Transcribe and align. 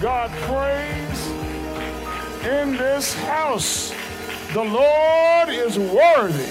God 0.00 0.30
praise 0.42 1.30
in 2.44 2.76
this 2.76 3.14
house. 3.14 3.94
The 4.52 4.62
Lord 4.62 5.48
is 5.48 5.78
worthy. 5.78 6.50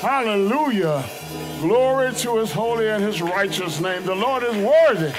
Hallelujah. 0.00 1.02
Glory 1.60 2.12
to 2.16 2.36
his 2.36 2.52
holy 2.52 2.90
and 2.90 3.02
his 3.02 3.22
righteous 3.22 3.80
name. 3.80 4.04
The 4.04 4.14
Lord 4.14 4.42
is 4.42 4.54
worthy 4.56 5.14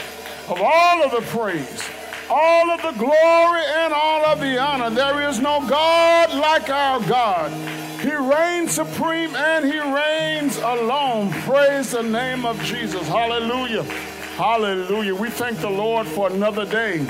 of 0.47 0.61
all 0.61 1.03
of 1.03 1.09
the 1.09 1.21
praise, 1.21 1.83
all 2.29 2.69
of 2.69 2.83
the 2.83 2.91
glory, 2.91 3.63
and 3.65 3.91
all 3.93 4.23
of 4.25 4.39
the 4.39 4.59
honor. 4.59 4.91
There 4.91 5.27
is 5.27 5.39
no 5.39 5.67
God 5.67 6.35
like 6.35 6.69
our 6.69 6.99
God. 6.99 7.51
He 7.99 8.13
reigns 8.13 8.73
supreme 8.73 9.35
and 9.35 9.65
he 9.65 9.79
reigns 9.79 10.57
alone. 10.57 11.31
Praise 11.41 11.91
the 11.91 12.03
name 12.03 12.45
of 12.45 12.61
Jesus. 12.61 13.07
Hallelujah. 13.07 13.83
Hallelujah. 14.37 15.15
We 15.15 15.31
thank 15.31 15.57
the 15.57 15.69
Lord 15.69 16.05
for 16.05 16.29
another 16.29 16.65
day 16.65 17.07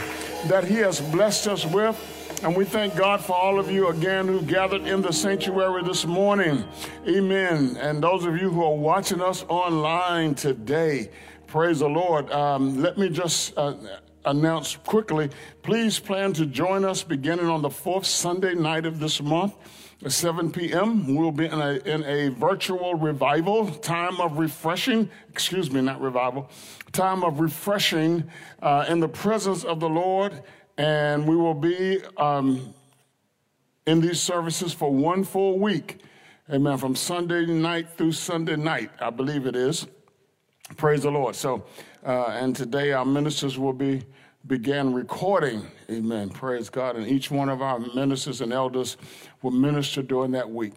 that 0.47 0.63
he 0.63 0.75
has 0.75 1.01
blessed 1.01 1.47
us 1.47 1.65
with. 1.65 2.41
And 2.43 2.55
we 2.55 2.65
thank 2.65 2.95
God 2.95 3.21
for 3.23 3.33
all 3.33 3.59
of 3.59 3.71
you 3.71 3.87
again 3.87 4.27
who 4.27 4.41
gathered 4.41 4.87
in 4.87 5.01
the 5.01 5.11
sanctuary 5.11 5.83
this 5.83 6.05
morning. 6.05 6.63
Amen. 7.07 7.77
And 7.79 8.03
those 8.03 8.25
of 8.25 8.37
you 8.37 8.49
who 8.49 8.63
are 8.63 8.75
watching 8.75 9.21
us 9.21 9.43
online 9.47 10.35
today, 10.35 11.09
praise 11.47 11.79
the 11.79 11.89
Lord. 11.89 12.31
Um, 12.31 12.81
let 12.81 12.97
me 12.97 13.09
just 13.09 13.57
uh, 13.57 13.75
announce 14.25 14.75
quickly 14.75 15.29
please 15.63 15.99
plan 15.99 16.33
to 16.33 16.45
join 16.45 16.85
us 16.85 17.03
beginning 17.03 17.47
on 17.47 17.61
the 17.61 17.69
fourth 17.69 18.05
Sunday 18.05 18.53
night 18.53 18.85
of 18.85 18.99
this 18.99 19.21
month. 19.21 19.55
At 20.03 20.11
7 20.11 20.51
p.m., 20.51 21.15
we'll 21.15 21.31
be 21.31 21.45
in 21.45 21.59
a, 21.59 21.73
in 21.85 22.03
a 22.03 22.29
virtual 22.29 22.95
revival, 22.95 23.67
time 23.67 24.19
of 24.19 24.37
refreshing, 24.37 25.09
excuse 25.29 25.71
me, 25.71 25.81
not 25.81 26.01
revival, 26.01 26.49
time 26.91 27.23
of 27.23 27.39
refreshing 27.39 28.25
uh, 28.61 28.85
in 28.89 28.99
the 28.99 29.07
presence 29.07 29.63
of 29.63 29.79
the 29.79 29.89
Lord 29.89 30.43
and 30.77 31.27
we 31.27 31.35
will 31.35 31.53
be 31.53 31.99
um, 32.17 32.73
in 33.85 34.01
these 34.01 34.19
services 34.19 34.73
for 34.73 34.91
one 34.91 35.23
full 35.23 35.59
week. 35.59 36.01
Amen. 36.51 36.77
From 36.77 36.95
Sunday 36.95 37.45
night 37.45 37.89
through 37.97 38.11
Sunday 38.11 38.55
night, 38.55 38.91
I 38.99 39.09
believe 39.09 39.45
it 39.45 39.55
is. 39.55 39.87
Praise 40.77 41.03
the 41.03 41.11
Lord. 41.11 41.35
So, 41.35 41.65
uh, 42.05 42.25
and 42.27 42.55
today 42.55 42.91
our 42.91 43.05
ministers 43.05 43.57
will 43.57 43.73
be 43.73 44.03
began 44.47 44.93
recording. 44.93 45.65
Amen. 45.89 46.29
Praise 46.29 46.69
God. 46.69 46.95
And 46.95 47.07
each 47.07 47.31
one 47.31 47.49
of 47.49 47.61
our 47.61 47.79
ministers 47.79 48.41
and 48.41 48.53
elders 48.53 48.97
will 49.41 49.51
minister 49.51 50.03
during 50.03 50.31
that 50.31 50.49
week. 50.49 50.73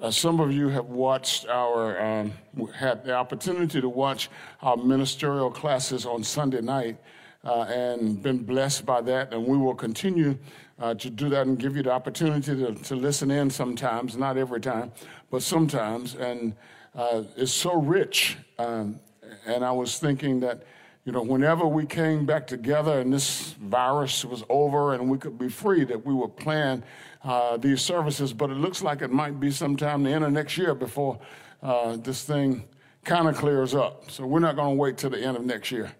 Uh, 0.00 0.10
some 0.10 0.38
of 0.38 0.52
you 0.52 0.68
have 0.68 0.84
watched 0.84 1.48
our, 1.48 2.00
um, 2.00 2.32
had 2.74 3.04
the 3.04 3.14
opportunity 3.14 3.80
to 3.80 3.88
watch 3.88 4.30
our 4.62 4.76
ministerial 4.76 5.50
classes 5.50 6.06
on 6.06 6.22
Sunday 6.22 6.60
night 6.60 6.98
uh, 7.44 7.62
and 7.62 8.22
been 8.22 8.38
blessed 8.38 8.86
by 8.86 9.00
that. 9.00 9.32
And 9.32 9.44
we 9.44 9.56
will 9.56 9.74
continue 9.74 10.38
uh, 10.78 10.94
to 10.94 11.10
do 11.10 11.28
that 11.30 11.46
and 11.46 11.58
give 11.58 11.74
you 11.74 11.82
the 11.82 11.90
opportunity 11.90 12.54
to, 12.54 12.74
to 12.74 12.94
listen 12.94 13.30
in 13.32 13.50
sometimes, 13.50 14.16
not 14.16 14.36
every 14.36 14.60
time, 14.60 14.92
but 15.30 15.42
sometimes. 15.42 16.14
And 16.14 16.54
uh, 16.94 17.24
it's 17.36 17.52
so 17.52 17.80
rich. 17.80 18.36
Um, 18.58 19.00
and 19.46 19.64
I 19.64 19.72
was 19.72 19.98
thinking 19.98 20.38
that, 20.40 20.64
you 21.08 21.12
know, 21.12 21.22
whenever 21.22 21.66
we 21.66 21.86
came 21.86 22.26
back 22.26 22.46
together 22.46 23.00
and 23.00 23.10
this 23.10 23.52
virus 23.52 24.26
was 24.26 24.44
over 24.50 24.92
and 24.92 25.08
we 25.08 25.16
could 25.16 25.38
be 25.38 25.48
free, 25.48 25.82
that 25.84 26.04
we 26.04 26.12
would 26.12 26.36
plan 26.36 26.84
uh, 27.24 27.56
these 27.56 27.80
services. 27.80 28.34
But 28.34 28.50
it 28.50 28.58
looks 28.58 28.82
like 28.82 29.00
it 29.00 29.10
might 29.10 29.40
be 29.40 29.50
sometime 29.50 30.02
the 30.02 30.10
end 30.10 30.22
of 30.22 30.32
next 30.32 30.58
year 30.58 30.74
before 30.74 31.18
uh, 31.62 31.96
this 31.96 32.24
thing 32.24 32.68
kind 33.04 33.26
of 33.26 33.38
clears 33.38 33.74
up. 33.74 34.10
So 34.10 34.26
we're 34.26 34.40
not 34.40 34.54
going 34.54 34.76
to 34.76 34.78
wait 34.78 34.98
till 34.98 35.08
the 35.08 35.18
end 35.18 35.38
of 35.38 35.46
next 35.46 35.70
year. 35.70 35.90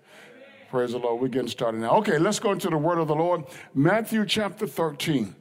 Praise 0.69 0.93
the 0.93 0.99
Lord. 0.99 1.23
We're 1.23 1.29
getting 1.29 1.49
started 1.49 1.81
now. 1.81 1.97
Okay, 2.01 2.19
let's 2.19 2.39
go 2.39 2.53
into 2.53 2.69
the 2.69 2.77
word 2.77 2.99
of 2.99 3.09
the 3.09 3.17
Lord. 3.17 3.45
Matthew 3.73 4.27
chapter 4.27 4.67
13. 4.67 5.35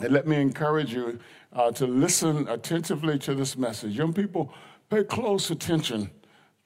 And 0.00 0.12
let 0.14 0.26
me 0.26 0.40
encourage 0.40 0.94
you 0.94 1.18
uh, 1.52 1.72
to 1.72 1.86
listen 1.86 2.48
attentively 2.48 3.18
to 3.18 3.34
this 3.34 3.54
message. 3.54 3.98
Young 3.98 4.14
people, 4.14 4.50
pay 4.88 5.04
close 5.04 5.50
attention. 5.50 6.10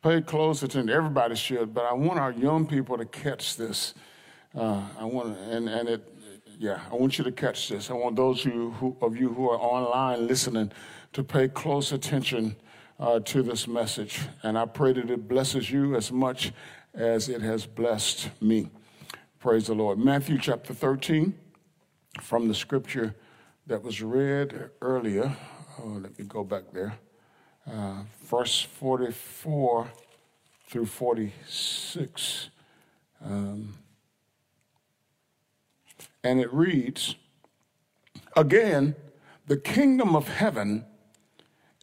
Pay 0.02 0.20
close 0.22 0.64
attention. 0.64 0.90
Everybody 0.90 1.36
should, 1.36 1.72
but 1.72 1.84
I 1.84 1.92
want 1.92 2.18
our 2.18 2.32
young 2.32 2.66
people 2.66 2.98
to 2.98 3.04
catch 3.04 3.56
this. 3.56 3.94
Uh, 4.52 4.82
I 4.98 5.04
want, 5.04 5.38
and, 5.38 5.68
and 5.68 5.88
it, 5.88 6.12
yeah, 6.58 6.80
I 6.90 6.96
want 6.96 7.18
you 7.18 7.24
to 7.24 7.30
catch 7.30 7.68
this. 7.68 7.88
I 7.88 7.94
want 7.94 8.16
those 8.16 8.44
of 8.44 8.52
you 8.52 8.70
who, 8.72 8.96
of 9.00 9.16
you 9.16 9.32
who 9.32 9.48
are 9.48 9.58
online 9.58 10.26
listening 10.26 10.72
to 11.12 11.22
pay 11.22 11.46
close 11.46 11.92
attention 11.92 12.56
uh, 12.98 13.20
to 13.20 13.44
this 13.44 13.68
message. 13.68 14.18
And 14.42 14.58
I 14.58 14.66
pray 14.66 14.92
that 14.92 15.08
it 15.08 15.28
blesses 15.28 15.70
you 15.70 15.94
as 15.94 16.10
much 16.10 16.52
as 16.94 17.28
it 17.28 17.40
has 17.40 17.64
blessed 17.64 18.28
me. 18.40 18.70
Praise 19.38 19.68
the 19.68 19.74
Lord. 19.74 20.00
Matthew 20.00 20.36
chapter 20.36 20.74
13, 20.74 21.32
from 22.20 22.48
the 22.48 22.54
scripture 22.56 23.14
that 23.68 23.84
was 23.84 24.02
read 24.02 24.70
earlier. 24.80 25.36
Oh, 25.78 26.00
let 26.02 26.18
me 26.18 26.24
go 26.24 26.42
back 26.42 26.64
there. 26.72 26.98
Uh, 27.70 28.02
verse 28.24 28.62
44 28.62 29.88
through 30.68 30.86
46. 30.86 32.48
Um, 33.24 33.74
and 36.24 36.40
it 36.40 36.52
reads 36.52 37.14
Again, 38.36 38.96
the 39.46 39.56
kingdom 39.56 40.16
of 40.16 40.28
heaven 40.28 40.86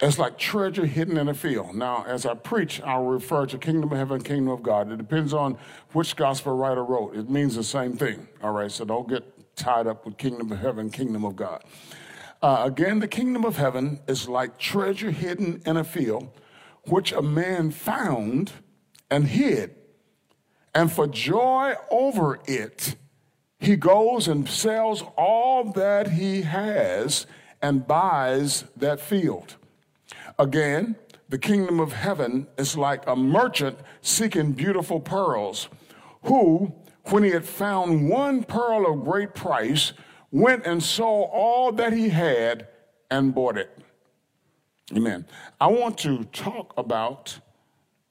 is 0.02 0.18
like 0.18 0.38
treasure 0.38 0.86
hidden 0.86 1.18
in 1.18 1.28
a 1.28 1.34
field. 1.34 1.76
Now, 1.76 2.06
as 2.08 2.26
I 2.26 2.34
preach, 2.34 2.82
I'll 2.82 3.06
refer 3.06 3.46
to 3.48 3.58
kingdom 3.58 3.92
of 3.92 3.98
heaven, 3.98 4.22
kingdom 4.22 4.50
of 4.50 4.64
God. 4.64 4.92
It 4.92 4.98
depends 4.98 5.34
on 5.34 5.58
which 5.92 6.16
gospel 6.16 6.56
writer 6.56 6.84
wrote. 6.84 7.16
It 7.16 7.30
means 7.30 7.56
the 7.56 7.64
same 7.64 7.94
thing. 7.98 8.28
All 8.42 8.52
right, 8.52 8.72
so 8.72 8.86
don't 8.86 9.08
get 9.08 9.56
tied 9.56 9.88
up 9.88 10.06
with 10.06 10.18
kingdom 10.18 10.52
of 10.52 10.60
heaven, 10.60 10.90
kingdom 10.90 11.26
of 11.26 11.36
God. 11.36 11.64
Uh, 12.42 12.64
again, 12.66 13.00
the 13.00 13.08
kingdom 13.08 13.44
of 13.44 13.58
heaven 13.58 14.00
is 14.08 14.30
like 14.30 14.58
treasure 14.58 15.12
hidden 15.12 15.62
in 15.66 15.76
a 15.76 15.84
field, 15.84 16.30
which 16.84 17.12
a 17.12 17.22
man 17.22 17.72
found 17.72 18.52
and 19.12 19.28
hid. 19.28 19.76
And 20.74 20.92
for 20.92 21.08
joy 21.08 21.74
over 21.92 22.40
it, 22.46 22.96
he 23.60 23.76
goes 23.76 24.28
and 24.28 24.48
sells 24.48 25.04
all 25.18 25.72
that 25.74 26.12
he 26.12 26.44
has 26.44 27.26
and 27.62 27.86
buys 27.86 28.64
that 28.78 29.02
field. 29.02 29.58
Again, 30.38 30.96
the 31.28 31.38
kingdom 31.38 31.80
of 31.82 31.92
heaven 31.92 32.48
is 32.58 32.78
like 32.78 33.06
a 33.06 33.16
merchant 33.16 33.78
seeking 34.02 34.54
beautiful 34.54 35.02
pearls, 35.02 35.68
who, 36.24 36.74
when 37.06 37.24
he 37.24 37.32
had 37.32 37.46
found 37.46 38.10
one 38.10 38.44
pearl 38.44 38.92
of 38.92 39.04
great 39.04 39.36
price, 39.36 39.92
went 40.32 40.66
and 40.66 40.82
sold 40.82 41.30
all 41.34 41.72
that 41.74 41.94
he 41.94 42.10
had 42.10 42.68
and 43.10 43.34
bought 43.34 43.58
it. 43.58 43.78
Amen. 44.96 45.26
I 45.60 45.68
want 45.68 45.98
to 46.00 46.24
talk 46.26 46.74
about, 46.78 47.40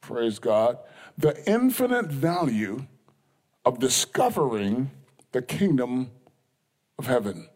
praise 0.00 0.38
God, 0.38 0.79
the 1.17 1.43
infinite 1.49 2.06
value 2.06 2.87
of 3.65 3.79
discovering 3.79 4.91
the 5.32 5.43
kingdom 5.43 6.11
of 6.99 7.06
heaven. 7.06 7.49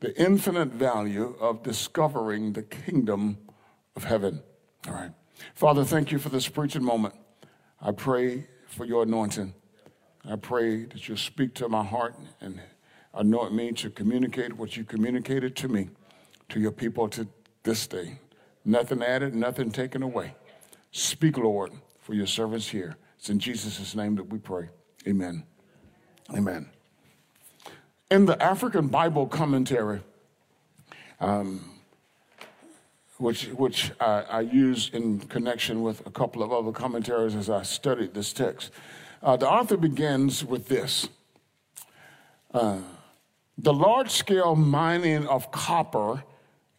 The 0.00 0.20
infinite 0.20 0.70
value 0.70 1.36
of 1.40 1.62
discovering 1.62 2.52
the 2.52 2.62
kingdom 2.62 3.38
of 3.94 4.04
heaven. 4.04 4.42
All 4.88 4.94
right. 4.94 5.12
Father, 5.54 5.84
thank 5.84 6.10
you 6.10 6.18
for 6.18 6.28
this 6.28 6.48
preaching 6.48 6.82
moment. 6.82 7.14
I 7.80 7.92
pray 7.92 8.46
for 8.66 8.84
your 8.84 9.04
anointing. 9.04 9.54
I 10.28 10.36
pray 10.36 10.84
that 10.84 11.08
you'll 11.08 11.16
speak 11.16 11.54
to 11.54 11.68
my 11.68 11.84
heart 11.84 12.16
and 12.40 12.60
anoint 13.14 13.54
me 13.54 13.72
to 13.72 13.90
communicate 13.90 14.56
what 14.56 14.76
you 14.76 14.84
communicated 14.84 15.54
to 15.56 15.68
me, 15.68 15.88
to 16.48 16.60
your 16.60 16.72
people 16.72 17.08
to 17.08 17.26
this 17.62 17.86
day. 17.86 18.18
Nothing 18.64 19.02
added, 19.02 19.34
nothing 19.34 19.70
taken 19.70 20.02
away. 20.02 20.34
Speak, 20.92 21.36
Lord, 21.38 21.72
for 22.00 22.14
your 22.14 22.26
servants 22.26 22.68
here. 22.68 22.96
It's 23.18 23.30
in 23.30 23.38
Jesus' 23.38 23.94
name 23.94 24.16
that 24.16 24.24
we 24.24 24.38
pray. 24.38 24.68
Amen. 25.06 25.44
Amen. 26.34 26.70
In 28.10 28.26
the 28.26 28.40
African 28.42 28.88
Bible 28.88 29.26
commentary, 29.26 30.00
um, 31.20 31.64
which, 33.18 33.46
which 33.46 33.92
I, 34.00 34.22
I 34.28 34.40
use 34.40 34.90
in 34.92 35.20
connection 35.20 35.82
with 35.82 36.06
a 36.06 36.10
couple 36.10 36.42
of 36.42 36.52
other 36.52 36.72
commentaries 36.72 37.34
as 37.34 37.48
I 37.48 37.62
studied 37.62 38.14
this 38.14 38.32
text. 38.32 38.70
Uh, 39.22 39.36
the 39.36 39.48
author 39.48 39.76
begins 39.76 40.44
with 40.44 40.66
this 40.66 41.08
uh, 42.52 42.78
The 43.62 43.72
large 43.72 44.10
scale 44.10 44.56
mining 44.56 45.24
of 45.28 45.52
copper 45.52 46.24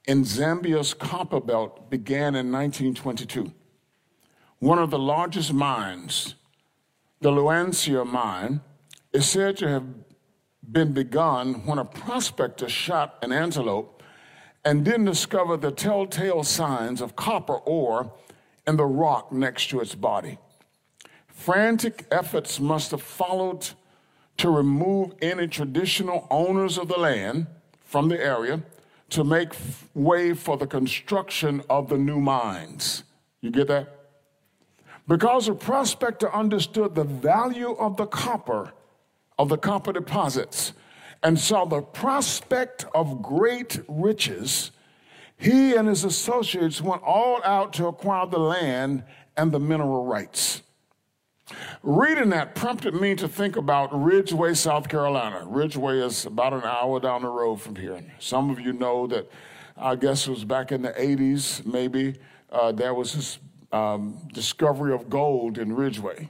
in 0.06 0.26
Zambia's 0.26 0.94
copper 0.94 1.40
belt 1.40 1.90
began 1.90 2.36
in 2.36 2.52
1922. 2.52 3.54
One 4.60 4.80
of 4.80 4.92
the 4.92 5.00
largest 5.00 5.54
mines, 5.54 6.36
the 7.22 7.32
Luanshya 7.32 8.06
mine, 8.06 8.60
is 9.14 9.26
said 9.30 9.56
to 9.58 9.70
have 9.70 9.86
been 10.70 10.92
begun 10.92 11.66
when 11.66 11.78
a 11.78 11.86
prospector 11.86 12.68
shot 12.68 13.18
an 13.22 13.32
antelope 13.32 14.04
and 14.66 14.84
then 14.84 15.06
discovered 15.06 15.62
the 15.62 15.72
telltale 15.72 16.44
signs 16.44 17.00
of 17.00 17.16
copper 17.16 17.60
ore 17.60 18.12
in 18.68 18.76
the 18.76 18.86
rock 18.86 19.32
next 19.32 19.70
to 19.70 19.80
its 19.80 19.96
body. 19.96 20.38
Frantic 21.28 22.06
efforts 22.12 22.60
must 22.60 22.92
have 22.92 23.02
followed 23.02 23.70
to 24.38 24.50
remove 24.50 25.14
any 25.22 25.48
traditional 25.48 26.28
owners 26.30 26.78
of 26.78 26.88
the 26.88 27.00
land 27.00 27.48
from 27.84 28.10
the 28.10 28.20
area 28.20 28.62
to 29.10 29.24
make 29.24 29.54
way 29.94 30.34
for 30.34 30.58
the 30.58 30.66
construction 30.66 31.62
of 31.70 31.90
the 31.90 31.98
new 31.98 32.20
mines. 32.20 33.04
You 33.42 33.52
get 33.52 33.68
that? 33.68 34.00
Because 35.08 35.48
the 35.48 35.54
prospector 35.54 36.34
understood 36.34 36.96
the 36.96 37.04
value 37.04 37.74
of 37.74 37.98
the 37.98 38.08
copper, 38.08 38.74
of 39.38 39.50
the 39.50 39.58
copper 39.58 39.94
deposits, 39.94 40.74
and 41.22 41.38
saw 41.38 41.66
the 41.66 41.82
prospect 41.82 42.86
of 42.96 43.22
great 43.22 43.80
riches, 43.88 44.72
he 45.38 45.76
and 45.76 45.88
his 45.88 46.04
associates 46.04 46.82
went 46.82 47.04
all 47.04 47.42
out 47.44 47.74
to 47.74 47.88
acquire 47.88 48.26
the 48.26 48.40
land 48.40 49.04
and 49.36 49.52
the 49.52 49.60
mineral 49.60 50.06
rights. 50.06 50.62
Reading 51.82 52.30
that 52.30 52.56
prompted 52.56 52.94
me 52.94 53.16
to 53.16 53.28
think 53.28 53.58
about 53.58 53.90
Ridgeway, 53.94 54.54
South 54.54 54.88
Carolina. 54.88 55.44
Ridgeway 55.46 56.00
is 56.00 56.26
about 56.26 56.54
an 56.54 56.64
hour 56.64 57.00
down 57.00 57.24
the 57.24 57.28
road 57.28 57.58
from 57.58 57.76
here. 57.76 58.02
Some 58.20 58.50
of 58.50 58.60
you 58.60 58.72
know 58.72 59.08
that, 59.08 59.30
I 59.76 59.96
guess 59.96 60.28
it 60.28 60.32
was 60.32 60.46
back 60.46 60.72
in 60.72 60.82
the 60.82 60.92
80s, 60.92 61.66
maybe, 61.66 62.16
uh, 62.52 62.72
there 62.72 62.94
was 62.94 63.14
this 63.14 63.40
um, 63.74 64.28
discovery 64.34 64.94
of 64.94 65.10
gold 65.10 65.58
in 65.58 65.74
Ridgeway. 65.76 66.30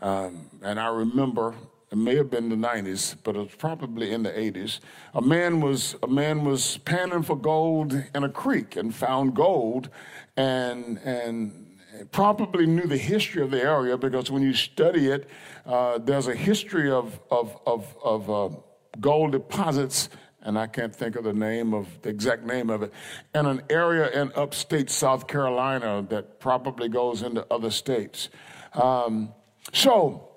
Um, 0.00 0.50
and 0.62 0.80
I 0.80 0.88
remember 0.88 1.54
it 1.92 1.98
may 1.98 2.16
have 2.16 2.30
been 2.30 2.48
the 2.48 2.56
90s, 2.56 3.16
but 3.22 3.36
it 3.36 3.38
was 3.38 3.54
probably 3.56 4.12
in 4.12 4.22
the 4.22 4.30
80s. 4.30 4.80
A 5.14 5.20
man 5.20 5.60
was 5.60 5.94
a 6.02 6.08
man 6.08 6.42
was 6.42 6.78
panning 6.78 7.22
for 7.22 7.36
gold 7.36 7.92
in 7.92 8.24
a 8.24 8.30
creek 8.30 8.76
and 8.76 8.94
found 8.94 9.34
gold, 9.36 9.90
and 10.36 10.98
and 11.04 11.61
probably 12.10 12.66
knew 12.66 12.86
the 12.86 12.96
history 12.96 13.42
of 13.42 13.50
the 13.50 13.62
area 13.62 13.96
because 13.96 14.30
when 14.30 14.42
you 14.42 14.54
study 14.54 15.08
it, 15.08 15.28
uh, 15.66 15.98
there's 15.98 16.26
a 16.26 16.34
history 16.34 16.90
of, 16.90 17.20
of, 17.30 17.58
of, 17.66 17.96
of 18.02 18.30
uh, 18.30 18.56
gold 19.00 19.32
deposits, 19.32 20.08
and 20.42 20.58
I 20.58 20.66
can't 20.66 20.94
think 20.94 21.16
of 21.16 21.24
the 21.24 21.32
name 21.32 21.74
of 21.74 21.86
the 22.02 22.08
exact 22.08 22.44
name 22.44 22.70
of 22.70 22.82
it, 22.82 22.92
in 23.34 23.46
an 23.46 23.62
area 23.70 24.10
in 24.10 24.32
upstate 24.34 24.90
South 24.90 25.26
Carolina 25.26 26.04
that 26.08 26.40
probably 26.40 26.88
goes 26.88 27.22
into 27.22 27.46
other 27.50 27.70
states. 27.70 28.28
Um, 28.74 29.32
so, 29.72 30.28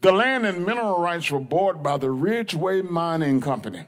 the 0.00 0.12
land 0.12 0.46
and 0.46 0.66
mineral 0.66 1.00
rights 1.00 1.30
were 1.30 1.40
bought 1.40 1.82
by 1.82 1.96
the 1.96 2.10
Ridgeway 2.10 2.82
Mining 2.82 3.40
Company. 3.40 3.86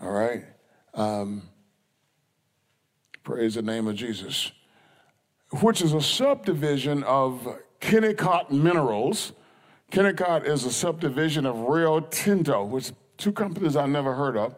All 0.00 0.10
right. 0.10 0.44
Um, 0.94 1.42
praise 3.22 3.54
the 3.54 3.62
name 3.62 3.86
of 3.86 3.96
Jesus 3.96 4.50
which 5.50 5.80
is 5.80 5.92
a 5.92 6.00
subdivision 6.00 7.02
of 7.04 7.58
Kennecott 7.80 8.50
Minerals. 8.50 9.32
Kennecott 9.90 10.44
is 10.46 10.64
a 10.64 10.72
subdivision 10.72 11.46
of 11.46 11.56
Rio 11.58 12.00
Tinto, 12.00 12.64
which 12.64 12.92
two 13.16 13.32
companies 13.32 13.76
I 13.76 13.86
never 13.86 14.14
heard 14.14 14.36
of, 14.36 14.54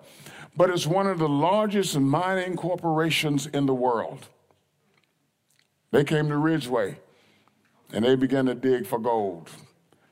but 0.57 0.71
it's 0.71 0.87
one 0.87 1.07
of 1.07 1.19
the 1.19 1.29
largest 1.29 1.99
mining 1.99 2.57
corporations 2.57 3.47
in 3.47 3.67
the 3.67 3.75
world. 3.75 4.29
They 5.91 6.05
came 6.05 6.29
to 6.29 6.37
Ridgeway 6.37 6.99
and 7.93 8.05
they 8.05 8.15
began 8.17 8.47
to 8.47 8.55
dig 8.55 8.87
for 8.87 8.99
gold. 8.99 9.51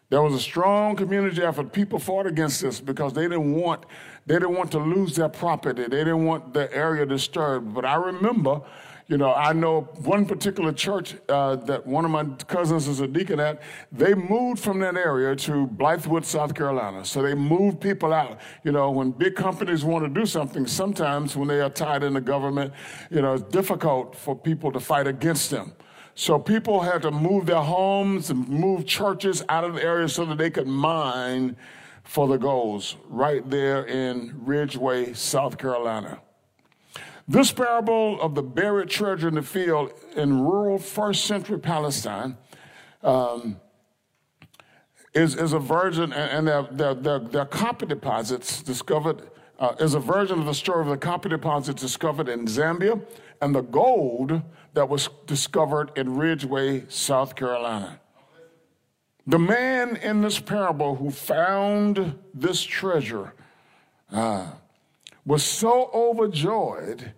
There 0.08 0.23
was 0.23 0.34
a 0.34 0.40
strong 0.40 0.94
community 0.94 1.43
effort. 1.43 1.73
People 1.73 1.99
fought 1.99 2.26
against 2.26 2.61
this 2.61 2.81
because 2.81 3.12
they 3.12 3.23
didn't 3.23 3.55
want 3.55 3.84
they 4.25 4.34
didn't 4.34 4.55
want 4.55 4.70
to 4.73 4.78
lose 4.78 5.17
their 5.17 5.28
property. 5.28 5.82
They 5.82 5.88
didn't 5.88 6.25
want 6.25 6.52
the 6.52 6.73
area 6.75 7.06
disturbed. 7.06 7.75
But 7.75 7.84
I 7.84 7.96
remember 7.96 8.62
you 9.08 9.16
know, 9.16 9.32
I 9.32 9.52
know 9.52 9.82
one 10.02 10.26
particular 10.26 10.72
church 10.72 11.14
uh, 11.28 11.56
that 11.56 11.86
one 11.86 12.04
of 12.04 12.10
my 12.10 12.24
cousins 12.46 12.88
is 12.88 12.98
a 13.00 13.06
deacon 13.06 13.38
at, 13.38 13.62
they 13.92 14.14
moved 14.14 14.60
from 14.60 14.80
that 14.80 14.96
area 14.96 15.36
to 15.36 15.68
Blythewood, 15.68 16.24
South 16.24 16.54
Carolina. 16.54 17.04
So 17.04 17.22
they 17.22 17.34
moved 17.34 17.80
people 17.80 18.12
out. 18.12 18.40
You 18.64 18.72
know, 18.72 18.90
when 18.90 19.12
big 19.12 19.36
companies 19.36 19.84
want 19.84 20.04
to 20.04 20.20
do 20.20 20.26
something, 20.26 20.66
sometimes 20.66 21.36
when 21.36 21.46
they 21.46 21.60
are 21.60 21.70
tied 21.70 22.02
in 22.02 22.14
the 22.14 22.20
government, 22.20 22.72
you 23.10 23.22
know, 23.22 23.34
it's 23.34 23.44
difficult 23.44 24.16
for 24.16 24.34
people 24.34 24.72
to 24.72 24.80
fight 24.80 25.06
against 25.06 25.50
them. 25.50 25.72
So 26.16 26.38
people 26.38 26.80
had 26.80 27.02
to 27.02 27.12
move 27.12 27.46
their 27.46 27.62
homes 27.62 28.30
and 28.30 28.48
move 28.48 28.86
churches 28.86 29.44
out 29.48 29.62
of 29.62 29.74
the 29.74 29.84
area 29.84 30.08
so 30.08 30.24
that 30.24 30.38
they 30.38 30.50
could 30.50 30.66
mine 30.66 31.56
for 32.02 32.26
the 32.26 32.38
goals 32.38 32.96
right 33.08 33.48
there 33.48 33.84
in 33.84 34.34
Ridgeway, 34.44 35.12
South 35.12 35.58
Carolina. 35.58 36.20
This 37.28 37.50
parable 37.50 38.20
of 38.20 38.34
the 38.37 38.43
buried 38.43 38.88
treasure 38.88 39.28
in 39.28 39.34
the 39.34 39.43
field 39.43 39.93
in 40.14 40.43
rural 40.43 40.78
first 40.78 41.25
century 41.25 41.58
Palestine 41.58 42.37
um, 43.02 43.61
is, 45.12 45.34
is 45.34 45.52
a 45.52 45.58
version, 45.58 46.12
and 46.12 46.46
their, 46.46 46.62
their, 46.70 46.94
their, 46.94 47.19
their 47.19 47.44
copper 47.44 47.87
deposits 47.87 48.62
discovered, 48.62 49.23
uh, 49.58 49.75
is 49.81 49.94
a 49.94 50.00
version 50.00 50.38
of 50.38 50.46
the 50.46 50.55
story 50.55 50.82
of 50.82 50.88
the 50.88 50.96
copper 50.96 51.28
deposits 51.28 51.82
discovered 51.82 52.28
in 52.28 52.46
Zambia 52.46 53.05
and 53.40 53.55
the 53.55 53.62
gold 53.62 54.43
that 54.75 54.88
was 54.88 55.08
discovered 55.26 55.90
in 55.96 56.17
Ridgeway, 56.17 56.84
South 56.88 57.34
Carolina. 57.34 58.00
The 59.26 59.38
man 59.40 59.96
in 59.96 60.20
this 60.20 60.38
parable 60.38 60.94
who 60.94 61.11
found 61.11 62.17
this 62.32 62.62
treasure 62.62 63.35
uh, 64.12 64.52
was 65.26 65.42
so 65.42 65.90
overjoyed 65.92 67.12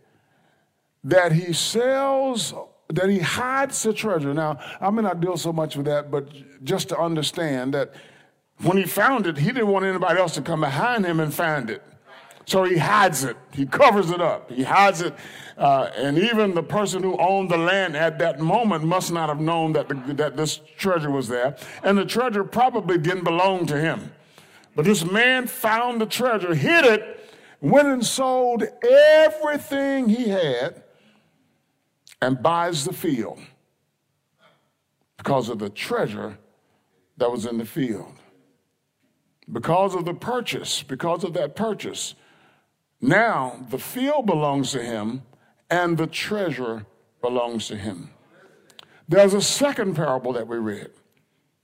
that 1.04 1.32
he 1.32 1.52
sells, 1.52 2.54
that 2.88 3.10
he 3.10 3.18
hides 3.20 3.82
the 3.82 3.92
treasure. 3.92 4.34
Now, 4.34 4.58
I 4.80 4.90
may 4.90 5.02
not 5.02 5.20
deal 5.20 5.36
so 5.36 5.52
much 5.52 5.76
with 5.76 5.86
that, 5.86 6.10
but 6.10 6.28
just 6.64 6.88
to 6.88 6.98
understand 6.98 7.74
that 7.74 7.94
when 8.62 8.76
he 8.76 8.84
found 8.84 9.26
it, 9.26 9.36
he 9.36 9.46
didn't 9.46 9.68
want 9.68 9.84
anybody 9.84 10.18
else 10.18 10.34
to 10.34 10.42
come 10.42 10.60
behind 10.60 11.04
him 11.04 11.20
and 11.20 11.32
find 11.32 11.70
it. 11.70 11.82
So 12.46 12.64
he 12.64 12.78
hides 12.78 13.24
it. 13.24 13.36
He 13.52 13.66
covers 13.66 14.10
it 14.10 14.22
up. 14.22 14.50
He 14.50 14.62
hides 14.62 15.02
it. 15.02 15.14
Uh, 15.58 15.90
and 15.94 16.18
even 16.18 16.54
the 16.54 16.62
person 16.62 17.02
who 17.02 17.14
owned 17.18 17.50
the 17.50 17.58
land 17.58 17.94
at 17.94 18.18
that 18.20 18.40
moment 18.40 18.84
must 18.84 19.12
not 19.12 19.28
have 19.28 19.38
known 19.38 19.74
that, 19.74 19.88
the, 19.88 20.14
that 20.14 20.36
this 20.36 20.60
treasure 20.78 21.10
was 21.10 21.28
there. 21.28 21.56
And 21.82 21.98
the 21.98 22.06
treasure 22.06 22.44
probably 22.44 22.96
didn't 22.96 23.24
belong 23.24 23.66
to 23.66 23.78
him. 23.78 24.12
But 24.74 24.86
this 24.86 25.04
man 25.04 25.46
found 25.46 26.00
the 26.00 26.06
treasure, 26.06 26.54
hid 26.54 26.86
it, 26.86 27.17
went 27.60 27.88
and 27.88 28.04
sold 28.04 28.64
everything 28.82 30.08
he 30.08 30.28
had 30.28 30.82
and 32.20 32.42
buys 32.42 32.84
the 32.84 32.92
field 32.92 33.38
because 35.16 35.48
of 35.48 35.58
the 35.58 35.68
treasure 35.68 36.38
that 37.16 37.30
was 37.30 37.46
in 37.46 37.58
the 37.58 37.64
field. 37.64 38.14
Because 39.50 39.94
of 39.94 40.04
the 40.04 40.14
purchase, 40.14 40.82
because 40.82 41.24
of 41.24 41.32
that 41.34 41.56
purchase, 41.56 42.14
now 43.00 43.66
the 43.70 43.78
field 43.78 44.26
belongs 44.26 44.72
to 44.72 44.82
him 44.82 45.22
and 45.70 45.96
the 45.96 46.06
treasure 46.06 46.86
belongs 47.20 47.68
to 47.68 47.76
him. 47.76 48.10
There's 49.08 49.34
a 49.34 49.40
second 49.40 49.94
parable 49.94 50.32
that 50.34 50.46
we 50.46 50.58
read. 50.58 50.90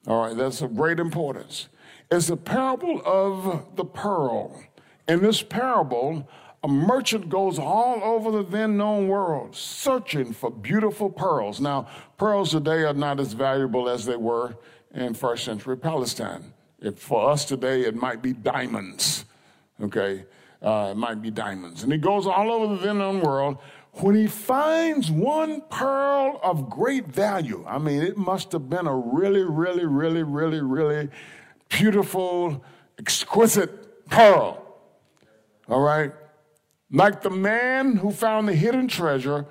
All 0.07 0.27
right, 0.27 0.37
that's 0.37 0.63
of 0.63 0.77
great 0.77 0.99
importance. 0.99 1.69
It's 2.11 2.29
the 2.29 2.37
parable 2.37 3.03
of 3.05 3.77
the 3.77 3.85
pearl. 3.85 4.63
In 5.07 5.23
this 5.23 5.43
parable, 5.43 6.29
a 6.63 6.69
merchant 6.69 7.29
goes 7.29 7.59
all 7.59 8.03
over 8.03 8.31
the 8.31 8.43
then 8.43 8.79
known 8.79 9.07
world 9.07 9.55
searching 9.55 10.33
for 10.33 10.51
beautiful 10.51 11.11
pearls. 11.11 11.61
Now, 11.61 11.89
pearls 12.17 12.53
today 12.53 12.85
are 12.85 12.95
not 12.95 13.21
as 13.21 13.35
valuable 13.35 13.89
as 13.89 14.07
they 14.07 14.17
were 14.17 14.57
in 14.95 15.13
first 15.13 15.45
century 15.45 15.77
Palestine. 15.77 16.55
If 16.81 16.99
for 16.99 17.31
us 17.31 17.45
today, 17.45 17.83
it 17.83 17.95
might 17.95 18.23
be 18.23 18.33
diamonds, 18.33 19.27
okay? 19.81 20.25
Uh, 20.63 20.93
it 20.93 20.97
might 20.97 21.21
be 21.21 21.31
diamonds. 21.31 21.83
And 21.83 21.93
he 21.93 21.99
goes 21.99 22.27
all 22.27 22.51
over 22.51 22.77
the 22.77 22.83
then 22.83 22.99
known 22.99 23.21
world. 23.21 23.59
When 23.93 24.15
he 24.15 24.27
finds 24.27 25.11
one 25.11 25.61
pearl 25.69 26.41
of 26.43 26.71
great 26.71 27.07
value, 27.07 27.63
I 27.69 27.79
mean, 27.79 28.03
it 28.03 28.17
must 28.17 28.53
have 28.53 28.71
been 28.71 28.87
a 28.87 28.97
really, 28.97 29.43
really, 29.43 29.85
really, 29.85 30.23
really, 30.23 30.63
really 30.63 31.11
beautiful, 31.69 32.65
exquisite 32.99 34.07
pearl. 34.09 34.64
All 35.69 35.81
right? 35.81 36.13
Like 36.91 37.23
the 37.23 37.31
man 37.31 37.97
who 37.97 38.11
found 38.11 38.49
the 38.49 38.55
hidden 38.55 38.89
treasure, 38.89 39.47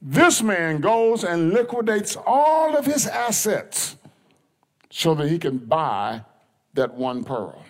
this 0.00 0.42
man 0.42 0.80
goes 0.80 1.24
and 1.24 1.52
liquidates 1.52 2.16
all 2.26 2.76
of 2.76 2.86
his 2.86 3.06
assets 3.06 3.96
so 4.90 5.14
that 5.14 5.28
he 5.28 5.38
can 5.38 5.58
buy 5.58 6.24
that 6.74 6.94
one 6.94 7.24
pearl. 7.24 7.64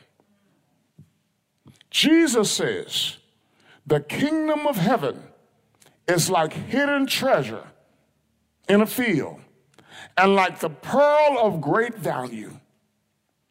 Jesus 1.90 2.50
says, 2.50 3.16
the 3.86 4.00
kingdom 4.00 4.66
of 4.66 4.76
heaven 4.76 5.22
is 6.06 6.28
like 6.28 6.52
hidden 6.52 7.06
treasure 7.06 7.64
in 8.68 8.80
a 8.80 8.86
field 8.86 9.40
and 10.16 10.34
like 10.34 10.60
the 10.60 10.68
pearl 10.68 11.38
of 11.40 11.60
great 11.60 11.94
value. 11.94 12.58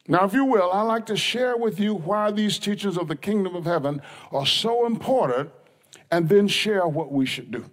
Now, 0.08 0.24
if 0.24 0.32
you 0.32 0.44
will, 0.44 0.70
I'd 0.72 0.82
like 0.82 1.06
to 1.06 1.16
share 1.16 1.56
with 1.56 1.80
you 1.80 1.94
why 1.94 2.30
these 2.30 2.58
teachings 2.58 2.96
of 2.96 3.08
the 3.08 3.16
kingdom 3.16 3.56
of 3.56 3.64
heaven 3.64 4.00
are 4.32 4.46
so 4.46 4.86
important 4.86 5.50
and 6.10 6.28
then 6.28 6.46
share 6.46 6.86
what 6.86 7.12
we 7.12 7.26
should 7.26 7.50
do. 7.50 7.64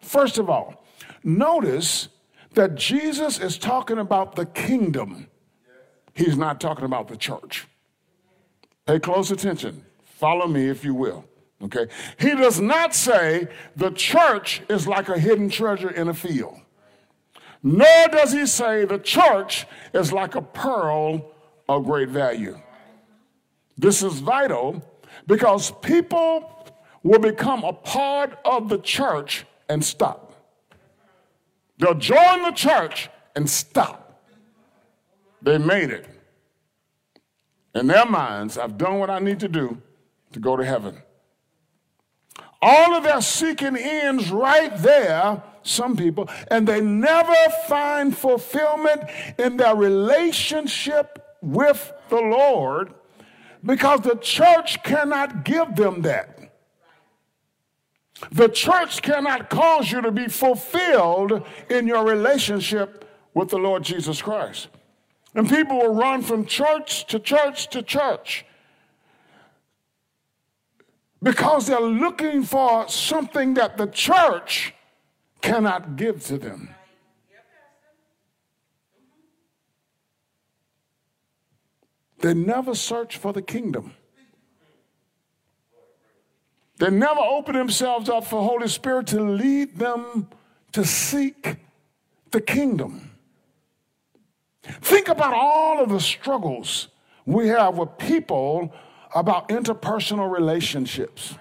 First 0.00 0.38
of 0.38 0.48
all, 0.48 0.84
notice 1.24 2.08
that 2.54 2.74
Jesus 2.74 3.38
is 3.38 3.58
talking 3.58 3.98
about 3.98 4.36
the 4.36 4.46
kingdom. 4.46 5.26
He's 6.14 6.36
not 6.36 6.60
talking 6.60 6.84
about 6.84 7.08
the 7.08 7.16
church. 7.16 7.66
Pay 8.86 8.98
close 8.98 9.30
attention. 9.30 9.84
Follow 10.04 10.46
me 10.46 10.68
if 10.68 10.84
you 10.84 10.94
will. 10.94 11.24
Okay? 11.62 11.86
He 12.18 12.30
does 12.30 12.60
not 12.60 12.94
say 12.94 13.48
the 13.76 13.90
church 13.90 14.62
is 14.68 14.86
like 14.86 15.08
a 15.08 15.18
hidden 15.18 15.48
treasure 15.48 15.90
in 15.90 16.08
a 16.08 16.14
field. 16.14 16.58
Nor 17.62 18.08
does 18.10 18.32
he 18.32 18.46
say 18.46 18.84
the 18.84 18.98
church 18.98 19.66
is 19.92 20.12
like 20.12 20.34
a 20.34 20.42
pearl 20.42 21.32
of 21.68 21.84
great 21.84 22.08
value. 22.08 22.58
This 23.76 24.02
is 24.02 24.18
vital 24.20 24.82
because 25.26 25.70
people 25.82 26.50
will 27.02 27.18
become 27.18 27.64
a 27.64 27.72
part 27.72 28.38
of 28.44 28.68
the 28.68 28.78
church 28.78 29.44
and 29.68 29.84
stop. 29.84 30.34
They'll 31.78 31.94
join 31.94 32.42
the 32.42 32.52
church 32.52 33.08
and 33.34 33.48
stop. 33.48 34.22
They 35.42 35.56
made 35.58 35.90
it. 35.90 36.06
In 37.74 37.86
their 37.86 38.04
minds, 38.04 38.58
I've 38.58 38.76
done 38.76 38.98
what 38.98 39.10
I 39.10 39.18
need 39.18 39.40
to 39.40 39.48
do 39.48 39.80
to 40.32 40.40
go 40.40 40.56
to 40.56 40.64
heaven. 40.64 41.02
All 42.60 42.94
of 42.94 43.04
their 43.04 43.22
seeking 43.22 43.76
ends 43.76 44.30
right 44.30 44.76
there, 44.78 45.42
some 45.62 45.96
people, 45.96 46.28
and 46.50 46.66
they 46.66 46.80
never 46.80 47.34
find 47.68 48.16
fulfillment 48.16 49.02
in 49.38 49.56
their 49.56 49.76
relationship 49.76 51.36
with 51.42 51.92
the 52.08 52.20
Lord 52.20 52.94
because 53.64 54.00
the 54.00 54.16
church 54.16 54.82
cannot 54.82 55.44
give 55.44 55.76
them 55.76 56.02
that. 56.02 56.36
The 58.32 58.48
church 58.48 59.02
cannot 59.02 59.48
cause 59.48 59.90
you 59.90 60.02
to 60.02 60.12
be 60.12 60.28
fulfilled 60.28 61.46
in 61.70 61.86
your 61.86 62.04
relationship 62.04 63.04
with 63.34 63.48
the 63.48 63.58
Lord 63.58 63.82
Jesus 63.82 64.20
Christ. 64.20 64.68
And 65.34 65.48
people 65.48 65.78
will 65.78 65.94
run 65.94 66.22
from 66.22 66.44
church 66.44 67.06
to 67.06 67.18
church 67.18 67.68
to 67.70 67.82
church 67.82 68.44
because 71.22 71.66
they're 71.66 71.80
looking 71.80 72.42
for 72.42 72.88
something 72.88 73.54
that 73.54 73.76
the 73.76 73.86
church 73.86 74.74
cannot 75.40 75.96
give 75.96 76.24
to 76.26 76.38
them. 76.38 76.74
They 82.20 82.34
never 82.34 82.74
search 82.74 83.16
for 83.16 83.32
the 83.32 83.42
kingdom. 83.42 83.94
They 86.78 86.90
never 86.90 87.20
open 87.20 87.54
themselves 87.54 88.08
up 88.08 88.24
for 88.24 88.42
Holy 88.42 88.68
Spirit 88.68 89.08
to 89.08 89.20
lead 89.20 89.78
them 89.78 90.28
to 90.72 90.84
seek 90.84 91.56
the 92.30 92.40
kingdom. 92.40 93.10
Think 94.62 95.08
about 95.08 95.34
all 95.34 95.82
of 95.82 95.90
the 95.90 96.00
struggles 96.00 96.88
we 97.26 97.48
have 97.48 97.76
with 97.76 97.98
people 97.98 98.72
about 99.14 99.48
interpersonal 99.48 100.30
relationships. 100.30 101.34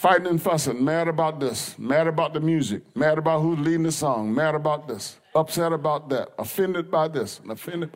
Fighting 0.00 0.28
and 0.28 0.40
fussing, 0.40 0.82
mad 0.82 1.08
about 1.08 1.40
this, 1.40 1.78
mad 1.78 2.06
about 2.06 2.32
the 2.32 2.40
music, 2.40 2.80
mad 2.96 3.18
about 3.18 3.42
who's 3.42 3.58
leading 3.58 3.82
the 3.82 3.92
song, 3.92 4.34
mad 4.34 4.54
about 4.54 4.88
this, 4.88 5.18
upset 5.34 5.74
about 5.74 6.08
that, 6.08 6.30
offended 6.38 6.90
by 6.90 7.06
this, 7.06 7.38
and 7.40 7.50
offended. 7.50 7.90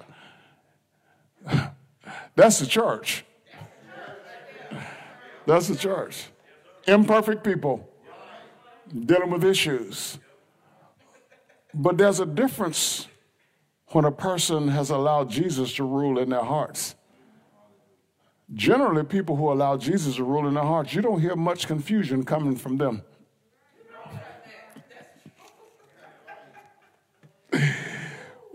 By... 1.46 1.70
That's 2.36 2.58
the 2.58 2.66
church. 2.66 3.24
That's 5.46 5.68
the 5.68 5.76
church. 5.76 6.26
Imperfect 6.86 7.42
people 7.42 7.88
dealing 9.06 9.30
with 9.30 9.42
issues. 9.42 10.18
But 11.72 11.96
there's 11.96 12.20
a 12.20 12.26
difference 12.26 13.08
when 13.92 14.04
a 14.04 14.12
person 14.12 14.68
has 14.68 14.90
allowed 14.90 15.30
Jesus 15.30 15.72
to 15.76 15.84
rule 15.84 16.18
in 16.18 16.28
their 16.28 16.44
hearts. 16.44 16.96
Generally, 18.52 19.04
people 19.04 19.36
who 19.36 19.50
allow 19.50 19.76
Jesus 19.76 20.16
to 20.16 20.24
rule 20.24 20.46
in 20.46 20.54
their 20.54 20.64
hearts, 20.64 20.94
you 20.94 21.00
don't 21.00 21.20
hear 21.20 21.34
much 21.34 21.66
confusion 21.66 22.24
coming 22.24 22.56
from 22.56 22.76
them. 22.76 23.02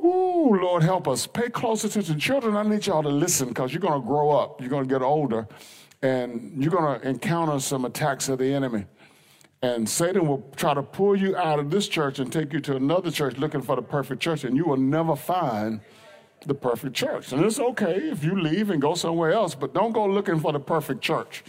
Ooh, 0.04 0.58
Lord, 0.62 0.84
help 0.84 1.08
us. 1.08 1.26
Pay 1.28 1.50
close 1.50 1.84
attention. 1.84 2.20
Children, 2.20 2.56
I 2.56 2.64
need 2.64 2.86
y'all 2.86 3.04
to 3.04 3.10
listen 3.10 3.50
because 3.50 3.74
you're 3.74 3.82
going 3.82 4.00
to 4.00 4.08
grow 4.08 4.30
up. 4.32 4.62
You're 4.62 4.70
going 4.70 4.88
to 4.88 4.90
get 4.90 5.02
older 5.02 5.48
and 6.02 6.62
you're 6.62 6.72
going 6.72 7.00
to 7.00 7.08
encounter 7.08 7.60
some 7.60 7.86
attacks 7.86 8.30
of 8.30 8.40
the 8.40 8.54
enemy. 8.54 8.86
And 9.62 9.90
Satan 9.90 10.26
will 10.26 10.50
try 10.56 10.74
to 10.74 10.82
pull 10.82 11.18
you 11.18 11.36
out 11.36 11.60
of 11.60 11.70
this 11.70 11.88
church 11.90 12.20
and 12.20 12.32
take 12.32 12.54
you 12.54 12.62
to 12.62 12.78
another 12.78 13.12
church 13.12 13.38
looking 13.38 13.62
for 13.62 13.76
the 13.76 13.82
perfect 13.82 14.22
church, 14.22 14.46
and 14.46 14.56
you 14.56 14.64
will 14.64 14.78
never 14.78 15.18
find 15.18 15.82
the 16.46 16.54
perfect 16.54 16.96
church. 16.96 17.32
And 17.32 17.44
it's 17.44 17.60
okay 17.60 17.96
if 17.96 18.24
you 18.24 18.40
leave 18.40 18.70
and 18.70 18.82
go 18.82 18.96
somewhere 18.96 19.32
else, 19.32 19.56
but 19.56 19.74
don't 19.74 19.92
go 19.92 20.06
looking 20.06 20.40
for 20.40 20.52
the 20.54 20.60
perfect 20.60 21.02
church. 21.02 21.44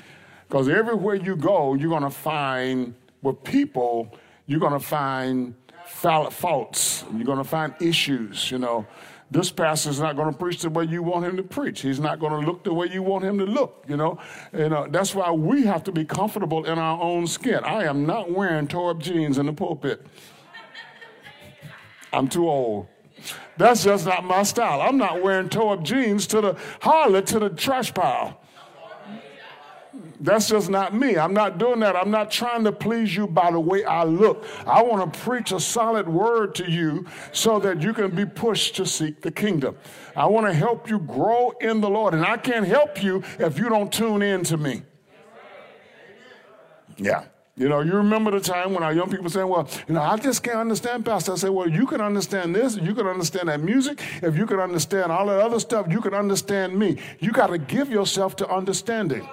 Because 0.49 0.69
everywhere 0.69 1.15
you 1.15 1.37
go, 1.37 1.75
you're 1.75 1.91
going 1.91 2.03
to 2.03 2.11
find, 2.11 2.95
with 3.23 3.43
people, 3.45 4.15
you're 4.47 4.61
going 4.61 4.73
to 4.73 4.81
find 4.81 5.55
faults, 5.87 7.05
you're 7.15 7.25
going 7.25 7.39
to 7.39 7.45
find 7.45 7.75
issues, 7.81 8.51
you 8.51 8.59
know. 8.59 8.87
This 9.33 9.49
pastor's 9.53 10.01
not 10.01 10.17
going 10.17 10.33
to 10.33 10.37
preach 10.37 10.61
the 10.63 10.71
way 10.71 10.87
you 10.87 11.05
want 11.05 11.25
him 11.25 11.37
to 11.37 11.45
preach. 11.45 11.83
He's 11.83 12.01
not 12.01 12.19
going 12.19 12.33
to 12.33 12.45
look 12.45 12.65
the 12.65 12.75
way 12.75 12.89
you 12.89 13.05
want 13.05 13.25
him 13.25 13.39
to 13.39 13.45
look, 13.45 13.85
you 13.87 13.97
know. 13.97 14.19
And 14.53 14.75
uh, 14.75 14.89
that's 14.91 15.15
why 15.15 15.31
we 15.31 15.65
have 15.67 15.85
to 15.85 15.93
be 15.93 16.05
comfortable 16.05 16.65
in 16.65 16.81
our 16.81 17.01
own 17.01 17.29
skin. 17.29 17.63
I 17.63 17.85
am 17.85 18.05
not 18.05 18.33
wearing 18.33 18.67
tore 18.67 18.91
up 18.91 18.99
jeans 18.99 19.39
in 19.39 19.47
the 19.47 19.53
pulpit. 19.53 20.05
I'm 22.13 22.27
too 22.27 22.49
old. 22.49 22.89
That's 23.57 23.85
just 23.85 24.07
not 24.07 24.25
my 24.25 24.43
style. 24.43 24.81
I'm 24.81 24.97
not 24.97 25.23
wearing 25.23 25.49
tore 25.49 25.75
up 25.75 25.83
jeans 25.83 26.27
to 26.29 26.41
the 26.41 26.55
harlot 26.81 27.27
to 27.27 27.39
the 27.39 27.51
trash 27.51 27.93
pile. 27.93 28.41
That's 30.21 30.49
just 30.49 30.69
not 30.69 30.95
me. 30.95 31.17
I'm 31.17 31.33
not 31.33 31.57
doing 31.57 31.81
that. 31.81 31.97
I'm 31.97 32.11
not 32.11 32.31
trying 32.31 32.65
to 32.65 32.73
please 32.73 33.17
you 33.17 33.27
by 33.27 33.51
the 33.51 33.61
way 33.61 33.85
I 33.85 34.05
look. 34.05 34.45
I 34.67 34.83
want 34.83 35.13
to 35.13 35.21
preach 35.21 35.51
a 35.51 35.59
solid 35.59 36.09
word 36.09 36.55
to 36.57 36.71
you 36.71 37.07
so 37.33 37.59
that 37.61 37.81
you 37.81 37.95
can 37.95 38.15
be 38.15 38.27
pushed 38.27 38.77
to 38.77 38.87
seek 38.87 39.23
the 39.23 39.31
kingdom. 39.31 39.77
I 40.15 40.27
want 40.27 40.47
to 40.47 40.53
help 40.53 40.91
you 40.91 40.99
grow 40.99 41.53
in 41.61 41.81
the 41.81 41.89
Lord, 41.89 42.13
and 42.13 42.25
I 42.25 42.37
can't 42.37 42.67
help 42.67 43.03
you 43.03 43.23
if 43.39 43.59
you 43.59 43.71
don't 43.71 43.91
tune 43.91 44.21
in 44.21 44.45
to 44.45 44.59
me. 44.59 44.83
Yeah. 46.99 47.25
You 47.57 47.69
know, 47.69 47.81
you 47.81 47.93
remember 47.93 48.31
the 48.31 48.41
time 48.41 48.73
when 48.73 48.83
our 48.83 48.93
young 48.93 49.11
people 49.11 49.29
saying, 49.29 49.49
well, 49.49 49.69
you 49.87 49.95
know, 49.95 50.01
I 50.01 50.17
just 50.17 50.43
can't 50.43 50.57
understand 50.57 51.05
Pastor. 51.05 51.33
I 51.33 51.37
say, 51.37 51.51
well, 51.51 51.69
you 51.69 51.87
can 51.87 52.01
understand 52.01 52.55
this, 52.55 52.77
you 52.77 52.95
can 52.95 53.07
understand 53.07 53.49
that 53.49 53.61
music, 53.61 54.01
if 54.23 54.37
you 54.37 54.47
can 54.47 54.61
understand 54.61 55.13
all 55.13 55.27
that 55.27 55.41
other 55.41 55.61
stuff, 55.61 55.87
you 55.91 56.01
can 56.01 56.15
understand 56.15 56.79
me. 56.79 56.97
You 57.19 57.33
got 57.33 57.49
to 57.49 57.59
give 57.59 57.91
yourself 57.91 58.37
to 58.37 58.49
understanding. 58.49 59.29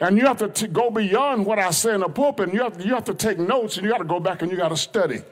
And 0.00 0.18
you 0.18 0.26
have 0.26 0.38
to 0.38 0.48
t- 0.48 0.66
go 0.66 0.90
beyond 0.90 1.46
what 1.46 1.58
I 1.58 1.70
say 1.70 1.94
in 1.94 2.00
the 2.00 2.08
pulpit. 2.08 2.48
And 2.48 2.54
you 2.54 2.62
have, 2.62 2.84
you 2.84 2.94
have 2.94 3.04
to 3.04 3.14
take 3.14 3.38
notes 3.38 3.76
and 3.76 3.84
you 3.84 3.90
got 3.90 3.98
to 3.98 4.04
go 4.04 4.20
back 4.20 4.42
and 4.42 4.50
you 4.50 4.56
got 4.56 4.68
to 4.68 4.76
study. 4.76 5.22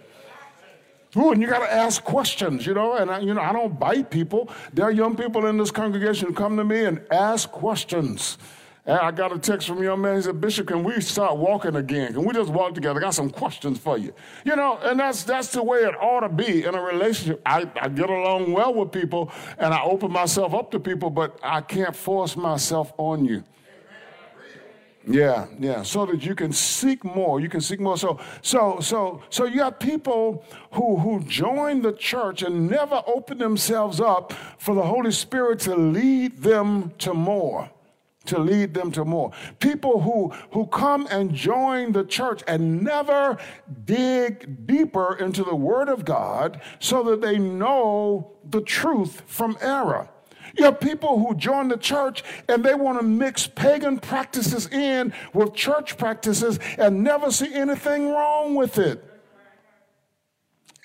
Ooh, 1.17 1.31
and 1.31 1.41
you 1.41 1.47
got 1.47 1.61
to 1.61 1.73
ask 1.73 2.03
questions, 2.03 2.67
you 2.67 2.75
know. 2.75 2.95
And 2.95 3.11
I, 3.11 3.21
you 3.21 3.35
know, 3.35 3.43
I 3.43 3.53
don't 3.53 3.79
bite 3.79 4.11
people. 4.11 4.49
There 4.73 4.85
are 4.85 4.91
young 4.91 5.17
people 5.17 5.47
in 5.47 5.59
this 5.59 5.71
congregation 5.71 6.29
who 6.29 6.35
come 6.35 6.57
to 6.57 6.65
me 6.65 6.87
and 6.87 7.01
ask 7.11 7.51
questions. 7.51 8.39
And 8.87 8.99
I 8.99 9.11
got 9.13 9.33
a 9.33 9.39
text 9.39 9.67
from 9.67 9.79
a 9.79 9.85
young 9.85 10.03
man. 10.03 10.17
He 10.17 10.23
said, 10.23 10.41
"Bishop, 10.41 10.69
can 10.69 10.85
we 10.85 11.01
start 11.01 11.39
walking 11.39 11.75
again? 11.77 12.13
Can 12.13 12.25
we 12.25 12.35
just 12.35 12.51
walk 12.51 12.75
together? 12.75 13.01
I 13.01 13.03
got 13.03 13.15
some 13.15 13.31
questions 13.31 13.79
for 13.79 13.97
you." 13.97 14.13
You 14.45 14.57
know, 14.57 14.79
and 14.83 15.01
that's 15.01 15.25
that's 15.25 15.49
the 15.49 15.63
way 15.63 15.79
it 15.79 15.95
ought 15.97 16.21
to 16.21 16.29
be 16.29 16.65
in 16.65 16.75
a 16.75 16.83
relationship. 16.83 17.41
I, 17.47 17.71
I 17.81 17.89
get 17.89 18.11
along 18.11 18.53
well 18.53 18.75
with 18.75 18.93
people, 18.93 19.33
and 19.57 19.73
I 19.73 19.83
open 19.83 20.13
myself 20.13 20.53
up 20.53 20.71
to 20.73 20.81
people, 20.81 21.09
but 21.09 21.39
I 21.43 21.63
can't 21.63 21.97
force 21.97 22.37
myself 22.37 22.93
on 22.99 23.25
you. 23.25 23.43
Yeah, 25.07 25.47
yeah. 25.59 25.83
So 25.83 26.07
that 26.07 26.25
you 26.25 26.35
can 26.35 26.53
seek 26.53 27.05
more. 27.05 27.41
You 27.41 27.49
can 27.49 27.61
seek 27.61 27.79
more. 27.81 27.99
So, 27.99 28.19
so, 28.41 28.81
so, 28.81 29.23
so 29.29 29.45
you 29.45 29.63
have 29.63 29.79
people 29.79 30.45
who 30.73 30.97
who 30.97 31.21
join 31.21 31.83
the 31.83 31.93
church 31.93 32.43
and 32.43 32.71
never 32.71 33.03
open 33.07 33.39
themselves 33.39 34.01
up 34.01 34.33
for 34.59 34.75
the 34.75 34.83
Holy 34.83 35.13
Spirit 35.13 35.59
to 35.61 35.75
lead 35.75 36.39
them 36.39 36.93
to 36.99 37.15
more. 37.15 37.71
To 38.27 38.39
lead 38.39 38.75
them 38.75 38.91
to 38.93 39.05
more. 39.05 39.33
People 39.61 40.01
who, 40.01 40.29
who 40.53 40.67
come 40.67 41.07
and 41.11 41.35
join 41.35 41.93
the 41.93 42.05
church 42.05 42.43
and 42.47 42.83
never 42.83 43.39
dig 43.85 44.67
deeper 44.67 45.17
into 45.17 45.45
the 45.45 45.55
Word 45.55 45.89
of 45.89 46.05
God 46.05 46.61
so 46.79 47.03
that 47.05 47.21
they 47.21 47.39
know 47.39 48.33
the 48.51 48.61
truth 48.61 49.23
from 49.27 49.57
error. 49.61 50.09
You 50.57 50.65
have 50.65 50.81
people 50.81 51.19
who 51.19 51.35
join 51.35 51.69
the 51.69 51.77
church 51.77 52.23
and 52.49 52.65
they 52.65 52.75
want 52.75 53.01
to 53.01 53.05
mix 53.05 53.47
pagan 53.47 53.99
practices 53.99 54.69
in 54.69 55.13
with 55.33 55.55
church 55.55 55.99
practices 55.99 56.61
and 56.79 57.03
never 57.03 57.31
see 57.31 57.53
anything 57.53 58.11
wrong 58.11 58.55
with 58.55 58.79
it. 58.79 59.14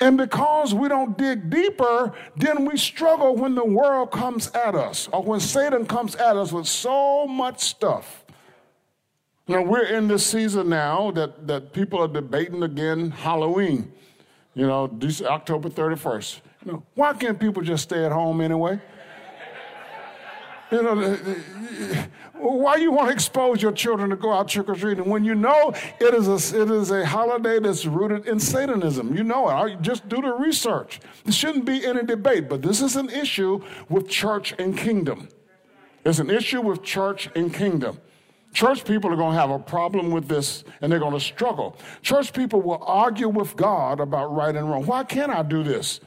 And 0.01 0.17
because 0.17 0.73
we 0.73 0.87
don't 0.87 1.17
dig 1.17 1.49
deeper, 1.49 2.13
then 2.37 2.65
we 2.65 2.77
struggle 2.77 3.35
when 3.35 3.55
the 3.55 3.65
world 3.65 4.11
comes 4.11 4.49
at 4.51 4.73
us 4.73 5.09
or 5.11 5.21
when 5.23 5.39
Satan 5.39 5.85
comes 5.85 6.15
at 6.15 6.37
us 6.37 6.53
with 6.53 6.67
so 6.67 7.27
much 7.27 7.59
stuff. 7.59 8.23
Know, 9.49 9.63
we're 9.63 9.85
in 9.85 10.07
this 10.07 10.25
season 10.25 10.69
now 10.69 11.09
that, 11.11 11.47
that 11.47 11.73
people 11.73 11.99
are 11.99 12.07
debating 12.07 12.61
again 12.61 13.09
Halloween, 13.09 13.91
you 14.53 14.67
know, 14.67 14.83
October 15.23 15.69
31st. 15.69 16.39
You 16.65 16.71
know, 16.71 16.83
why 16.93 17.13
can't 17.13 17.39
people 17.39 17.63
just 17.63 17.83
stay 17.83 18.05
at 18.05 18.11
home 18.11 18.41
anyway? 18.41 18.79
You 20.71 20.83
know, 20.83 21.17
why 22.33 22.75
you 22.75 22.91
want 22.91 23.07
to 23.07 23.13
expose 23.13 23.61
your 23.61 23.71
children 23.71 24.11
to 24.11 24.15
go 24.15 24.31
out 24.31 24.47
trick 24.47 24.69
or 24.69 24.75
treating 24.75 25.09
when 25.09 25.23
you 25.23 25.33
know 25.33 25.73
it 25.99 26.13
is 26.13 26.27
a 26.27 26.61
it 26.61 26.69
is 26.69 26.91
a 26.91 27.05
holiday 27.05 27.59
that's 27.59 27.85
rooted 27.85 28.27
in 28.27 28.39
Satanism? 28.39 29.15
You 29.15 29.23
know 29.23 29.49
it. 29.65 29.81
Just 29.81 30.07
do 30.07 30.21
the 30.21 30.31
research. 30.33 30.99
There 31.23 31.33
shouldn't 31.33 31.65
be 31.65 31.85
any 31.85 32.03
debate, 32.03 32.47
but 32.47 32.61
this 32.61 32.81
is 32.81 32.95
an 32.95 33.09
issue 33.09 33.61
with 33.89 34.07
church 34.07 34.53
and 34.59 34.77
kingdom. 34.77 35.29
It's 36.05 36.19
an 36.19 36.29
issue 36.29 36.61
with 36.61 36.83
church 36.83 37.29
and 37.35 37.53
kingdom. 37.53 37.99
Church 38.53 38.83
people 38.83 39.11
are 39.11 39.15
going 39.15 39.33
to 39.33 39.39
have 39.39 39.51
a 39.51 39.59
problem 39.59 40.11
with 40.11 40.27
this 40.27 40.63
and 40.81 40.91
they're 40.91 40.99
going 40.99 41.13
to 41.13 41.19
struggle. 41.19 41.77
Church 42.01 42.33
people 42.33 42.61
will 42.61 42.83
argue 42.83 43.29
with 43.29 43.55
God 43.55 43.99
about 43.99 44.33
right 44.35 44.55
and 44.55 44.69
wrong. 44.69 44.85
Why 44.85 45.03
can't 45.03 45.31
I 45.31 45.43
do 45.43 45.63
this? 45.63 45.99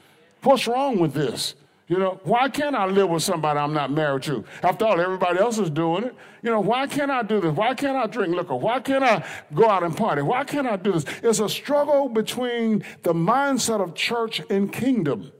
What's 0.42 0.66
wrong 0.66 0.99
with 0.99 1.14
this? 1.14 1.54
You 1.89 1.99
know, 1.99 2.21
why 2.25 2.49
can't 2.49 2.77
I 2.77 2.87
live 2.87 3.11
with 3.11 3.23
somebody 3.23 3.59
I'm 3.59 3.75
not 3.75 3.91
married 3.91 4.23
to? 4.25 4.45
After 4.62 4.85
all, 4.87 5.01
everybody 5.01 5.39
else 5.39 5.59
is 5.59 5.69
doing 5.69 6.05
it. 6.05 6.15
You 6.43 6.51
know, 6.51 6.61
why 6.61 6.87
can't 6.87 7.11
I 7.11 7.23
do 7.23 7.41
this? 7.41 7.53
Why 7.53 7.75
can't 7.75 7.97
I 7.97 8.07
drink 8.07 8.35
liquor? 8.35 8.55
Why 8.55 8.81
can't 8.81 9.05
I 9.05 9.25
go 9.53 9.69
out 9.69 9.83
and 9.83 9.97
party? 9.97 10.23
Why 10.23 10.45
can't 10.45 10.67
I 10.67 10.77
do 10.77 10.93
this? 10.93 11.05
It's 11.23 11.41
a 11.41 11.49
struggle 11.49 12.09
between 12.09 12.85
the 13.03 13.12
mindset 13.12 13.83
of 13.83 13.95
church 13.95 14.41
and 14.49 14.73
kingdom. 14.73 15.33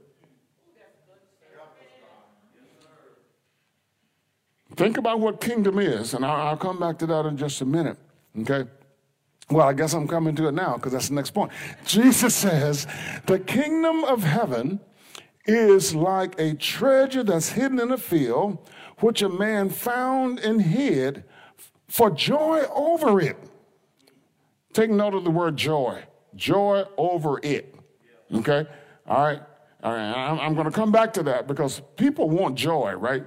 Think 4.75 4.97
about 4.97 5.19
what 5.19 5.39
kingdom 5.39 5.77
is, 5.77 6.13
and 6.13 6.25
I'll, 6.25 6.57
come 6.57 6.79
back 6.79 6.97
to 6.99 7.05
that 7.05 7.25
in 7.25 7.37
just 7.37 7.61
a 7.61 7.65
minute. 7.65 7.97
Okay? 8.39 8.67
Well, 9.49 9.67
I 9.67 9.73
guess 9.73 9.93
I'm 9.93 10.07
coming 10.07 10.35
to 10.37 10.47
it 10.47 10.53
now 10.53 10.75
because 10.75 10.93
that's 10.93 11.09
the 11.09 11.15
next 11.15 11.31
point. 11.31 11.51
Jesus 11.85 12.33
says, 12.33 12.87
The 13.27 13.39
kingdom 13.39 14.03
of 14.05 14.23
heaven 14.23 14.79
is 15.45 15.93
like 15.93 16.39
a 16.39 16.53
treasure 16.53 17.23
that's 17.23 17.49
hidden 17.49 17.79
in 17.79 17.91
a 17.91 17.97
field, 17.97 18.69
which 18.99 19.21
a 19.21 19.29
man 19.29 19.69
found 19.69 20.39
and 20.39 20.61
hid 20.61 21.23
for 21.87 22.09
joy 22.09 22.63
over 22.73 23.19
it. 23.19 23.37
Take 24.73 24.89
note 24.89 25.13
of 25.13 25.23
the 25.23 25.31
word 25.31 25.55
joy. 25.55 26.03
Joy 26.35 26.85
over 26.97 27.39
it. 27.43 27.75
Okay? 28.33 28.65
All 29.07 29.23
right? 29.23 29.41
All 29.83 29.93
right. 29.93 30.11
I'm 30.11 30.55
going 30.55 30.65
to 30.65 30.71
come 30.71 30.91
back 30.91 31.13
to 31.13 31.23
that 31.23 31.47
because 31.47 31.81
people 31.97 32.29
want 32.29 32.55
joy, 32.55 32.93
right? 32.93 33.23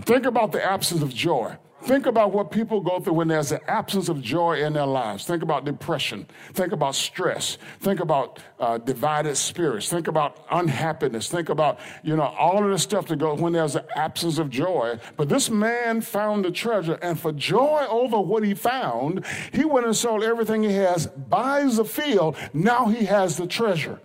Think 0.00 0.24
about 0.24 0.52
the 0.52 0.64
absence 0.64 1.02
of 1.02 1.12
joy. 1.12 1.56
Think 1.84 2.06
about 2.06 2.32
what 2.32 2.52
people 2.52 2.80
go 2.80 3.00
through 3.00 3.14
when 3.14 3.28
there's 3.28 3.50
an 3.50 3.60
absence 3.66 4.08
of 4.08 4.22
joy 4.22 4.62
in 4.64 4.72
their 4.72 4.86
lives. 4.86 5.24
Think 5.24 5.42
about 5.42 5.64
depression. 5.64 6.26
Think 6.52 6.72
about 6.72 6.94
stress. 6.94 7.58
Think 7.80 7.98
about 7.98 8.38
uh, 8.60 8.78
divided 8.78 9.36
spirits. 9.36 9.88
Think 9.88 10.06
about 10.06 10.46
unhappiness. 10.50 11.28
Think 11.28 11.48
about, 11.48 11.80
you 12.04 12.14
know, 12.14 12.22
all 12.22 12.62
of 12.62 12.70
the 12.70 12.78
stuff 12.78 13.08
that 13.08 13.16
goes 13.16 13.40
when 13.40 13.52
there's 13.52 13.74
an 13.74 13.84
absence 13.96 14.38
of 14.38 14.48
joy. 14.48 14.98
But 15.16 15.28
this 15.28 15.50
man 15.50 16.00
found 16.02 16.44
the 16.44 16.52
treasure, 16.52 16.94
and 17.02 17.18
for 17.18 17.32
joy 17.32 17.84
over 17.88 18.20
what 18.20 18.44
he 18.44 18.54
found, 18.54 19.26
he 19.52 19.64
went 19.64 19.84
and 19.84 19.96
sold 19.96 20.22
everything 20.22 20.62
he 20.62 20.74
has, 20.74 21.08
buys 21.08 21.76
the 21.76 21.84
field. 21.84 22.36
Now 22.52 22.86
he 22.86 23.06
has 23.06 23.36
the 23.36 23.46
treasure. 23.48 24.00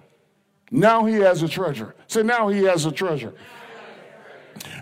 Now 0.71 1.05
he 1.05 1.15
has 1.15 1.43
a 1.43 1.47
treasure. 1.47 1.95
Say, 2.07 2.23
now 2.23 2.49
he 2.49 2.63
has 2.63 2.85
a 2.85 2.91
treasure. 2.91 3.33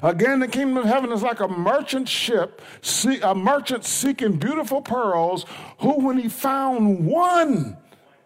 Again, 0.04 0.40
the 0.40 0.48
kingdom 0.48 0.78
of 0.78 0.86
heaven 0.86 1.12
is 1.12 1.22
like 1.24 1.40
a 1.40 1.48
merchant 1.48 2.08
ship, 2.08 2.62
a 3.22 3.36
merchant 3.36 3.86
seeking 3.86 4.38
beautiful 4.38 4.82
pearls, 4.82 5.46
who, 5.80 6.06
when 6.06 6.18
he 6.18 6.30
found 6.30 7.06
one, 7.06 7.78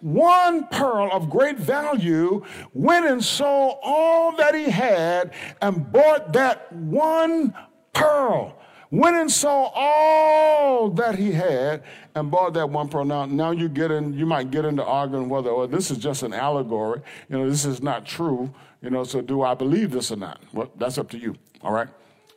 one 0.01 0.67
pearl 0.67 1.09
of 1.11 1.29
great 1.29 1.57
value, 1.57 2.43
went 2.73 3.05
and 3.05 3.23
sold 3.23 3.79
all 3.83 4.35
that 4.37 4.55
he 4.55 4.69
had 4.69 5.33
and 5.61 5.91
bought 5.91 6.33
that 6.33 6.71
one 6.71 7.53
pearl. 7.93 8.55
Went 8.91 9.17
and 9.17 9.31
sold 9.31 9.71
all 9.75 10.89
that 10.91 11.13
he 11.15 11.31
had 11.31 11.83
and 12.15 12.31
bought 12.31 12.55
that 12.55 12.69
one 12.69 12.89
pearl. 12.89 13.05
Now, 13.05 13.25
now 13.25 13.51
you 13.51 13.69
get 13.69 13.91
in, 13.91 14.13
you 14.13 14.25
might 14.25 14.49
get 14.49 14.65
into 14.65 14.83
arguing 14.83 15.29
whether 15.29 15.51
oh, 15.51 15.67
this 15.67 15.91
is 15.91 15.99
just 15.99 16.23
an 16.23 16.33
allegory. 16.33 17.01
You 17.29 17.37
know, 17.37 17.49
this 17.49 17.65
is 17.65 17.83
not 17.83 18.05
true. 18.05 18.51
You 18.81 18.89
know, 18.89 19.03
so 19.03 19.21
do 19.21 19.43
I 19.43 19.53
believe 19.53 19.91
this 19.91 20.11
or 20.11 20.15
not? 20.15 20.41
Well, 20.53 20.71
that's 20.77 20.97
up 20.97 21.09
to 21.11 21.19
you. 21.19 21.35
All 21.61 21.71
right? 21.71 21.87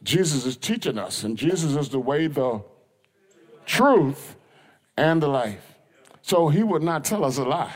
Jesus 0.02 0.44
is 0.46 0.56
teaching 0.56 0.98
us, 0.98 1.22
and 1.22 1.36
Jesus 1.36 1.76
is 1.76 1.88
the 1.88 1.98
way, 1.98 2.26
the 2.26 2.62
truth, 3.66 4.36
and 4.96 5.22
the 5.22 5.28
life. 5.28 5.74
So 6.22 6.48
he 6.48 6.62
would 6.62 6.82
not 6.82 7.04
tell 7.04 7.24
us 7.24 7.38
a 7.38 7.44
lie. 7.44 7.74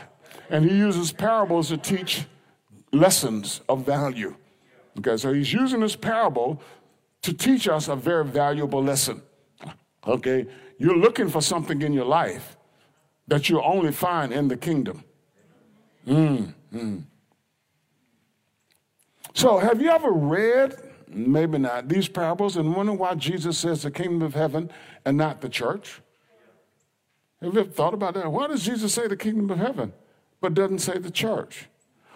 And 0.49 0.69
he 0.69 0.75
uses 0.77 1.11
parables 1.11 1.69
to 1.69 1.77
teach 1.77 2.25
lessons 2.91 3.61
of 3.67 3.85
value. 3.85 4.35
Okay, 4.99 5.17
so 5.17 5.33
he's 5.33 5.51
using 5.53 5.81
this 5.81 5.95
parable 5.95 6.61
to 7.21 7.33
teach 7.33 7.67
us 7.67 7.87
a 7.87 7.95
very 7.95 8.25
valuable 8.25 8.83
lesson. 8.83 9.21
Okay, 10.05 10.47
you're 10.77 10.97
looking 10.97 11.29
for 11.29 11.41
something 11.41 11.81
in 11.81 11.93
your 11.93 12.05
life 12.05 12.57
that 13.27 13.49
you 13.49 13.61
only 13.61 13.91
find 13.91 14.31
in 14.31 14.47
the 14.47 14.55
kingdom. 14.55 15.03
Mm, 16.07 16.53
mm. 16.73 17.03
So, 19.33 19.57
have 19.57 19.81
you 19.81 19.89
ever 19.91 20.11
read 20.11 20.86
maybe 21.07 21.57
not, 21.57 21.89
these 21.89 22.07
parables 22.07 22.57
and 22.57 22.75
wonder 22.75 22.93
why 22.93 23.15
Jesus 23.15 23.57
says 23.57 23.83
the 23.83 23.91
kingdom 23.91 24.21
of 24.21 24.33
heaven 24.33 24.69
and 25.05 25.17
not 25.17 25.41
the 25.41 25.49
church? 25.49 26.01
Have 27.41 27.53
you 27.53 27.59
ever 27.59 27.69
thought 27.69 27.93
about 27.93 28.15
that? 28.15 28.31
Why 28.31 28.47
does 28.47 28.65
Jesus 28.65 28.93
say 28.93 29.07
the 29.07 29.17
kingdom 29.17 29.49
of 29.49 29.59
heaven 29.59 29.93
but 30.41 30.53
doesn't 30.53 30.79
say 30.79 30.97
the 30.97 31.11
church? 31.11 31.67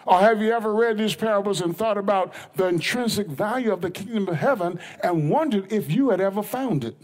Or 0.06 0.20
have 0.20 0.42
you 0.42 0.52
ever 0.52 0.74
read 0.74 0.98
these 0.98 1.16
parables 1.16 1.62
and 1.62 1.78
thought 1.78 1.98
about 1.98 2.34
the 2.56 2.66
intrinsic 2.66 3.28
value 3.28 3.72
of 3.72 3.82
the 3.82 3.92
kingdom 3.92 4.28
of 4.28 4.36
heaven 4.36 4.80
and 5.04 5.30
wondered 5.30 5.72
if 5.72 5.92
you 5.92 6.10
had 6.10 6.20
ever 6.20 6.42
found 6.42 6.84
it? 6.84 6.96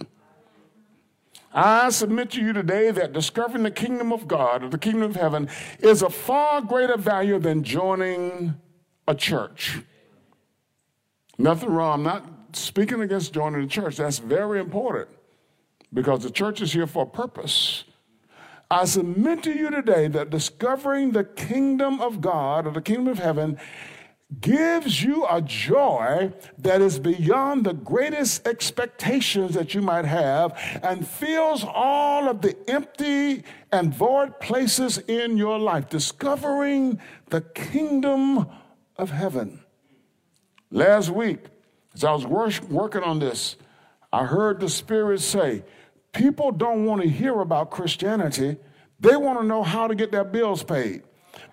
I 1.53 1.89
submit 1.89 2.31
to 2.31 2.41
you 2.41 2.53
today 2.53 2.91
that 2.91 3.13
discovering 3.13 3.63
the 3.63 3.71
kingdom 3.71 4.11
of 4.11 4.27
God 4.27 4.63
or 4.63 4.69
the 4.69 4.77
kingdom 4.77 5.03
of 5.03 5.15
heaven 5.15 5.49
is 5.79 6.01
a 6.01 6.09
far 6.09 6.61
greater 6.61 6.97
value 6.97 7.39
than 7.39 7.63
joining 7.63 8.55
a 9.07 9.15
church. 9.15 9.79
Nothing 11.37 11.69
wrong. 11.69 11.99
I'm 11.99 12.03
not 12.03 12.25
speaking 12.53 13.01
against 13.01 13.33
joining 13.33 13.61
the 13.61 13.67
church. 13.67 13.97
That's 13.97 14.19
very 14.19 14.59
important 14.59 15.09
because 15.93 16.23
the 16.23 16.31
church 16.31 16.61
is 16.61 16.73
here 16.73 16.87
for 16.87 17.03
a 17.03 17.07
purpose. 17.07 17.83
I 18.69 18.85
submit 18.85 19.43
to 19.43 19.53
you 19.53 19.69
today 19.69 20.07
that 20.09 20.29
discovering 20.29 21.11
the 21.11 21.23
kingdom 21.23 22.01
of 22.01 22.19
God 22.19 22.67
or 22.67 22.71
the 22.71 22.81
kingdom 22.81 23.07
of 23.07 23.19
heaven 23.19 23.57
gives 24.41 25.01
you 25.01 25.25
a 25.29 25.41
joy 25.41 26.33
that 26.57 26.81
is 26.81 26.99
beyond 26.99 27.65
the 27.65 27.73
greatest 27.73 28.45
expectations 28.45 29.53
that 29.53 29.73
you 29.73 29.81
might 29.81 30.03
have 30.03 30.51
and 30.83 31.07
fills 31.07 31.63
all 31.63 32.27
of 32.27 32.41
the 32.41 32.57
empty 32.69 33.43
and 33.71 33.93
void 33.93 34.37
places 34.41 34.97
in 34.97 35.37
your 35.37 35.57
life. 35.57 35.87
Discovering 35.87 36.99
the 37.27 37.39
kingdom 37.39 38.47
of 38.97 39.11
heaven. 39.11 39.61
Last 40.71 41.09
week, 41.09 41.39
as 41.93 42.03
I 42.03 42.11
was 42.11 42.25
working 42.25 43.03
on 43.03 43.19
this, 43.19 43.55
I 44.11 44.25
heard 44.25 44.59
the 44.59 44.69
Spirit 44.69 45.21
say, 45.21 45.63
People 46.13 46.51
don't 46.51 46.85
want 46.85 47.01
to 47.01 47.07
hear 47.07 47.39
about 47.41 47.69
Christianity. 47.69 48.57
They 48.99 49.15
want 49.15 49.39
to 49.39 49.45
know 49.45 49.61
how 49.63 49.87
to 49.87 49.95
get 49.95 50.11
their 50.11 50.23
bills 50.23 50.63
paid. 50.63 51.03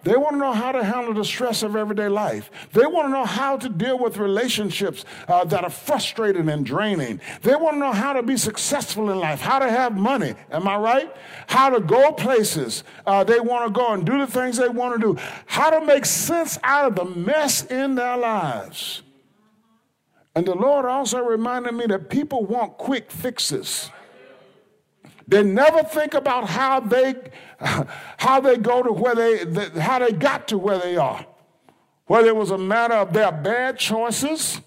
They 0.03 0.16
want 0.16 0.33
to 0.33 0.38
know 0.38 0.53
how 0.53 0.72
to 0.72 0.85
handle 0.85 1.14
the 1.14 1.24
stress 1.24 1.62
of 1.62 1.77
everyday 1.77 2.09
life. 2.09 2.50
They 2.72 2.87
want 2.87 3.07
to 3.07 3.11
know 3.11 3.24
how 3.24 3.57
to 3.57 3.68
deal 3.68 3.98
with 3.98 4.18
relationships 4.18 5.05
uh, 5.29 5.44
that 5.44 5.64
are 5.64 5.70
frustrating 5.70 6.48
and 6.48 6.64
draining. 6.64 7.20
They 7.42 7.55
want 7.55 7.77
to 7.77 7.79
know 7.81 7.92
how 7.92 8.12
to 8.12 8.22
be 8.22 8.37
successful 8.37 9.11
in 9.11 9.18
life, 9.18 9.40
how 9.40 9.59
to 9.59 9.70
have 9.70 9.96
money. 9.96 10.35
Am 10.50 10.68
I 10.68 10.77
right? 10.77 11.16
How 11.46 11.70
to 11.70 11.81
go 11.81 12.12
places 12.12 12.85
uh, 13.07 13.24
they 13.24 13.40
want 13.40 13.66
to 13.66 13.72
go 13.72 13.92
and 13.92 14.05
do 14.05 14.18
the 14.18 14.27
things 14.27 14.57
they 14.57 14.68
want 14.68 15.00
to 15.00 15.14
do. 15.14 15.20
How 15.46 15.70
to 15.70 15.85
make 15.85 16.05
sense 16.05 16.59
out 16.62 16.87
of 16.87 16.96
the 16.96 17.05
mess 17.18 17.64
in 17.64 17.94
their 17.94 18.16
lives. 18.16 19.04
And 20.35 20.47
the 20.47 20.55
Lord 20.55 20.85
also 20.85 21.18
reminded 21.18 21.75
me 21.75 21.87
that 21.87 22.11
people 22.11 22.44
want 22.44 22.77
quick 22.77 23.11
fixes. 23.11 23.90
They 25.27 25.42
never 25.42 25.83
think 25.83 26.14
about 26.14 26.49
how 26.49 26.81
they 26.81 27.14
how 28.18 28.40
they 28.40 28.57
go 28.57 28.83
to 28.83 28.92
where 28.92 29.14
they 29.14 29.81
how 29.81 30.01
they 30.01 30.12
got 30.12 30.49
to 30.49 30.59
where 30.59 30.79
they 30.79 30.97
are. 30.97 31.25
Whether 32.07 32.29
it 32.29 32.37
was 32.37 32.51
a 32.51 32.59
matter 32.59 32.94
of 32.94 33.12
their 33.12 33.33
bad 33.33 33.79
choices 33.79 34.61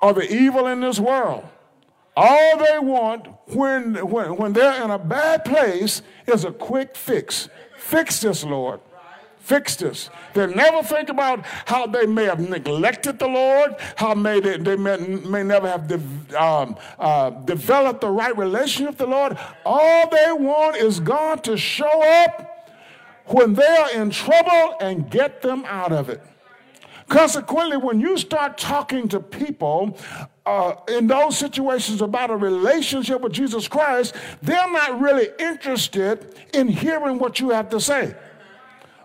or 0.00 0.12
the 0.12 0.32
evil 0.32 0.66
in 0.66 0.80
this 0.80 1.00
world. 1.00 1.44
All 2.16 2.58
they 2.58 2.78
want 2.78 3.26
when, 3.46 3.94
when, 4.06 4.36
when 4.36 4.52
they're 4.52 4.84
in 4.84 4.90
a 4.90 4.98
bad 4.98 5.44
place 5.44 6.02
is 6.26 6.44
a 6.44 6.52
quick 6.52 6.94
fix. 6.94 7.48
Fix 7.78 8.20
this, 8.20 8.44
Lord. 8.44 8.80
Fix 9.42 9.74
this. 9.74 10.08
They 10.34 10.46
never 10.46 10.84
think 10.84 11.08
about 11.08 11.44
how 11.66 11.88
they 11.88 12.06
may 12.06 12.24
have 12.26 12.38
neglected 12.38 13.18
the 13.18 13.26
Lord, 13.26 13.74
how 13.96 14.14
may 14.14 14.38
they, 14.38 14.56
they 14.56 14.76
may, 14.76 14.96
may 14.96 15.42
never 15.42 15.68
have 15.68 15.88
de- 15.88 16.40
um, 16.40 16.76
uh, 16.96 17.30
developed 17.30 18.02
the 18.02 18.08
right 18.08 18.36
relationship 18.38 18.90
with 18.90 18.98
the 18.98 19.06
Lord. 19.06 19.36
All 19.66 20.08
they 20.08 20.32
want 20.32 20.76
is 20.76 21.00
God 21.00 21.42
to 21.44 21.56
show 21.56 22.02
up 22.24 22.70
when 23.26 23.54
they 23.54 23.66
are 23.66 23.90
in 23.90 24.10
trouble 24.10 24.76
and 24.80 25.10
get 25.10 25.42
them 25.42 25.64
out 25.66 25.90
of 25.90 26.08
it. 26.08 26.22
Consequently, 27.08 27.76
when 27.76 28.00
you 28.00 28.16
start 28.16 28.56
talking 28.56 29.08
to 29.08 29.18
people 29.18 29.98
uh, 30.46 30.74
in 30.86 31.08
those 31.08 31.36
situations 31.36 32.00
about 32.00 32.30
a 32.30 32.36
relationship 32.36 33.20
with 33.20 33.32
Jesus 33.32 33.66
Christ, 33.66 34.14
they're 34.40 34.70
not 34.70 35.00
really 35.00 35.28
interested 35.40 36.36
in 36.54 36.68
hearing 36.68 37.18
what 37.18 37.40
you 37.40 37.50
have 37.50 37.68
to 37.70 37.80
say. 37.80 38.14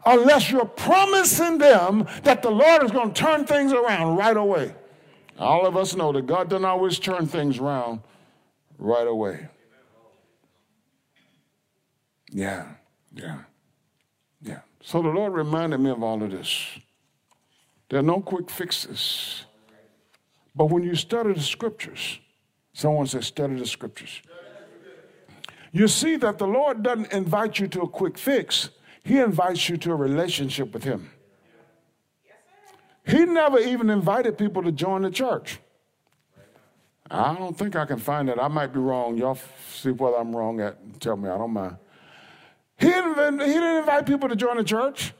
Unless 0.10 0.50
you're 0.50 0.64
promising 0.64 1.58
them 1.58 2.08
that 2.24 2.42
the 2.42 2.50
Lord 2.50 2.82
is 2.82 2.92
going 2.92 3.12
to 3.12 3.22
turn 3.22 3.46
things 3.46 3.74
around 3.74 4.16
right 4.16 4.38
away. 4.38 4.74
All 5.38 5.68
of 5.68 5.76
us 5.76 5.96
know 5.96 6.14
that 6.14 6.26
God 6.26 6.50
doesn't 6.50 6.64
always 6.64 6.98
turn 6.98 7.28
things 7.28 7.60
around 7.60 8.00
right 8.78 9.06
away. 9.06 9.50
Yeah, 12.32 12.68
yeah, 13.14 13.40
yeah. 14.42 14.60
So 14.82 15.02
the 15.02 15.10
Lord 15.10 15.34
reminded 15.34 15.80
me 15.82 15.90
of 15.90 16.02
all 16.02 16.24
of 16.24 16.32
this. 16.32 16.80
There 17.90 18.00
are 18.00 18.04
no 18.04 18.22
quick 18.22 18.50
fixes. 18.50 19.44
But 20.56 20.68
when 20.68 20.84
you 20.84 20.96
study 20.96 21.34
the 21.34 21.42
scriptures, 21.42 22.20
someone 22.72 23.08
says, 23.08 23.26
study 23.26 23.56
the 23.56 23.66
scriptures. 23.66 24.22
You 25.74 25.90
see 25.90 26.16
that 26.16 26.38
the 26.38 26.48
Lord 26.48 26.82
doesn't 26.82 27.12
invite 27.12 27.60
you 27.60 27.68
to 27.68 27.82
a 27.82 27.88
quick 27.90 28.18
fix, 28.18 28.70
He 29.08 29.20
invites 29.20 29.70
you 29.70 29.78
to 29.78 29.94
a 29.94 29.96
relationship 29.96 30.74
with 30.74 30.84
Him. 30.84 31.10
He 33.06 33.24
never 33.24 33.58
even 33.58 33.90
invited 33.90 34.38
people 34.38 34.62
to 34.64 34.72
join 34.74 35.04
the 35.04 35.10
church. 35.10 35.60
I 37.10 37.34
don't 37.36 37.58
think 37.58 37.78
I 37.78 37.86
can 37.86 38.00
find 38.00 38.28
that. 38.28 38.38
I 38.38 38.50
might 38.50 38.74
be 38.74 38.80
wrong. 38.80 39.18
Y'all 39.18 39.40
see 39.74 39.92
what 39.92 40.14
I'm 40.20 40.36
wrong 40.36 40.60
at. 40.60 41.00
Tell 41.00 41.16
me, 41.16 41.30
I 41.30 41.38
don't 41.38 41.54
mind. 41.54 41.78
He 42.78 42.88
didn't, 42.88 43.40
he 43.40 43.48
didn't 43.48 43.78
invite 43.78 44.06
people 44.06 44.28
to 44.28 44.36
join 44.36 44.58
the 44.58 44.66
church. 44.66 45.14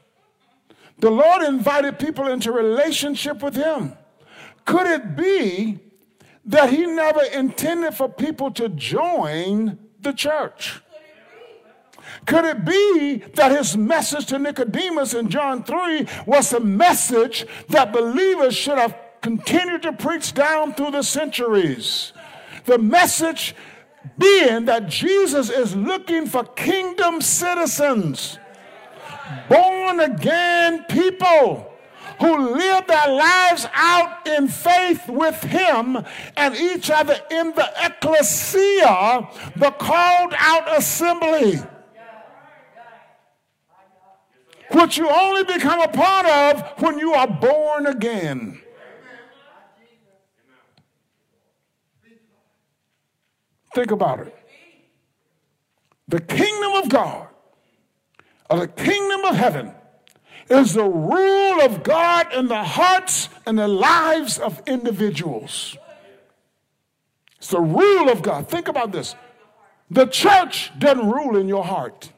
The 0.98 1.10
Lord 1.10 1.42
invited 1.44 1.98
people 1.98 2.26
into 2.26 2.52
relationship 2.52 3.42
with 3.42 3.56
Him. 3.56 3.96
Could 4.66 4.86
it 4.86 5.16
be 5.16 5.78
that 6.44 6.68
He 6.68 6.84
never 6.84 7.22
intended 7.22 7.94
for 7.94 8.06
people 8.06 8.50
to 8.50 8.68
join 8.68 9.78
the 10.02 10.12
church? 10.12 10.82
Could 12.28 12.44
it 12.44 12.62
be 12.62 13.22
that 13.36 13.52
his 13.52 13.74
message 13.74 14.26
to 14.26 14.38
Nicodemus 14.38 15.14
in 15.14 15.30
John 15.30 15.64
3 15.64 16.06
was 16.26 16.52
a 16.52 16.60
message 16.60 17.46
that 17.70 17.90
believers 17.90 18.54
should 18.54 18.76
have 18.76 18.94
continued 19.22 19.80
to 19.84 19.94
preach 19.94 20.34
down 20.34 20.74
through 20.74 20.90
the 20.90 21.02
centuries? 21.02 22.12
The 22.66 22.76
message 22.76 23.54
being 24.18 24.66
that 24.66 24.88
Jesus 24.88 25.48
is 25.48 25.74
looking 25.74 26.26
for 26.26 26.44
kingdom 26.44 27.22
citizens 27.22 28.38
born 29.48 30.00
again 30.00 30.84
people 30.84 31.72
who 32.20 32.52
live 32.52 32.86
their 32.86 33.08
lives 33.08 33.66
out 33.72 34.26
in 34.28 34.48
faith 34.48 35.08
with 35.08 35.42
him 35.44 35.96
and 36.36 36.54
each 36.56 36.90
other 36.90 37.18
in 37.30 37.52
the 37.52 37.70
ecclesia, 37.82 39.28
the 39.56 39.70
called 39.78 40.34
out 40.36 40.76
assembly, 40.76 41.60
which 44.72 44.98
you 44.98 45.08
only 45.08 45.44
become 45.44 45.80
a 45.80 45.88
part 45.88 46.26
of 46.26 46.82
when 46.82 46.98
you 46.98 47.14
are 47.14 47.26
born 47.26 47.86
again. 47.86 48.60
Think 53.74 53.90
about 53.90 54.20
it. 54.20 54.34
The 56.08 56.20
kingdom 56.20 56.72
of 56.82 56.88
God 56.88 57.28
of 58.50 58.60
the 58.60 58.68
kingdom 58.68 59.24
of 59.24 59.36
heaven 59.36 59.72
is 60.48 60.74
the 60.74 60.84
rule 60.84 61.60
of 61.60 61.82
God 61.82 62.32
in 62.32 62.48
the 62.48 62.62
hearts 62.64 63.28
and 63.46 63.58
the 63.58 63.68
lives 63.68 64.38
of 64.38 64.62
individuals. 64.66 65.76
It's 67.36 67.48
the 67.48 67.60
rule 67.60 68.08
of 68.08 68.22
God. 68.22 68.48
Think 68.48 68.68
about 68.68 68.92
this. 68.92 69.14
The 69.90 70.06
church 70.06 70.72
doesn't 70.78 71.08
rule 71.08 71.36
in 71.36 71.48
your 71.48 71.64
heart. 71.64 72.10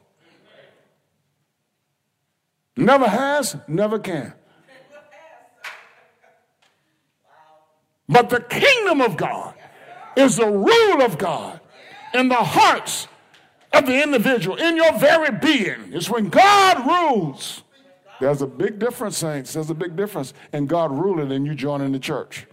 Never 2.75 3.07
has, 3.07 3.55
never 3.67 3.99
can. 3.99 4.33
But 8.07 8.29
the 8.29 8.41
kingdom 8.41 9.01
of 9.01 9.15
God 9.15 9.55
is 10.15 10.35
the 10.35 10.47
rule 10.47 11.01
of 11.01 11.17
God 11.17 11.59
in 12.13 12.27
the 12.27 12.35
hearts 12.35 13.07
of 13.73 13.85
the 13.85 14.03
individual, 14.03 14.57
in 14.57 14.75
your 14.75 14.97
very 14.99 15.31
being. 15.31 15.93
It's 15.93 16.09
when 16.09 16.27
God 16.27 16.85
rules. 16.85 17.63
There's 18.19 18.41
a 18.41 18.47
big 18.47 18.79
difference, 18.79 19.17
saints. 19.17 19.53
There's 19.53 19.69
a 19.69 19.75
big 19.75 19.95
difference 19.95 20.33
in 20.53 20.67
God 20.67 20.91
ruling 20.91 21.31
and 21.31 21.45
you 21.45 21.55
joining 21.55 21.91
the 21.91 21.99
church. 21.99 22.45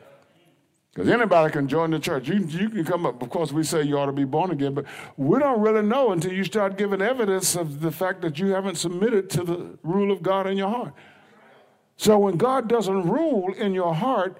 Because 0.98 1.12
anybody 1.12 1.52
can 1.52 1.68
join 1.68 1.92
the 1.92 2.00
church. 2.00 2.26
You, 2.26 2.44
you 2.44 2.68
can 2.68 2.84
come 2.84 3.06
up, 3.06 3.22
of 3.22 3.30
course, 3.30 3.52
we 3.52 3.62
say 3.62 3.84
you 3.84 3.96
ought 3.96 4.06
to 4.06 4.12
be 4.12 4.24
born 4.24 4.50
again, 4.50 4.74
but 4.74 4.84
we 5.16 5.38
don't 5.38 5.60
really 5.60 5.82
know 5.82 6.10
until 6.10 6.32
you 6.32 6.42
start 6.42 6.76
giving 6.76 7.00
evidence 7.00 7.54
of 7.54 7.82
the 7.82 7.92
fact 7.92 8.20
that 8.22 8.40
you 8.40 8.48
haven't 8.48 8.78
submitted 8.78 9.30
to 9.30 9.44
the 9.44 9.78
rule 9.84 10.10
of 10.10 10.24
God 10.24 10.48
in 10.48 10.58
your 10.58 10.68
heart. 10.68 10.92
So 11.98 12.18
when 12.18 12.36
God 12.36 12.68
doesn't 12.68 13.08
rule 13.08 13.54
in 13.54 13.74
your 13.74 13.94
heart, 13.94 14.38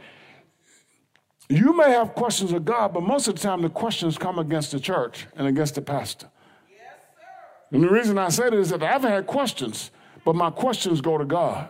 you 1.49 1.77
may 1.77 1.92
have 1.92 2.14
questions 2.14 2.51
of 2.51 2.64
God, 2.64 2.92
but 2.92 3.05
most 3.05 3.29
of 3.29 3.37
the 3.37 3.40
time 3.40 3.62
the 3.62 3.71
questions 3.71 4.18
come 4.18 4.40
against 4.40 4.73
the 4.73 4.81
church 4.81 5.29
and 5.37 5.47
against 5.47 5.77
the 5.77 5.83
pastor. 5.83 6.29
And 7.71 7.85
the 7.85 7.88
reason 7.88 8.18
I 8.18 8.31
say 8.31 8.51
that 8.51 8.55
is 8.55 8.71
that 8.71 8.83
I've 8.83 9.03
had 9.03 9.29
questions, 9.29 9.92
but 10.25 10.35
my 10.35 10.51
questions 10.51 11.01
go 11.01 11.18
to 11.18 11.25
God. 11.25 11.68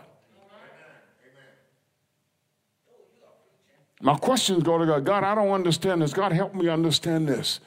My 4.01 4.17
questions 4.17 4.63
go 4.63 4.77
to 4.77 4.85
God. 4.85 5.03
God, 5.05 5.23
I 5.23 5.35
don't 5.35 5.51
understand 5.51 6.01
this. 6.01 6.13
God, 6.13 6.31
help 6.31 6.55
me 6.55 6.69
understand 6.69 7.27
this. 7.27 7.59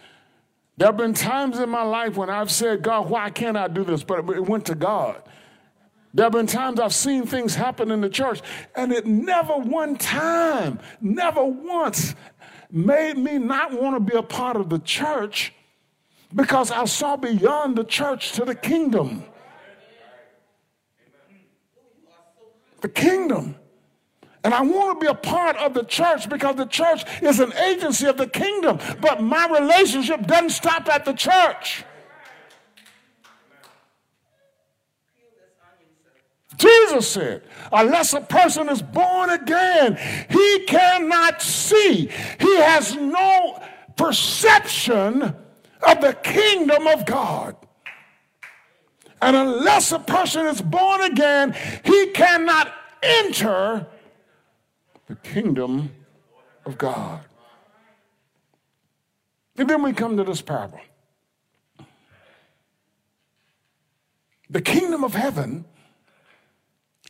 There 0.78 0.88
have 0.88 0.96
been 0.96 1.12
times 1.12 1.58
in 1.58 1.68
my 1.68 1.82
life 1.82 2.16
when 2.16 2.30
I've 2.30 2.50
said, 2.50 2.82
God, 2.82 3.08
why 3.10 3.28
can't 3.30 3.56
I 3.56 3.68
do 3.68 3.84
this? 3.84 4.02
But 4.02 4.28
it 4.30 4.46
went 4.46 4.64
to 4.66 4.74
God. 4.74 5.22
There 6.14 6.24
have 6.24 6.32
been 6.32 6.46
times 6.46 6.80
I've 6.80 6.94
seen 6.94 7.26
things 7.26 7.54
happen 7.54 7.90
in 7.90 8.00
the 8.00 8.08
church, 8.08 8.42
and 8.74 8.92
it 8.92 9.06
never 9.06 9.54
one 9.54 9.96
time, 9.96 10.78
never 11.00 11.44
once 11.44 12.14
made 12.70 13.16
me 13.16 13.38
not 13.38 13.72
want 13.72 13.96
to 13.96 14.00
be 14.00 14.16
a 14.16 14.22
part 14.22 14.56
of 14.56 14.68
the 14.68 14.78
church 14.78 15.52
because 16.34 16.70
I 16.70 16.84
saw 16.86 17.16
beyond 17.16 17.76
the 17.76 17.84
church 17.84 18.32
to 18.32 18.44
the 18.44 18.54
kingdom. 18.54 19.24
The 22.80 22.88
kingdom. 22.88 23.54
And 24.44 24.52
I 24.52 24.60
want 24.62 25.00
to 25.00 25.04
be 25.04 25.10
a 25.10 25.14
part 25.14 25.56
of 25.56 25.72
the 25.72 25.84
church 25.84 26.28
because 26.28 26.56
the 26.56 26.66
church 26.66 27.04
is 27.22 27.38
an 27.38 27.52
agency 27.54 28.06
of 28.06 28.16
the 28.16 28.26
kingdom. 28.26 28.78
But 29.00 29.22
my 29.22 29.46
relationship 29.48 30.26
doesn't 30.26 30.50
stop 30.50 30.88
at 30.88 31.04
the 31.04 31.12
church. 31.12 31.84
Jesus 36.56 37.08
said, 37.08 37.42
unless 37.72 38.12
a 38.12 38.20
person 38.20 38.68
is 38.68 38.82
born 38.82 39.30
again, 39.30 39.98
he 40.28 40.64
cannot 40.66 41.40
see. 41.40 42.10
He 42.38 42.56
has 42.58 42.94
no 42.94 43.62
perception 43.96 45.22
of 45.22 46.00
the 46.00 46.16
kingdom 46.22 46.86
of 46.86 47.06
God. 47.06 47.56
And 49.20 49.36
unless 49.36 49.92
a 49.92 50.00
person 50.00 50.46
is 50.46 50.60
born 50.60 51.00
again, 51.02 51.54
he 51.84 52.08
cannot 52.08 52.72
enter 53.02 53.86
the 55.06 55.16
kingdom 55.16 55.90
of 56.64 56.78
God. 56.78 57.20
And 59.56 59.68
then 59.68 59.82
we 59.82 59.92
come 59.92 60.16
to 60.16 60.24
this 60.24 60.40
parable. 60.40 60.80
The 64.48 64.60
kingdom 64.60 65.02
of 65.04 65.14
heaven 65.14 65.64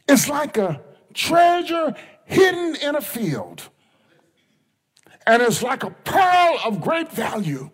is 0.09 0.29
like 0.29 0.57
a 0.57 0.81
treasure 1.15 1.95
hidden 2.25 2.77
in 2.77 2.95
a 2.95 3.01
field. 3.01 3.69
And 5.27 5.43
it's 5.43 5.63
like 5.63 5.85
a 5.85 5.91
pearl 5.91 6.59
of 6.65 6.81
great 6.81 7.11
value 7.13 7.71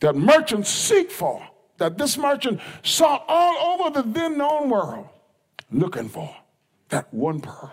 that 0.00 0.14
merchants 0.14 0.70
seek 0.70 1.10
for, 1.10 1.46
that 1.78 1.98
this 1.98 2.16
merchant 2.16 2.60
sought 2.82 3.24
all 3.28 3.80
over 3.80 3.90
the 3.90 4.08
then 4.08 4.38
known 4.38 4.70
world 4.70 5.08
looking 5.70 6.08
for 6.08 6.34
that 6.88 7.12
one 7.12 7.40
pearl. 7.40 7.72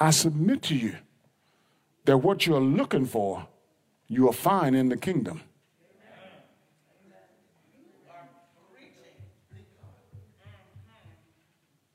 I 0.00 0.10
submit 0.10 0.62
to 0.64 0.76
you 0.76 0.96
that 2.04 2.18
what 2.18 2.46
you're 2.46 2.60
looking 2.60 3.06
for, 3.06 3.46
you 4.06 4.22
will 4.24 4.32
find 4.32 4.76
in 4.76 4.88
the 4.88 4.96
kingdom. 4.96 5.42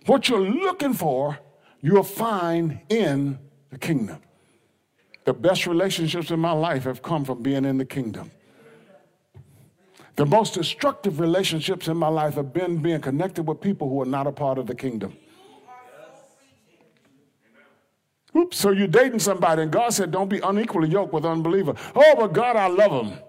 What 0.06 0.28
you're 0.28 0.42
looking 0.42 0.94
for, 0.94 1.40
you'll 1.82 2.04
find 2.04 2.82
in 2.90 3.40
the 3.70 3.78
kingdom. 3.78 4.20
The 5.24 5.34
best 5.34 5.66
relationships 5.66 6.30
in 6.30 6.40
my 6.40 6.52
life 6.52 6.84
have 6.84 7.02
come 7.02 7.24
from 7.24 7.42
being 7.42 7.64
in 7.64 7.78
the 7.78 7.86
kingdom. 7.86 8.32
The 10.16 10.26
most 10.26 10.54
destructive 10.54 11.20
relationships 11.20 11.88
in 11.88 11.98
my 11.98 12.10
life 12.10 12.36
have 12.36 12.54
been 12.54 12.82
being 12.82 13.00
connected 13.00 13.48
with 13.48 13.62
people 13.62 13.90
who 13.90 14.02
are 14.02 14.06
not 14.06 14.28
a 14.28 14.32
part 14.32 14.58
of 14.58 14.68
the 14.68 14.76
kingdom. 14.76 15.16
Oops, 18.36 18.58
so 18.58 18.72
you're 18.72 18.88
dating 18.88 19.20
somebody, 19.20 19.62
and 19.62 19.72
God 19.72 19.94
said, 19.94 20.12
Don't 20.12 20.30
be 20.30 20.40
unequally 20.40 20.90
yoked 20.90 21.14
with 21.14 21.26
unbeliever. 21.26 21.76
Oh, 21.96 22.16
but 22.18 22.34
God, 22.34 22.56
I 22.56 22.68
love 22.68 23.06
them. 23.06 23.20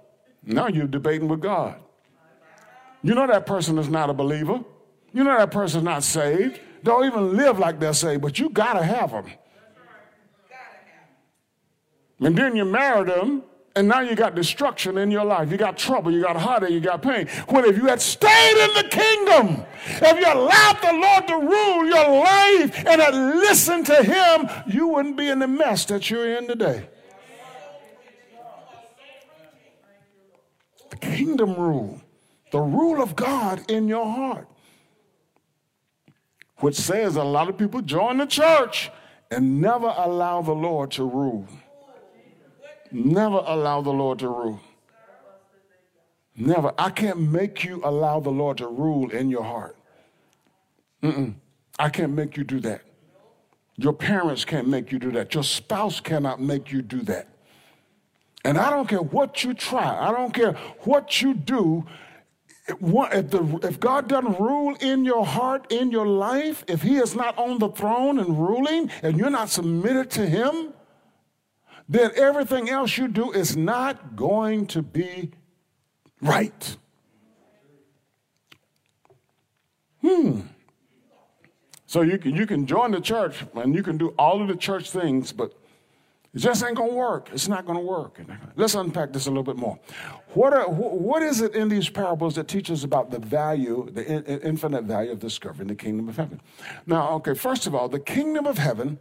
Now 0.45 0.69
you're 0.69 0.87
debating 0.87 1.29
with 1.29 1.41
God. 1.41 1.77
You 3.03 3.15
know 3.15 3.27
that 3.27 3.45
person 3.45 3.79
is 3.79 3.89
not 3.89 4.09
a 4.09 4.15
believer. 4.15 4.61
You 5.13 5.25
know 5.25 5.37
that 5.37 5.51
person's 5.51 5.85
not 5.85 6.03
saved. 6.03 6.61
Don't 6.83 7.05
even 7.05 7.37
live 7.37 7.59
like 7.59 7.79
they're 7.79 7.95
saved, 7.95 8.23
but 8.23 8.39
you 8.39 8.49
gotta 8.49 8.83
have 8.83 9.11
them. 9.11 9.27
And 12.21 12.37
then 12.37 12.57
you 12.57 12.65
married 12.65 13.09
them, 13.09 13.43
and 13.77 13.89
now 13.89 14.01
you 14.01 14.15
got 14.15 14.37
destruction 14.37 14.99
in 14.99 15.11
your 15.11 15.25
life. 15.25 15.51
You 15.51 15.57
got 15.57 15.77
trouble, 15.77 16.13
you 16.13 16.23
got 16.23 16.37
heartache, 16.37 16.71
you 16.71 16.81
got 16.81 17.03
pain. 17.03 17.27
When 17.49 17.65
if 17.65 17.77
you 17.77 17.87
had 17.87 18.01
stayed 18.01 18.69
in 18.69 18.75
the 18.75 18.89
kingdom, 18.89 19.65
if 19.87 20.21
you 20.21 20.33
allowed 20.33 20.79
the 20.81 20.93
Lord 20.93 21.29
to 21.29 21.35
rule 21.39 21.87
your 21.87 22.23
life 22.23 22.87
and 22.87 23.01
had 23.01 23.15
listened 23.15 23.87
to 23.87 24.03
Him, 24.03 24.49
you 24.67 24.89
wouldn't 24.89 25.17
be 25.17 25.29
in 25.29 25.41
the 25.41 25.49
mess 25.49 25.85
that 25.87 26.09
you're 26.09 26.37
in 26.37 26.47
today. 26.47 26.89
The 30.91 30.97
kingdom 30.97 31.55
rule, 31.55 32.01
the 32.53 32.61
rule 32.61 33.03
of 33.03 33.17
God 33.17 33.69
in 33.69 33.89
your 33.89 34.07
heart, 34.07 34.47
which 36.59 36.77
says 36.77 37.17
a 37.17 37.25
lot 37.25 37.49
of 37.49 37.59
people 37.59 37.83
join 37.83 38.19
the 38.19 38.27
church 38.27 38.93
and 39.33 39.61
never 39.61 39.93
allow 39.97 40.43
the 40.43 40.53
Lord 40.53 40.93
to 40.93 41.03
rule. 41.03 41.49
Never 42.95 43.43
allow 43.45 43.83
the 43.83 43.91
Lord 43.91 44.21
to 44.21 44.29
rule. 44.29 44.61
Never. 46.37 46.73
I 46.79 46.91
can't 46.91 47.19
make 47.19 47.65
you 47.65 47.81
allow 47.83 48.21
the 48.21 48.31
Lord 48.31 48.59
to 48.59 48.69
rule 48.69 49.11
in 49.11 49.31
your 49.31 49.43
heart. 49.43 49.77
Mm-mm. 51.03 51.35
I 51.77 51.89
can't 51.89 52.13
make 52.13 52.37
you 52.37 52.45
do 52.45 52.61
that. 52.61 52.83
Your 53.77 53.95
parents 53.95 54.45
can't 54.45 54.69
make 54.69 54.93
you 54.93 55.01
do 55.01 55.11
that. 55.11 55.35
Your 55.35 55.43
spouse 55.43 55.99
cannot 55.99 56.41
make 56.41 56.71
you 56.71 56.83
do 56.83 57.01
that. 57.03 57.27
And 58.45 58.57
I 58.57 58.71
don't 58.71 58.89
care 58.89 59.03
what 59.03 59.43
you 59.43 59.55
try, 59.55 60.09
I 60.09 60.13
don't 60.13 60.33
care 60.33 60.53
what 60.81 61.21
you 61.21 61.35
do. 61.35 61.85
If, 62.69 63.31
the, 63.31 63.59
if 63.65 63.81
God 63.81 64.09
doesn't 64.09 64.39
rule 64.39 64.77
in 64.81 65.05
your 65.05 65.27
heart, 65.27 65.73
in 65.73 65.91
your 65.91 66.07
life, 66.07 66.65
if 66.69 66.81
He 66.83 66.97
is 66.99 67.17
not 67.17 67.37
on 67.37 67.59
the 67.59 67.71
throne 67.71 68.21
and 68.21 68.39
ruling, 68.39 68.91
and 69.03 69.19
you're 69.19 69.31
not 69.31 69.51
submitted 69.51 70.11
to 70.13 70.27
Him, 70.27 70.74
then 71.89 72.11
everything 72.17 72.71
else 72.71 72.97
you 72.97 73.09
do 73.09 73.33
is 73.33 73.57
not 73.57 74.17
going 74.17 74.67
to 74.69 74.83
be 74.83 75.31
right. 76.21 76.77
Hmm. 80.01 80.41
So 81.87 82.03
you 82.03 82.19
can, 82.19 82.35
you 82.35 82.47
can 82.47 82.67
join 82.67 82.91
the 82.91 83.01
church 83.01 83.45
and 83.55 83.75
you 83.75 83.83
can 83.83 83.97
do 83.97 84.09
all 84.19 84.43
of 84.43 84.49
the 84.49 84.57
church 84.57 84.91
things, 84.91 85.33
but 85.33 85.53
it 86.35 86.41
just 86.41 86.65
ain't 86.65 86.77
to 86.77 86.83
work. 86.83 87.29
It's 87.33 87.47
not 87.47 87.67
to 87.67 87.75
work. 87.79 88.21
Let's 88.57 88.75
unpack 88.75 89.13
this 89.13 89.27
a 89.27 89.31
little 89.31 89.45
bit 89.45 89.57
more. 89.57 89.79
What, 90.33 90.53
are, 90.53 90.69
what 90.69 91.23
is 91.23 91.41
it 91.41 91.55
in 91.55 91.69
these 91.69 91.89
parables 91.89 92.35
that 92.35 92.49
teaches 92.49 92.83
about 92.83 93.13
the 93.13 93.21
value, 93.21 93.89
the 93.93 94.05
infinite 94.45 94.85
value 94.85 95.13
of 95.13 95.21
discovering 95.21 95.69
the 95.69 95.77
kingdom 95.77 96.09
of 96.09 96.17
heaven? 96.17 96.41
Now, 96.87 97.11
okay, 97.13 97.35
first 97.35 97.69
of 97.69 97.75
all, 97.75 97.89
the 97.89 98.01
kingdom 98.01 98.47
of 98.47 98.59
heaven 98.59 98.99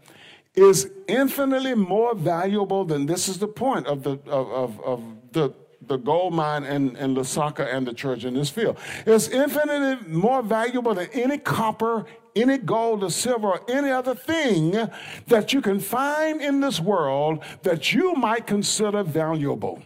is 0.55 0.89
infinitely 1.07 1.73
more 1.73 2.13
valuable 2.15 2.85
than 2.85 3.05
this 3.05 3.27
is 3.27 3.39
the 3.39 3.47
point 3.47 3.87
of 3.87 4.03
the 4.03 4.11
of, 4.27 4.51
of, 4.51 4.79
of 4.81 5.03
the 5.31 5.53
the 5.87 5.97
gold 5.97 6.33
mine 6.33 6.63
in, 6.63 6.95
in 6.95 7.15
Lusaka 7.15 7.73
and 7.73 7.85
the 7.85 7.93
church 7.93 8.23
in 8.23 8.33
this 8.33 8.49
field. 8.49 8.77
It's 9.05 9.27
infinitely 9.27 10.07
more 10.07 10.41
valuable 10.41 10.93
than 10.93 11.09
any 11.13 11.37
copper, 11.37 12.05
any 12.35 12.57
gold 12.57 13.03
or 13.03 13.09
silver, 13.09 13.49
or 13.49 13.61
any 13.69 13.91
other 13.91 14.15
thing 14.15 14.89
that 15.27 15.53
you 15.53 15.61
can 15.61 15.79
find 15.79 16.41
in 16.41 16.61
this 16.61 16.79
world 16.79 17.43
that 17.63 17.93
you 17.93 18.13
might 18.13 18.47
consider 18.47 19.03
valuable. 19.03 19.81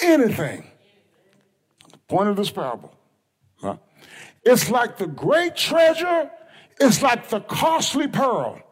Anything. 0.00 0.64
The 1.90 1.98
point 2.08 2.28
of 2.28 2.36
this 2.36 2.50
parable. 2.50 2.94
Huh? 3.60 3.76
It's 4.44 4.70
like 4.70 4.98
the 4.98 5.06
great 5.06 5.56
treasure, 5.56 6.30
it's 6.80 7.02
like 7.02 7.28
the 7.28 7.40
costly 7.40 8.08
pearl. 8.08 8.63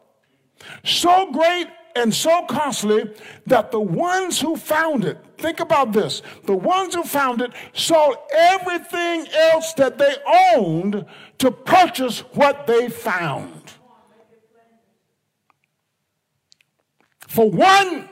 So 0.85 1.31
great 1.33 1.68
and 1.94 2.14
so 2.14 2.44
costly 2.46 3.11
that 3.46 3.70
the 3.70 3.81
ones 3.81 4.40
who 4.40 4.57
found 4.57 5.05
it, 5.05 5.18
think 5.38 5.61
about 5.61 5.92
this, 5.92 6.22
the 6.44 6.55
ones 6.55 6.94
who 6.94 7.03
found 7.03 7.42
it 7.42 7.53
sold 7.72 8.16
everything 8.35 9.27
else 9.29 9.75
that 9.75 9.98
they 9.98 10.14
owned 10.55 11.05
to 11.38 11.51
purchase 11.51 12.20
what 12.33 12.66
they 12.66 12.88
found. 12.88 13.72
For 17.29 17.51
one, 17.51 18.09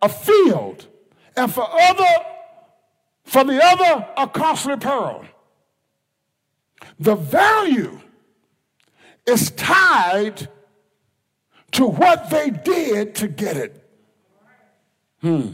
a 0.00 0.08
field, 0.08 0.86
and 1.36 1.52
for 1.52 1.66
other, 1.70 2.24
for 3.24 3.44
the 3.44 3.62
other, 3.62 4.06
a 4.16 4.26
costly 4.26 4.76
pearl. 4.76 5.24
The 6.98 7.14
value 7.14 7.98
is 9.26 9.50
tied 9.52 10.48
to 11.72 11.86
what 11.86 12.30
they 12.30 12.50
did 12.50 13.14
to 13.16 13.28
get 13.28 13.56
it. 13.56 13.82
Hmm. 15.20 15.52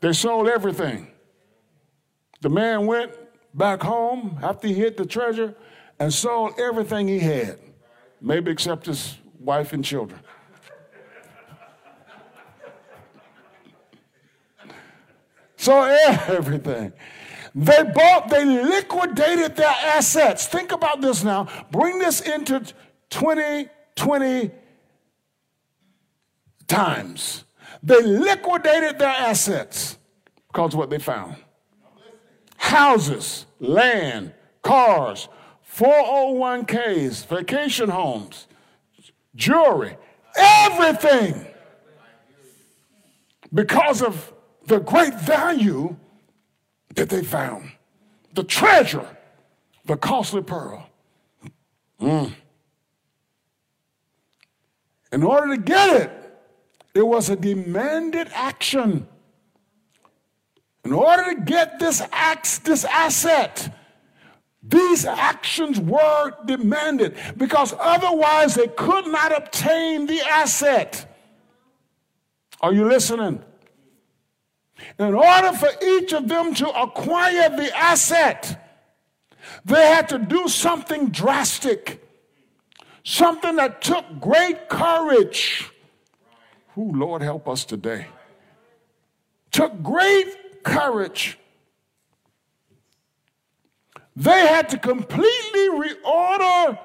They 0.00 0.12
sold 0.12 0.48
everything. 0.48 1.08
The 2.40 2.48
man 2.48 2.86
went 2.86 3.12
back 3.54 3.82
home 3.82 4.38
after 4.42 4.68
he 4.68 4.74
hid 4.74 4.96
the 4.96 5.04
treasure 5.04 5.54
and 5.98 6.12
sold 6.12 6.58
everything 6.58 7.08
he 7.08 7.18
had, 7.18 7.58
maybe 8.20 8.50
except 8.50 8.86
his 8.86 9.16
wife 9.38 9.72
and 9.72 9.84
children. 9.84 10.20
so 15.56 15.82
everything. 15.82 16.92
They 17.54 17.82
bought, 17.82 18.28
they 18.30 18.44
liquidated 18.44 19.56
their 19.56 19.66
assets. 19.66 20.46
Think 20.46 20.72
about 20.72 21.00
this 21.00 21.24
now. 21.24 21.48
Bring 21.70 21.98
this 21.98 22.20
into 22.20 22.60
2020 23.10 24.50
times. 26.70 27.44
They 27.82 28.00
liquidated 28.02 28.98
their 28.98 29.08
assets 29.08 29.98
because 30.48 30.74
of 30.74 30.78
what 30.78 30.90
they 30.90 30.98
found 30.98 31.36
houses, 32.56 33.46
land, 33.58 34.32
cars, 34.62 35.28
401ks, 35.74 37.26
vacation 37.26 37.88
homes, 37.88 38.46
jewelry, 39.34 39.96
everything. 40.36 41.46
Because 43.52 44.02
of 44.02 44.32
the 44.66 44.78
great 44.78 45.14
value 45.14 45.96
that 46.94 47.08
they 47.08 47.24
found, 47.24 47.72
the 48.34 48.44
treasure, 48.44 49.16
the 49.86 49.96
costly 49.96 50.42
pearl. 50.42 50.88
Mm. 52.00 52.32
In 55.12 55.22
order 55.22 55.56
to 55.56 55.60
get 55.60 56.02
it, 56.02 56.19
it 56.94 57.06
was 57.06 57.30
a 57.30 57.36
demanded 57.36 58.28
action. 58.34 59.06
In 60.84 60.92
order 60.92 61.34
to 61.34 61.40
get 61.40 61.78
this, 61.78 62.02
ax, 62.12 62.58
this 62.58 62.84
asset, 62.84 63.76
these 64.62 65.04
actions 65.04 65.78
were 65.78 66.32
demanded 66.46 67.16
because 67.36 67.74
otherwise 67.78 68.54
they 68.54 68.68
could 68.68 69.06
not 69.06 69.36
obtain 69.36 70.06
the 70.06 70.20
asset. 70.20 71.06
Are 72.60 72.72
you 72.72 72.86
listening? 72.86 73.42
In 74.98 75.14
order 75.14 75.52
for 75.52 75.70
each 75.82 76.12
of 76.12 76.28
them 76.28 76.54
to 76.54 76.68
acquire 76.70 77.50
the 77.50 77.74
asset, 77.76 78.56
they 79.64 79.86
had 79.86 80.08
to 80.08 80.18
do 80.18 80.48
something 80.48 81.08
drastic 81.08 82.00
something 83.04 83.56
that 83.56 83.82
took 83.82 84.04
great 84.20 84.68
courage. 84.68 85.70
Who, 86.74 86.92
Lord, 86.92 87.22
help 87.22 87.48
us 87.48 87.64
today. 87.64 88.06
Took 89.50 89.82
great 89.82 90.62
courage. 90.62 91.38
They 94.14 94.46
had 94.46 94.68
to 94.70 94.78
completely 94.78 95.68
reorder 95.68 96.78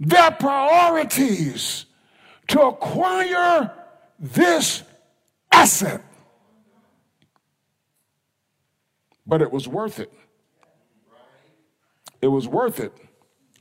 their 0.00 0.30
priorities 0.32 1.86
to 2.48 2.62
acquire 2.62 3.72
this 4.18 4.82
asset. 5.50 6.02
But 9.26 9.40
it 9.40 9.50
was 9.50 9.66
worth 9.66 10.00
it. 10.00 10.12
It 12.20 12.28
was 12.28 12.48
worth 12.48 12.80
it 12.80 12.92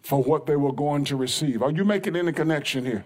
for 0.01 0.21
what 0.21 0.45
they 0.45 0.55
were 0.55 0.73
going 0.73 1.05
to 1.05 1.15
receive. 1.15 1.61
Are 1.61 1.71
you 1.71 1.85
making 1.85 2.15
any 2.15 2.33
connection 2.33 2.85
here? 2.85 3.05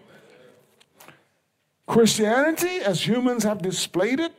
Christianity, 1.88 2.80
as 2.80 3.08
humans 3.08 3.44
have 3.44 3.62
displayed 3.62 4.20
it, 4.20 4.34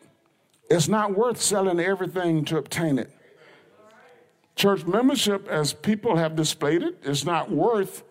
it's 0.71 0.87
not 0.87 1.17
worth 1.17 1.41
selling 1.41 1.81
everything 1.81 2.45
to 2.45 2.59
obtain 2.59 2.99
it. 2.99 3.11
Church 4.55 4.85
membership, 4.85 5.49
as 5.49 5.73
people 5.73 6.17
have 6.17 6.37
displayed 6.37 6.83
it, 6.83 6.99
is 7.03 7.25
not 7.25 7.51
worth 7.51 8.05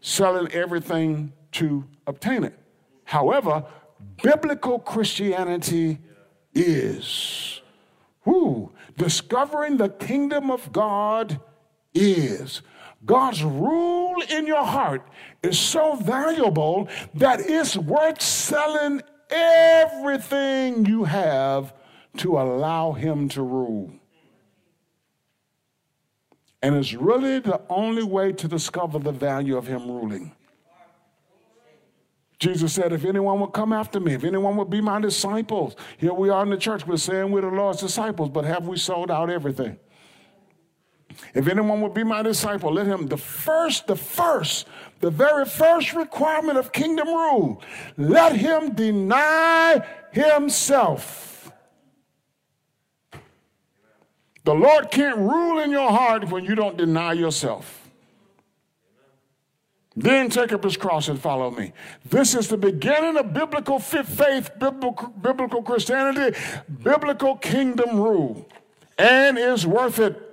selling 0.00 0.48
everything 0.52 1.32
to 1.52 1.84
obtain 2.06 2.44
it. 2.44 2.58
However, 3.04 3.64
biblical 4.22 4.78
Christianity 4.78 5.98
is. 6.54 7.60
Who? 8.22 8.72
Discovering 8.98 9.78
the 9.78 9.88
kingdom 9.88 10.50
of 10.50 10.70
God 10.72 11.40
is. 11.94 12.62
God's 13.04 13.42
rule 13.42 14.22
in 14.28 14.46
your 14.46 14.64
heart 14.64 15.06
is 15.42 15.58
so 15.58 15.96
valuable 15.96 16.88
that 17.14 17.40
it's 17.40 17.76
worth 17.76 18.20
selling 18.22 19.02
everything 19.30 20.86
you 20.86 21.04
have 21.04 21.74
to 22.18 22.38
allow 22.38 22.92
Him 22.92 23.28
to 23.30 23.42
rule. 23.42 23.92
And 26.62 26.76
it's 26.76 26.94
really 26.94 27.40
the 27.40 27.60
only 27.68 28.04
way 28.04 28.32
to 28.32 28.46
discover 28.46 28.98
the 28.98 29.10
value 29.10 29.56
of 29.56 29.66
Him 29.66 29.90
ruling. 29.90 30.32
Jesus 32.38 32.72
said, 32.72 32.92
If 32.92 33.04
anyone 33.04 33.40
would 33.40 33.52
come 33.52 33.72
after 33.72 34.00
me, 34.00 34.14
if 34.14 34.24
anyone 34.24 34.56
would 34.56 34.70
be 34.70 34.80
my 34.80 35.00
disciples, 35.00 35.76
here 35.98 36.12
we 36.12 36.28
are 36.28 36.42
in 36.42 36.50
the 36.50 36.56
church, 36.56 36.86
we're 36.86 36.96
saying 36.96 37.30
we're 37.30 37.42
the 37.42 37.48
Lord's 37.48 37.80
disciples, 37.80 38.30
but 38.30 38.44
have 38.44 38.66
we 38.66 38.76
sold 38.76 39.10
out 39.10 39.30
everything? 39.30 39.78
If 41.34 41.48
anyone 41.48 41.80
would 41.80 41.94
be 41.94 42.04
my 42.04 42.22
disciple, 42.22 42.72
let 42.72 42.86
him, 42.86 43.06
the 43.06 43.16
first, 43.16 43.86
the 43.86 43.96
first, 43.96 44.66
the 45.00 45.10
very 45.10 45.44
first 45.44 45.94
requirement 45.94 46.58
of 46.58 46.72
kingdom 46.72 47.08
rule, 47.08 47.62
let 47.96 48.36
him 48.36 48.74
deny 48.74 49.84
himself. 50.12 51.52
The 54.44 54.54
Lord 54.54 54.90
can't 54.90 55.18
rule 55.18 55.60
in 55.60 55.70
your 55.70 55.90
heart 55.90 56.30
when 56.30 56.44
you 56.44 56.54
don't 56.54 56.76
deny 56.76 57.12
yourself. 57.12 57.78
Then 59.94 60.30
take 60.30 60.52
up 60.52 60.64
his 60.64 60.76
cross 60.76 61.08
and 61.08 61.20
follow 61.20 61.50
me. 61.50 61.72
This 62.08 62.34
is 62.34 62.48
the 62.48 62.56
beginning 62.56 63.18
of 63.18 63.34
biblical 63.34 63.78
faith, 63.78 64.50
biblical, 64.58 65.62
Christianity, 65.62 66.36
biblical 66.82 67.36
kingdom 67.36 68.00
rule, 68.00 68.48
and 68.96 69.38
is 69.38 69.66
worth 69.66 69.98
it. 69.98 70.31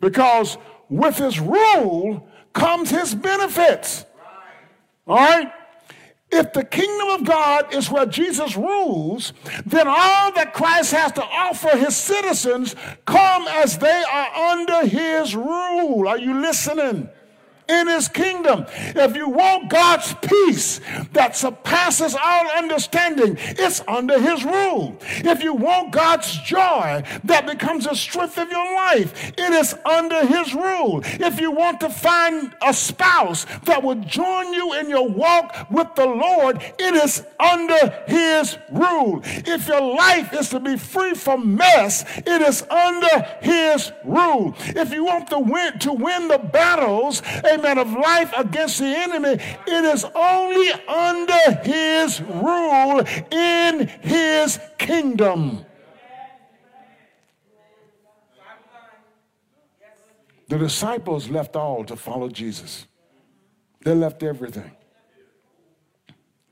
Because 0.00 0.58
with 0.88 1.18
his 1.18 1.40
rule 1.40 2.28
comes 2.52 2.90
his 2.90 3.14
benefits. 3.14 4.04
All 5.06 5.16
right? 5.16 5.52
If 6.30 6.52
the 6.52 6.64
kingdom 6.64 7.08
of 7.20 7.24
God 7.24 7.72
is 7.72 7.90
where 7.90 8.06
Jesus 8.06 8.56
rules, 8.56 9.32
then 9.64 9.86
all 9.86 10.32
that 10.32 10.52
Christ 10.52 10.92
has 10.92 11.12
to 11.12 11.22
offer 11.22 11.76
his 11.76 11.94
citizens 11.94 12.74
come 13.06 13.46
as 13.48 13.78
they 13.78 14.02
are 14.10 14.34
under 14.50 14.86
his 14.86 15.36
rule. 15.36 16.08
Are 16.08 16.18
you 16.18 16.40
listening? 16.40 17.08
In 17.68 17.88
his 17.88 18.08
kingdom. 18.08 18.66
If 18.68 19.16
you 19.16 19.28
want 19.28 19.70
God's 19.70 20.14
peace 20.22 20.80
that 21.12 21.36
surpasses 21.36 22.14
all 22.14 22.50
understanding, 22.50 23.36
it's 23.40 23.82
under 23.88 24.20
his 24.20 24.44
rule. 24.44 24.96
If 25.02 25.42
you 25.42 25.54
want 25.54 25.92
God's 25.92 26.36
joy 26.42 27.02
that 27.24 27.46
becomes 27.46 27.84
the 27.84 27.94
strength 27.94 28.38
of 28.38 28.50
your 28.50 28.74
life, 28.74 29.32
it 29.36 29.52
is 29.52 29.74
under 29.84 30.26
his 30.26 30.54
rule. 30.54 31.02
If 31.04 31.40
you 31.40 31.50
want 31.50 31.80
to 31.80 31.90
find 31.90 32.54
a 32.62 32.72
spouse 32.72 33.46
that 33.64 33.82
will 33.82 33.96
join 33.96 34.52
you 34.52 34.74
in 34.74 34.88
your 34.88 35.08
walk 35.08 35.70
with 35.70 35.94
the 35.94 36.06
Lord, 36.06 36.62
it 36.78 36.94
is 36.94 37.24
under 37.40 38.04
his 38.06 38.58
rule. 38.70 39.20
If 39.24 39.66
your 39.68 39.80
life 39.80 40.32
is 40.32 40.50
to 40.50 40.60
be 40.60 40.76
free 40.76 41.14
from 41.14 41.56
mess, 41.56 42.04
it 42.18 42.42
is 42.42 42.62
under 42.70 43.26
his 43.40 43.92
rule. 44.04 44.54
If 44.58 44.92
you 44.92 45.04
want 45.04 45.28
to 45.30 45.38
win 45.38 45.78
to 45.80 45.92
win 45.92 46.28
the 46.28 46.38
battles, 46.38 47.22
amen, 47.58 47.78
of 47.78 47.92
life 47.92 48.32
against 48.36 48.78
the 48.78 48.86
enemy, 48.86 49.42
it 49.66 49.84
is 49.84 50.04
only 50.14 50.70
under 50.88 51.52
his 51.62 52.20
rule 52.20 53.00
in 53.30 53.88
his 54.00 54.58
kingdom. 54.78 55.64
The 60.48 60.58
disciples 60.58 61.28
left 61.28 61.56
all 61.56 61.84
to 61.84 61.96
follow 61.96 62.28
Jesus. 62.28 62.86
They 63.82 63.94
left 63.94 64.22
everything. 64.22 64.70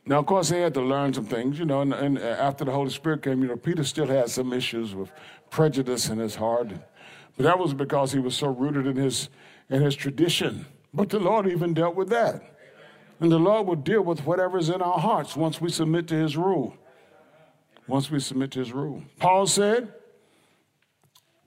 Now, 0.06 0.18
of 0.18 0.26
course, 0.26 0.50
they 0.50 0.60
had 0.60 0.74
to 0.74 0.82
learn 0.82 1.14
some 1.14 1.24
things, 1.24 1.58
you 1.58 1.64
know, 1.64 1.80
and, 1.80 1.94
and, 1.94 2.18
uh, 2.18 2.22
after 2.22 2.64
the 2.64 2.72
Holy 2.72 2.90
Spirit 2.90 3.22
came, 3.22 3.40
you 3.40 3.48
know, 3.48 3.56
Peter 3.56 3.84
still 3.84 4.06
had 4.06 4.28
some 4.28 4.52
issues 4.52 4.94
with 4.94 5.10
prejudice 5.48 6.10
in 6.10 6.18
his 6.18 6.34
heart. 6.34 6.68
But 7.36 7.44
that 7.44 7.58
was 7.58 7.72
because 7.72 8.12
he 8.12 8.18
was 8.18 8.36
so 8.36 8.48
rooted 8.48 8.86
in 8.86 8.96
his, 8.96 9.30
in 9.70 9.80
his 9.80 9.96
tradition. 9.96 10.66
But 10.94 11.10
the 11.10 11.18
Lord 11.18 11.48
even 11.48 11.74
dealt 11.74 11.96
with 11.96 12.08
that. 12.10 12.42
And 13.20 13.30
the 13.30 13.38
Lord 13.38 13.66
will 13.66 13.76
deal 13.76 14.02
with 14.02 14.24
whatever's 14.24 14.68
in 14.68 14.80
our 14.80 14.98
hearts 14.98 15.36
once 15.36 15.60
we 15.60 15.70
submit 15.70 16.06
to 16.08 16.14
his 16.14 16.36
rule. 16.36 16.76
Once 17.88 18.10
we 18.10 18.20
submit 18.20 18.52
to 18.52 18.60
his 18.60 18.72
rule. 18.72 19.02
Paul 19.18 19.46
said, 19.46 19.92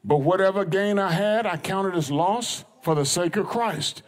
But 0.03 0.17
whatever 0.17 0.65
gain 0.65 0.99
I 0.99 1.11
had, 1.11 1.45
I 1.45 1.57
counted 1.57 1.95
as 1.95 2.11
loss 2.11 2.65
for 2.83 2.93
the 2.93 3.05
sake 3.05 3.37
of 3.37 3.47
Christ. 3.47 4.03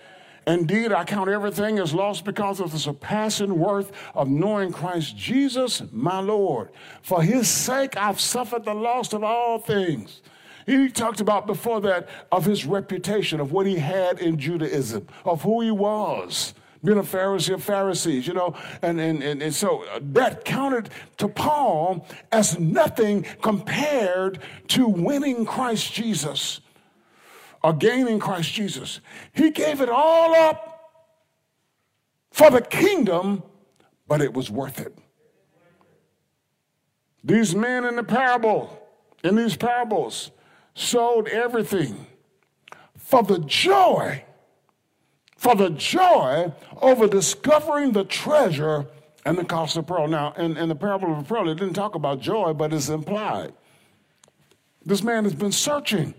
Indeed, 0.46 0.92
I 0.92 1.04
count 1.04 1.30
everything 1.30 1.80
as 1.80 1.94
loss 1.94 2.22
because 2.22 2.60
of 2.60 2.72
the 2.72 2.80
surpassing 2.80 3.60
worth 3.60 3.92
of 4.16 4.28
knowing 4.28 4.72
Christ 4.72 5.16
Jesus, 5.16 5.84
my 5.92 6.20
Lord. 6.20 6.70
For 7.02 7.22
his 7.22 7.48
sake, 7.48 7.96
I've 7.98 8.20
suffered 8.20 8.66
the 8.66 8.74
loss 8.74 9.14
of 9.14 9.24
all 9.24 9.60
things 9.60 10.22
he 10.70 10.90
talked 10.90 11.20
about 11.20 11.48
before 11.48 11.82
that 11.82 12.08
of 12.32 12.46
his 12.46 12.66
reputation, 12.66 13.40
of 13.40 13.52
what 13.52 13.66
he 13.66 13.78
had 13.78 14.20
in 14.20 14.38
Judaism, 14.38 15.08
of 15.26 15.42
who 15.42 15.62
he 15.62 15.72
was 15.72 16.54
being 16.84 16.98
a 16.98 17.04
Pharisee 17.04 17.54
of 17.54 17.64
Pharisees, 17.64 18.26
you 18.26 18.34
know, 18.34 18.56
and, 18.82 19.00
and, 19.02 19.22
and, 19.22 19.42
and, 19.42 19.54
so 19.54 19.84
uh, 19.84 20.00
that 20.02 20.46
counted 20.46 20.90
to 21.18 21.28
Paul 21.28 22.08
as 22.32 22.58
nothing 22.58 23.26
compared 23.42 24.40
to 24.70 24.88
winning 24.88 25.46
Christ 25.46 25.92
Jesus 25.92 26.62
or 27.62 27.74
gaining 27.74 28.20
Christ 28.20 28.54
Jesus. 28.54 29.02
He 29.34 29.52
gave 29.52 29.82
it 29.82 29.90
all 29.90 30.34
up 30.34 30.92
for 32.32 32.50
the 32.50 32.62
kingdom, 32.62 33.44
but 34.08 34.22
it 34.22 34.34
was 34.34 34.50
worth 34.50 34.80
it. 34.80 34.98
These 37.26 37.54
men 37.54 37.84
in 37.84 37.98
the 37.98 38.04
parable, 38.04 38.82
in 39.24 39.36
these 39.36 39.58
parables, 39.58 40.32
sold 40.74 41.28
everything 41.28 42.08
for 42.96 43.24
the 43.24 43.40
joy, 43.40 44.24
for 45.36 45.56
the 45.56 45.70
joy 45.70 46.54
over 46.82 47.08
discovering 47.08 47.92
the 47.92 48.04
treasure 48.04 48.88
and 49.26 49.38
the 49.38 49.46
cost 49.46 49.78
of 49.78 49.88
pearl. 49.88 50.08
Now, 50.08 50.34
in, 50.34 50.58
in 50.58 50.70
the 50.70 50.76
parable 50.76 51.12
of 51.12 51.20
the 51.20 51.24
pearl, 51.24 51.50
it 51.50 51.56
didn't 51.56 51.74
talk 51.74 51.96
about 51.96 52.20
joy, 52.20 52.54
but 52.54 52.74
it's 52.74 52.90
implied. 52.90 53.54
This 54.86 55.04
man 55.04 55.24
has 55.24 55.34
been 55.34 55.52
searching. 55.52 56.14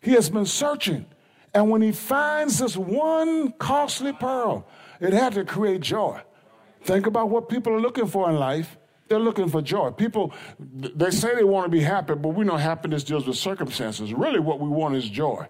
He 0.00 0.12
has 0.12 0.28
been 0.28 0.46
searching. 0.46 1.06
And 1.54 1.70
when 1.70 1.82
he 1.82 1.92
finds 1.92 2.58
this 2.58 2.76
one 2.76 3.52
costly 3.52 4.12
pearl, 4.12 4.66
it 5.00 5.12
had 5.12 5.34
to 5.34 5.44
create 5.44 5.80
joy. 5.80 6.20
Think 6.82 7.06
about 7.06 7.30
what 7.30 7.48
people 7.48 7.72
are 7.72 7.80
looking 7.80 8.06
for 8.06 8.28
in 8.28 8.36
life. 8.36 8.76
They're 9.08 9.18
looking 9.18 9.48
for 9.48 9.60
joy. 9.60 9.90
People, 9.90 10.32
they 10.58 11.10
say 11.10 11.34
they 11.34 11.44
want 11.44 11.66
to 11.66 11.68
be 11.68 11.80
happy, 11.80 12.14
but 12.14 12.30
we 12.30 12.44
know 12.44 12.56
happiness 12.56 13.04
deals 13.04 13.26
with 13.26 13.36
circumstances. 13.36 14.14
Really, 14.14 14.40
what 14.40 14.60
we 14.60 14.68
want 14.68 14.96
is 14.96 15.08
joy. 15.08 15.46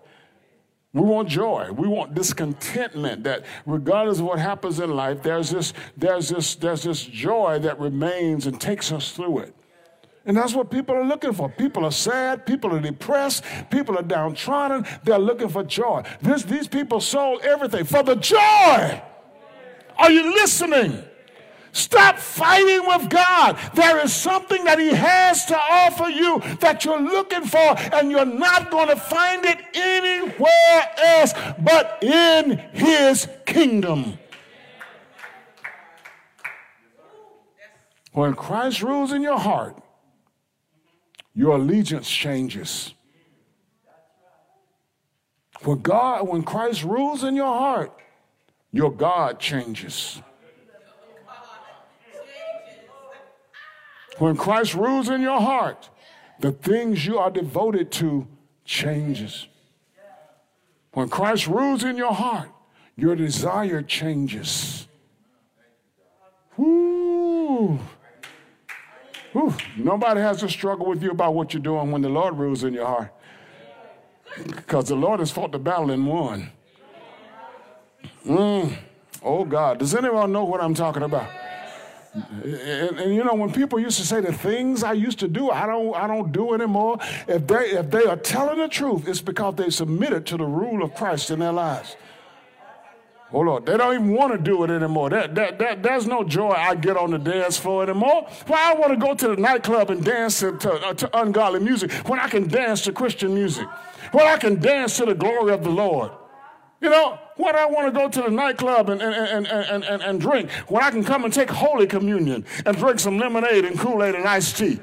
We 0.93 1.03
want 1.03 1.29
joy. 1.29 1.71
We 1.73 1.89
want 1.89 2.15
discontentment 2.15 3.25
that 3.25 3.45
regardless 3.67 4.21
of 4.21 4.27
what 4.27 4.39
happens 4.39 4.79
in 4.79 4.91
life, 4.91 5.23
there's 5.23 5.51
this, 5.51 5.73
there's 5.97 6.29
this, 6.29 6.55
there's 6.55 6.85
this 6.85 7.05
joy 7.05 7.59
that 7.61 7.79
remains 7.81 8.47
and 8.47 8.61
takes 8.61 8.93
us 8.93 9.13
through 9.13 9.41
it. 9.41 9.55
And 10.27 10.37
that's 10.37 10.55
what 10.55 10.71
people 10.71 10.95
are 10.95 11.05
looking 11.05 11.33
for. 11.33 11.49
People 11.49 11.85
are 11.85 11.93
sad, 11.93 12.47
people 12.47 12.73
are 12.75 12.81
depressed, 12.81 13.45
people 13.71 13.99
are 13.99 14.03
downtrodden. 14.03 14.87
They're 15.03 15.19
looking 15.19 15.49
for 15.49 15.65
joy. 15.65 16.03
This, 16.23 16.45
these 16.45 16.67
people 16.67 17.01
sold 17.01 17.43
everything 17.43 17.85
for 17.85 18.03
the 18.03 18.17
joy 18.17 19.03
Are 19.99 20.11
you 20.11 20.35
listening? 20.35 21.05
Stop 21.75 22.19
fighting 22.19 22.87
with 22.87 23.11
God. 23.11 23.59
There 23.75 23.99
is 24.05 24.15
something 24.15 24.63
that 24.65 24.79
He 24.79 24.91
has 24.91 25.45
to 25.47 25.59
offer 25.59 26.09
you 26.09 26.41
that 26.61 26.85
you're 26.85 27.03
looking 27.03 27.45
for, 27.45 27.77
and 27.93 28.13
you're 28.13 28.25
not 28.25 28.71
going 28.71 28.89
to 28.89 28.97
find 28.97 29.45
it 29.45 29.59
anywhere 29.75 30.91
else 30.97 31.35
but 31.59 31.99
in 32.01 32.59
His 32.73 33.29
kingdom. 33.45 34.19
When 38.13 38.35
Christ 38.35 38.81
rules 38.81 39.11
in 39.11 39.23
your 39.23 39.41
heart, 39.41 39.77
your 41.35 41.57
allegiance 41.57 42.09
changes. 42.09 42.95
When 45.65 45.81
God, 45.81 46.29
when 46.29 46.45
Christ 46.45 46.85
rules 46.85 47.25
in 47.25 47.35
your 47.35 47.59
heart, 47.59 47.91
your 48.71 48.93
God 48.93 49.41
changes. 49.41 50.23
When 54.19 54.37
Christ 54.37 54.75
rules 54.75 55.09
in 55.09 55.21
your 55.23 55.41
heart, 55.41 55.91
the 56.41 56.53
things 56.53 57.07
you 57.07 57.19
are 57.19 57.31
devoted 57.31 57.91
to 57.93 58.27
changes. 58.65 59.47
When 60.93 61.09
Christ 61.09 61.47
rules 61.47 61.83
in 61.83 61.97
your 61.97 62.13
heart, 62.13 62.51
your 62.97 63.17
desire 63.17 63.83
changes. 63.83 64.87
Woo. 66.57 67.79
Whew. 69.33 69.55
Nobody 69.77 70.21
has 70.21 70.39
to 70.41 70.49
struggle 70.49 70.87
with 70.87 71.03
you 71.03 71.11
about 71.11 71.35
what 71.35 71.53
you're 71.53 71.63
doing 71.63 71.91
when 71.91 72.03
the 72.03 72.09
Lord 72.09 72.39
rules 72.39 72.63
in 72.63 72.73
your 72.73 72.87
heart. 72.87 73.13
Because 74.47 74.89
the 74.89 74.95
Lord 74.95 75.19
has 75.19 75.33
fought 75.33 75.51
the 75.51 75.59
battle 75.59 75.91
and 75.91 76.07
won. 76.07 76.51
Mm. 78.25 78.77
Oh 79.23 79.45
God, 79.45 79.79
does 79.79 79.95
anyone 79.95 80.31
know 80.31 80.45
what 80.45 80.61
I'm 80.61 80.75
talking 80.75 81.03
about? 81.03 81.29
And, 82.15 82.99
and, 83.01 83.15
you 83.15 83.25
know, 83.25 83.35
when 83.35 83.53
people 83.53 83.81
used 83.81 83.99
to 83.99 84.07
say 84.07 84.21
the 84.21 84.33
things 84.33 84.85
I 84.85 84.93
used 84.93 85.19
to 85.19 85.29
do, 85.29 85.51
I 85.51 85.67
don't, 85.67 85.95
I 85.97 86.07
don't 86.07 86.31
do 86.31 86.55
anymore. 86.55 86.99
If 87.27 87.47
they, 87.47 87.71
if 87.71 87.91
they 87.91 88.05
are 88.05 88.17
telling 88.17 88.59
the 88.59 88.69
truth, 88.69 89.09
it's 89.09 89.21
because 89.21 89.57
they 89.57 89.71
submitted 89.71 90.25
to 90.27 90.37
the 90.37 90.45
rule 90.45 90.85
of 90.85 90.95
Christ 90.95 91.31
in 91.31 91.41
their 91.41 91.53
lives. 91.53 91.97
Hold 93.31 93.49
on. 93.49 93.65
They 93.65 93.77
don't 93.77 93.95
even 93.95 94.13
want 94.13 94.33
to 94.33 94.39
do 94.39 94.63
it 94.63 94.71
anymore. 94.71 95.11
That, 95.11 95.35
that, 95.35 95.59
that, 95.59 95.83
there's 95.83 96.07
no 96.07 96.23
joy 96.23 96.53
I 96.53 96.77
get 96.77 96.97
on 96.97 97.11
the 97.11 97.19
dance 97.19 97.57
floor 97.57 97.83
anymore. 97.83 98.29
Why 98.47 98.73
I 98.73 98.75
want 98.79 98.93
to 98.93 98.97
go 98.97 99.13
to 99.13 99.35
the 99.35 99.37
nightclub 99.37 99.91
and 99.91 100.05
dance 100.05 100.39
to, 100.39 100.57
to, 100.59 100.73
uh, 100.73 100.95
to 100.95 101.19
ungodly 101.21 101.59
music 101.59 101.91
when 102.07 102.21
I 102.21 102.29
can 102.29 102.47
dance 102.47 102.83
to 102.83 102.93
Christian 102.93 103.35
music, 103.35 103.67
when 104.13 104.25
I 104.25 104.37
can 104.37 104.61
dance 104.61 104.99
to 104.99 105.07
the 105.07 105.17
glory 105.17 105.53
of 105.53 105.65
the 105.65 105.71
Lord. 105.71 106.13
You 106.81 106.91
know, 106.91 107.19
when 107.37 107.57
I 107.57 107.67
want 107.67 107.87
to 107.87 107.93
go 107.93 108.09
to 108.09 108.23
the 108.23 108.31
nightclub 108.31 108.89
and, 108.91 109.03
and, 109.03 109.15
and, 109.15 109.47
and, 109.47 109.85
and, 109.85 110.03
and 110.03 110.21
drink, 110.21 110.51
when 110.69 110.83
I 110.83 110.91
can 110.91 111.03
come 111.03 111.25
and 111.25 111.33
take 111.33 111.51
Holy 111.51 111.87
Communion 111.87 112.45
and 112.65 112.77
drink 112.77 113.01
some 113.01 113.19
lemonade 113.19 113.65
and 113.65 113.79
Kool-Aid 113.79 114.15
and 114.15 114.27
iced 114.27 114.59
tea. 114.59 114.81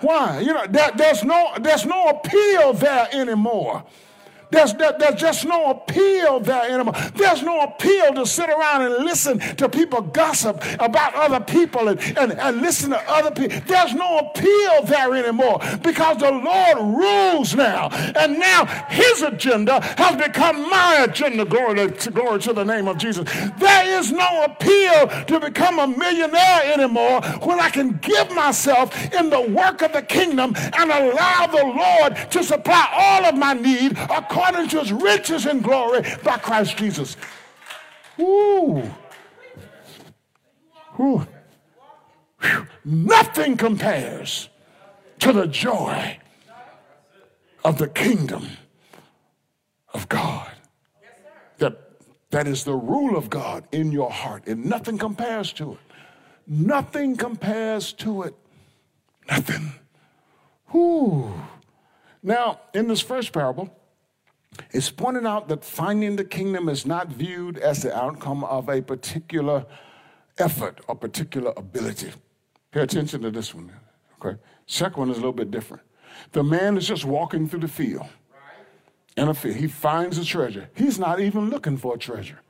Why? 0.00 0.40
You 0.40 0.54
know, 0.54 0.66
there, 0.68 0.90
there's, 0.94 1.24
no, 1.24 1.52
there's 1.60 1.86
no 1.86 2.08
appeal 2.08 2.72
there 2.74 3.08
anymore. 3.12 3.84
There's, 4.56 4.72
there, 4.72 4.96
there's 4.98 5.20
just 5.20 5.44
no 5.44 5.70
appeal 5.70 6.40
there 6.40 6.62
anymore. 6.70 6.94
There's 7.14 7.42
no 7.42 7.60
appeal 7.60 8.14
to 8.14 8.24
sit 8.24 8.48
around 8.48 8.82
and 8.82 9.04
listen 9.04 9.38
to 9.38 9.68
people 9.68 10.00
gossip 10.00 10.64
about 10.80 11.14
other 11.14 11.40
people 11.40 11.88
and, 11.88 12.00
and, 12.16 12.32
and 12.32 12.62
listen 12.62 12.88
to 12.90 13.10
other 13.10 13.30
people. 13.30 13.60
There's 13.66 13.92
no 13.92 14.18
appeal 14.18 14.84
there 14.84 15.14
anymore 15.14 15.60
because 15.82 16.16
the 16.16 16.30
Lord 16.30 16.78
rules 16.78 17.54
now. 17.54 17.88
And 18.16 18.38
now 18.38 18.64
his 18.88 19.20
agenda 19.20 19.82
has 19.98 20.16
become 20.16 20.70
my 20.70 21.04
agenda. 21.06 21.44
Glory 21.44 21.90
to, 21.90 22.10
glory 22.10 22.40
to 22.40 22.54
the 22.54 22.64
name 22.64 22.88
of 22.88 22.96
Jesus. 22.96 23.28
There 23.58 23.98
is 23.98 24.10
no 24.10 24.44
appeal 24.44 25.08
to 25.26 25.38
become 25.38 25.78
a 25.80 25.86
millionaire 25.86 26.62
anymore 26.72 27.20
when 27.42 27.60
I 27.60 27.68
can 27.68 27.98
give 27.98 28.30
myself 28.30 29.12
in 29.12 29.28
the 29.28 29.42
work 29.42 29.82
of 29.82 29.92
the 29.92 30.00
kingdom 30.00 30.54
and 30.56 30.90
allow 30.90 31.46
the 31.46 31.62
Lord 31.62 32.30
to 32.30 32.42
supply 32.42 32.88
all 32.90 33.26
of 33.26 33.34
my 33.36 33.52
need 33.52 33.98
according 33.98 34.45
according 34.46 34.68
to 34.70 34.80
his 34.80 34.92
riches 34.92 35.46
and 35.46 35.62
glory 35.62 36.02
by 36.22 36.38
Christ 36.38 36.76
Jesus. 36.76 37.16
Ooh. 38.18 38.82
Ooh. 40.98 41.26
Nothing 42.84 43.56
compares 43.56 44.48
to 45.18 45.32
the 45.32 45.46
joy 45.46 46.18
of 47.64 47.78
the 47.78 47.88
kingdom 47.88 48.46
of 49.92 50.08
God. 50.08 50.52
That, 51.58 51.78
that 52.30 52.46
is 52.46 52.64
the 52.64 52.74
rule 52.74 53.16
of 53.16 53.28
God 53.28 53.66
in 53.72 53.90
your 53.90 54.10
heart, 54.10 54.46
and 54.46 54.64
nothing 54.64 54.98
compares 54.98 55.52
to 55.54 55.72
it. 55.72 55.78
Nothing 56.46 57.16
compares 57.16 57.92
to 57.94 58.22
it. 58.22 58.34
Nothing. 59.28 59.72
Ooh. 60.74 61.34
Now, 62.22 62.60
in 62.72 62.86
this 62.88 63.00
first 63.00 63.32
parable, 63.32 63.75
it's 64.70 64.90
pointed 64.90 65.26
out 65.26 65.48
that 65.48 65.64
finding 65.64 66.16
the 66.16 66.24
kingdom 66.24 66.68
is 66.68 66.86
not 66.86 67.08
viewed 67.08 67.58
as 67.58 67.82
the 67.82 67.96
outcome 67.96 68.44
of 68.44 68.68
a 68.68 68.80
particular 68.80 69.66
effort 70.38 70.80
or 70.88 70.94
particular 70.94 71.52
ability. 71.56 72.12
Pay 72.70 72.80
attention 72.80 73.22
to 73.22 73.30
this 73.30 73.54
one. 73.54 73.72
Okay. 74.20 74.38
Second 74.66 74.98
one 74.98 75.10
is 75.10 75.16
a 75.16 75.20
little 75.20 75.32
bit 75.32 75.50
different. 75.50 75.82
The 76.32 76.42
man 76.42 76.76
is 76.76 76.86
just 76.86 77.04
walking 77.04 77.48
through 77.48 77.60
the 77.60 77.68
field. 77.68 78.06
In 79.16 79.28
a 79.28 79.34
field. 79.34 79.56
He 79.56 79.66
finds 79.66 80.18
a 80.18 80.24
treasure. 80.24 80.68
He's 80.74 80.98
not 80.98 81.20
even 81.20 81.48
looking 81.48 81.76
for 81.76 81.94
a 81.94 81.98
treasure. 81.98 82.40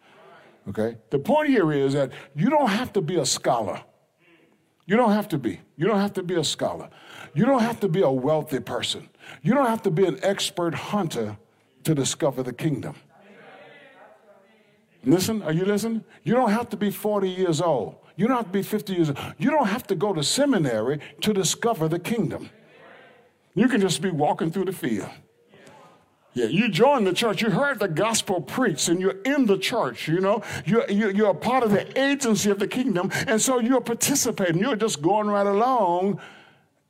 Okay? 0.69 0.97
The 1.11 1.19
point 1.19 1.49
here 1.49 1.73
is 1.73 1.93
that 1.93 2.11
you 2.35 2.51
don't 2.51 2.71
have 2.71 2.93
to 2.95 3.01
be 3.01 3.17
a 3.17 3.27
scholar. 3.27 3.81
You 4.87 4.97
don't 4.97 5.13
have 5.13 5.29
to 5.29 5.39
be. 5.39 5.61
You 5.77 5.87
don't 5.87 5.99
have 5.99 6.13
to 6.15 6.23
be 6.23 6.35
a 6.35 6.45
scholar. 6.45 6.89
You 7.35 7.45
don't 7.45 7.63
have 7.63 7.81
to 7.81 7.89
be 7.89 8.03
a 8.03 8.11
wealthy 8.11 8.61
person. 8.61 9.09
You 9.43 9.55
don't 9.55 9.67
have 9.67 9.83
to 9.83 9.91
be 9.91 10.07
an 10.07 10.19
expert 10.23 10.75
hunter 10.75 11.37
to 11.87 11.95
discover 11.95 12.43
the 12.43 12.53
kingdom. 12.53 12.97
Listen, 15.05 15.41
are 15.43 15.53
you 15.53 15.65
listening? 15.65 16.05
You 16.25 16.35
don't 16.35 16.51
have 16.51 16.69
to 16.71 16.77
be 16.77 16.91
40 16.91 17.31
years 17.31 17.61
old. 17.61 17.95
You 18.17 18.27
don't 18.27 18.39
have 18.39 18.47
to 18.47 18.53
be 18.53 18.63
50 18.63 18.93
years 18.93 19.09
old. 19.11 19.19
You 19.39 19.51
don't 19.51 19.69
have 19.69 19.87
to 19.87 19.95
go 19.95 20.13
to 20.13 20.25
seminary 20.25 20.99
to 21.21 21.33
discover 21.33 21.87
the 21.87 22.01
kingdom. 22.01 22.51
You 23.55 23.69
can 23.69 23.81
just 23.81 24.03
be 24.03 24.11
walking 24.11 24.51
through 24.51 24.65
the 24.65 24.73
field. 24.73 25.09
Yeah, 26.35 26.47
you 26.47 26.69
joined 26.69 27.07
the 27.07 27.13
church. 27.13 27.41
You 27.41 27.51
heard 27.51 27.79
the 27.79 27.89
gospel 27.89 28.41
preached, 28.41 28.89
and 28.89 29.01
you're 29.01 29.23
in 29.23 29.47
the 29.47 29.57
church. 29.57 30.09
You 30.09 30.21
know, 30.21 30.43
you're, 30.67 30.91
you're 30.91 31.31
a 31.31 31.35
part 31.35 31.63
of 31.63 31.71
the 31.71 31.99
agency 31.99 32.51
of 32.51 32.59
the 32.59 32.69
kingdom, 32.69 33.11
and 33.29 33.41
so 33.41 33.61
you're 33.61 33.81
participating. 33.81 34.59
You're 34.59 34.77
just 34.77 35.01
going 35.01 35.29
right 35.29 35.47
along, 35.47 36.21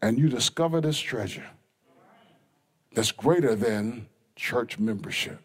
and 0.01 0.18
you 0.18 0.30
discover 0.30 0.80
this 0.80 0.99
treasure 0.99 1.47
that's 2.94 3.12
greater 3.12 3.55
than 3.55 4.09
church 4.37 4.78
membership. 4.78 5.41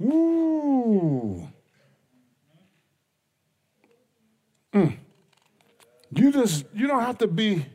Ooh. 0.00 1.48
Mm. 4.72 4.96
You 6.10 6.32
just 6.32 6.66
you 6.74 6.86
don't 6.86 7.02
have 7.02 7.18
to 7.18 7.26
be 7.26 7.66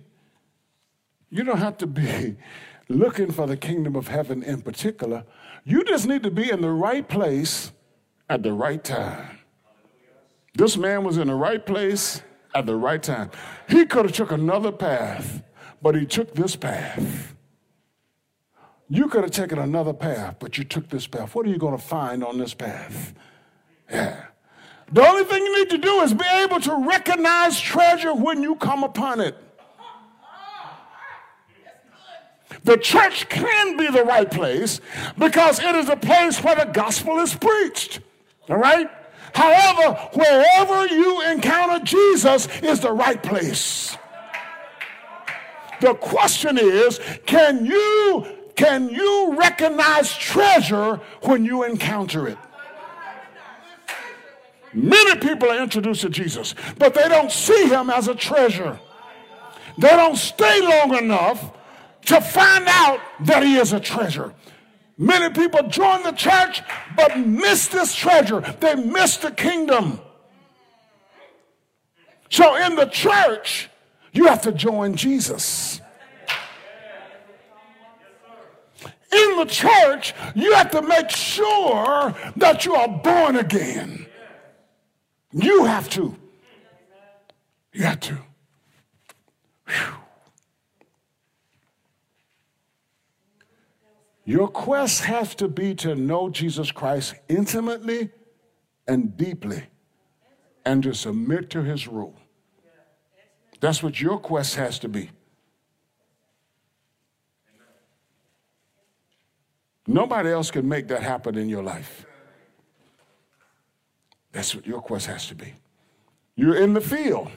you 1.30 1.44
don't 1.44 1.58
have 1.58 1.78
to 1.78 1.88
be 1.88 2.36
looking 2.90 3.32
for 3.32 3.48
the 3.48 3.58
kingdom 3.58 3.96
of 3.96 4.08
heaven 4.08 4.44
in 4.44 4.62
particular. 4.62 5.24
You 5.64 5.84
just 5.84 6.08
need 6.08 6.24
to 6.24 6.32
be 6.32 6.50
in 6.50 6.62
the 6.62 6.72
right 6.72 7.08
place 7.08 7.72
at 8.30 8.44
the 8.44 8.54
right 8.54 8.84
time. 8.84 9.40
This 10.56 10.78
man 10.78 11.04
was 11.04 11.18
in 11.18 11.28
the 11.28 11.36
right 11.36 11.66
place 11.66 12.22
at 12.54 12.66
the 12.66 12.76
right 12.76 13.02
time. 13.02 13.32
He 13.70 13.86
could 13.86 14.06
have 14.06 14.14
took 14.14 14.32
another 14.32 14.72
path, 14.72 15.44
but 15.82 15.96
he 15.96 16.06
took 16.06 16.34
this 16.34 16.56
path. 16.56 17.36
You 18.90 19.08
could 19.08 19.22
have 19.22 19.32
taken 19.32 19.60
another 19.60 19.94
path, 19.94 20.38
but 20.40 20.58
you 20.58 20.64
took 20.64 20.90
this 20.90 21.06
path. 21.06 21.36
What 21.36 21.46
are 21.46 21.50
you 21.50 21.60
going 21.60 21.78
to 21.78 21.84
find 21.84 22.24
on 22.24 22.40
this 22.40 22.56
path? 22.56 23.14
Yeah. 23.90 24.26
The 24.92 25.08
only 25.08 25.24
thing 25.26 25.44
you 25.44 25.60
need 25.60 25.70
to 25.70 25.78
do 25.78 26.02
is 26.02 26.14
be 26.14 26.26
able 26.44 26.60
to 26.62 26.88
recognize 26.88 27.60
treasure 27.60 28.16
when 28.16 28.42
you 28.42 28.56
come 28.56 28.84
upon 28.84 29.20
it. 29.20 29.38
The 32.64 32.78
church 32.78 33.30
can 33.30 33.78
be 33.78 33.88
the 33.90 34.04
right 34.04 34.30
place 34.30 34.82
because 35.18 35.60
it 35.60 35.76
is 35.76 35.88
a 35.88 35.96
place 35.96 36.44
where 36.44 36.56
the 36.56 36.66
gospel 36.66 37.20
is 37.20 37.36
preached. 37.36 38.00
All 38.50 38.58
right? 38.58 38.90
However, 39.34 40.00
wherever 40.14 40.88
you 40.88 41.22
encounter 41.30 41.86
Jesus 41.86 42.48
is 42.64 42.80
the 42.80 42.92
right 42.92 43.22
place. 43.22 43.96
The 45.80 45.94
question 45.94 46.58
is 46.58 47.00
can 47.28 47.66
you 47.66 48.39
can 48.60 48.90
you 48.90 49.38
recognize 49.38 50.14
treasure 50.14 51.00
when 51.22 51.46
you 51.46 51.64
encounter 51.64 52.28
it? 52.28 52.38
Many 54.74 55.16
people 55.22 55.50
are 55.50 55.64
introduced 55.64 56.02
to 56.02 56.10
Jesus, 56.10 56.56
but 56.78 56.94
they 56.94 57.08
don't 57.08 57.32
see 57.32 57.70
him 57.70 57.90
as 57.90 58.10
a 58.10 58.16
treasure. 58.16 58.78
They 59.78 59.88
don't 59.88 60.18
stay 60.18 60.60
long 60.60 60.94
enough 60.98 61.54
to 62.08 62.20
find 62.20 62.66
out 62.68 63.00
that 63.22 63.44
he 63.44 63.56
is 63.56 63.72
a 63.72 63.80
treasure. 63.80 64.34
Many 64.98 65.34
people 65.34 65.70
join 65.70 66.04
the 66.04 66.12
church 66.12 66.62
but 66.98 67.18
miss 67.18 67.68
this 67.68 67.96
treasure. 67.96 68.42
They 68.60 68.76
miss 68.76 69.16
the 69.16 69.32
kingdom. 69.32 70.02
So 72.30 72.58
in 72.58 72.76
the 72.76 72.88
church, 72.88 73.70
you 74.12 74.26
have 74.26 74.42
to 74.42 74.52
join 74.52 74.98
Jesus. 74.98 75.80
In 79.12 79.38
the 79.38 79.46
church, 79.46 80.14
you 80.36 80.54
have 80.54 80.72
to 80.72 80.82
make 80.82 81.10
sure 81.10 82.14
that 82.36 82.66
you 82.66 82.76
are 82.76 82.88
born 82.88 83.38
again. 83.38 84.06
You 85.32 85.66
have 85.66 85.90
to. 85.92 86.16
You 87.74 87.84
have 87.84 88.00
to. 88.02 88.18
Whew. 89.68 89.94
Your 94.26 94.48
quest 94.48 95.06
has 95.06 95.34
to 95.36 95.48
be 95.48 95.74
to 95.76 95.96
know 95.96 96.30
Jesus 96.30 96.72
Christ 96.72 97.16
intimately 97.28 98.12
and 98.88 99.18
deeply 99.18 99.64
and 100.66 100.84
to 100.84 100.94
submit 100.94 101.50
to 101.50 101.64
his 101.64 101.88
rule. 101.88 102.16
That's 103.60 103.82
what 103.82 104.00
your 104.00 104.20
quest 104.20 104.56
has 104.56 104.78
to 104.80 104.88
be. 104.88 105.10
Nobody 109.90 110.30
else 110.30 110.52
can 110.52 110.70
make 110.70 110.88
that 110.90 111.02
happen 111.02 111.36
in 111.36 111.50
your 111.50 111.64
life. 111.64 112.06
That's 114.32 114.54
what 114.54 114.68
your 114.68 114.82
quest 114.82 115.08
has 115.08 115.26
to 115.30 115.36
be. 115.36 115.56
You're 116.36 116.58
in 116.58 116.76
the 116.76 116.82
field. 116.82 117.32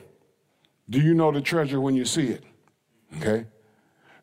Do 0.91 1.01
you 1.01 1.15
know 1.15 1.33
the 1.33 1.41
treasure 1.41 1.81
when 1.81 1.95
you 1.95 2.05
see 2.05 2.27
it? 2.27 2.45
Okay? 3.17 3.47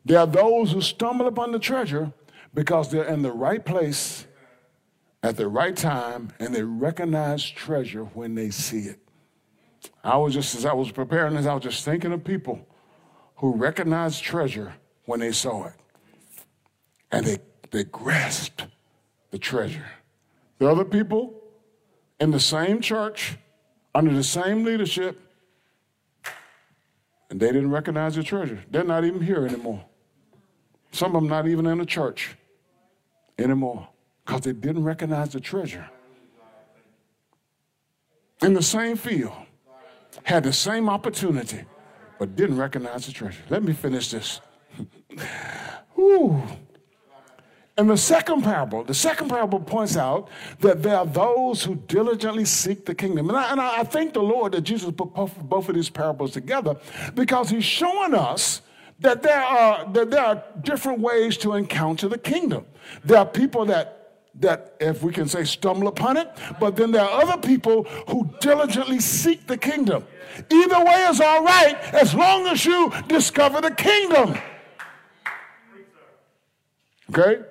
There 0.05 0.19
are 0.19 0.27
those 0.27 0.73
who 0.73 0.81
stumble 0.81 1.25
upon 1.25 1.51
the 1.51 1.57
treasure 1.57 2.13
because 2.53 2.91
they're 2.91 3.05
in 3.05 3.23
the 3.23 3.31
right 3.31 3.65
place 3.65 4.27
at 5.23 5.35
the 5.35 5.47
right 5.47 5.75
time 5.75 6.31
and 6.39 6.53
they 6.53 6.61
recognize 6.61 7.43
treasure 7.43 8.03
when 8.13 8.35
they 8.35 8.51
see 8.51 8.81
it. 8.81 8.99
I 10.03 10.17
was 10.17 10.35
just, 10.35 10.53
as 10.53 10.67
I 10.67 10.73
was 10.73 10.91
preparing 10.91 11.33
this, 11.33 11.47
I 11.47 11.55
was 11.55 11.63
just 11.63 11.83
thinking 11.83 12.13
of 12.13 12.23
people 12.23 12.63
who 13.37 13.55
recognized 13.55 14.21
treasure 14.21 14.75
when 15.05 15.19
they 15.19 15.31
saw 15.31 15.65
it 15.65 15.73
and 17.11 17.25
they, 17.25 17.39
they 17.71 17.83
grasped 17.83 18.65
the 19.31 19.37
treasure. 19.37 19.85
The 20.57 20.69
other 20.69 20.85
people 20.85 21.33
in 22.19 22.31
the 22.31 22.39
same 22.39 22.81
church, 22.81 23.37
under 23.95 24.13
the 24.13 24.23
same 24.23 24.63
leadership, 24.63 25.19
and 27.29 27.39
they 27.39 27.47
didn't 27.47 27.71
recognize 27.71 28.15
the 28.15 28.23
treasure. 28.23 28.59
They're 28.69 28.83
not 28.83 29.05
even 29.05 29.21
here 29.21 29.45
anymore. 29.45 29.83
Some 30.91 31.15
of 31.15 31.21
them 31.21 31.29
not 31.29 31.47
even 31.47 31.67
in 31.67 31.77
the 31.77 31.85
church 31.85 32.35
anymore 33.37 33.87
because 34.25 34.41
they 34.41 34.53
didn't 34.53 34.83
recognize 34.83 35.29
the 35.29 35.39
treasure. 35.39 35.87
In 38.41 38.53
the 38.53 38.63
same 38.63 38.95
field, 38.95 39.33
had 40.23 40.43
the 40.43 40.53
same 40.53 40.89
opportunity, 40.89 41.63
but 42.17 42.35
didn't 42.35 42.57
recognize 42.57 43.05
the 43.05 43.11
treasure. 43.11 43.41
Let 43.49 43.63
me 43.63 43.73
finish 43.73 44.11
this. 44.11 44.41
Ooh. 45.99 46.41
And 47.79 47.89
the 47.89 47.95
second 47.95 48.41
parable, 48.41 48.83
the 48.83 48.93
second 48.93 49.29
parable 49.29 49.61
points 49.61 49.95
out 49.95 50.27
that 50.59 50.83
there 50.83 50.97
are 50.97 51.05
those 51.05 51.63
who 51.63 51.75
diligently 51.75 52.43
seek 52.43 52.85
the 52.85 52.93
kingdom. 52.93 53.29
And 53.29 53.37
I, 53.37 53.51
and 53.53 53.61
I 53.61 53.83
thank 53.83 54.11
the 54.11 54.21
Lord 54.21 54.51
that 54.51 54.61
Jesus 54.63 54.91
put 54.91 55.13
both, 55.13 55.69
of 55.69 55.75
these 55.75 55.89
parables 55.89 56.33
together 56.33 56.75
because 57.15 57.49
he's 57.49 57.63
showing 57.63 58.13
us 58.13 58.61
that 58.99 59.23
there 59.23 59.41
are 59.41 59.89
that 59.93 60.11
there 60.11 60.25
are 60.25 60.43
different 60.61 60.99
ways 60.99 61.37
to 61.37 61.53
encounter 61.53 62.09
the 62.09 62.17
kingdom. 62.17 62.65
There 63.05 63.17
are 63.17 63.25
people 63.25 63.63
that 63.67 64.11
that 64.41 64.75
if 64.81 65.01
we 65.01 65.13
can 65.13 65.29
say 65.29 65.45
stumble 65.45 65.87
upon 65.87 66.17
it, 66.17 66.27
but 66.59 66.75
then 66.75 66.91
there 66.91 67.05
are 67.05 67.21
other 67.21 67.41
people 67.41 67.85
who 68.09 68.29
diligently 68.41 68.99
seek 68.99 69.47
the 69.47 69.57
kingdom. 69.57 70.05
Either 70.51 70.83
way 70.83 71.07
is 71.09 71.21
all 71.21 71.45
right 71.45 71.77
as 71.93 72.13
long 72.13 72.45
as 72.47 72.65
you 72.65 72.91
discover 73.07 73.61
the 73.61 73.71
kingdom. 73.71 74.37
Okay? 77.09 77.48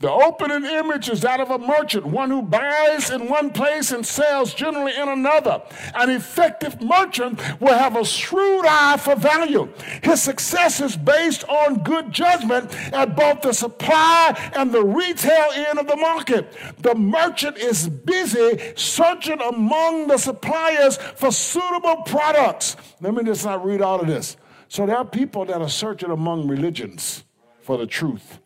The 0.00 0.12
opening 0.12 0.64
image 0.64 1.08
is 1.08 1.22
that 1.22 1.40
of 1.40 1.50
a 1.50 1.58
merchant, 1.58 2.06
one 2.06 2.30
who 2.30 2.40
buys 2.40 3.10
in 3.10 3.28
one 3.28 3.50
place 3.50 3.90
and 3.90 4.06
sells 4.06 4.54
generally 4.54 4.94
in 4.96 5.08
another. 5.08 5.60
An 5.92 6.08
effective 6.10 6.80
merchant 6.80 7.40
will 7.60 7.76
have 7.76 7.96
a 7.96 8.04
shrewd 8.04 8.64
eye 8.64 8.96
for 8.96 9.16
value. 9.16 9.68
His 10.04 10.22
success 10.22 10.80
is 10.80 10.96
based 10.96 11.42
on 11.48 11.82
good 11.82 12.12
judgment 12.12 12.72
at 12.94 13.16
both 13.16 13.40
the 13.40 13.52
supply 13.52 14.52
and 14.54 14.70
the 14.70 14.84
retail 14.84 15.50
end 15.52 15.80
of 15.80 15.88
the 15.88 15.96
market. 15.96 16.56
The 16.78 16.94
merchant 16.94 17.56
is 17.56 17.88
busy 17.88 18.74
searching 18.76 19.40
among 19.40 20.06
the 20.06 20.18
suppliers 20.18 20.96
for 21.16 21.32
suitable 21.32 22.02
products. 22.06 22.76
Let 23.00 23.14
me 23.14 23.24
just 23.24 23.44
not 23.44 23.64
read 23.64 23.82
all 23.82 24.00
of 24.00 24.06
this. 24.06 24.36
So 24.68 24.86
there 24.86 24.96
are 24.96 25.04
people 25.04 25.44
that 25.46 25.60
are 25.60 25.68
searching 25.68 26.12
among 26.12 26.46
religions 26.46 27.24
for 27.62 27.76
the 27.76 27.86
truth 27.86 28.38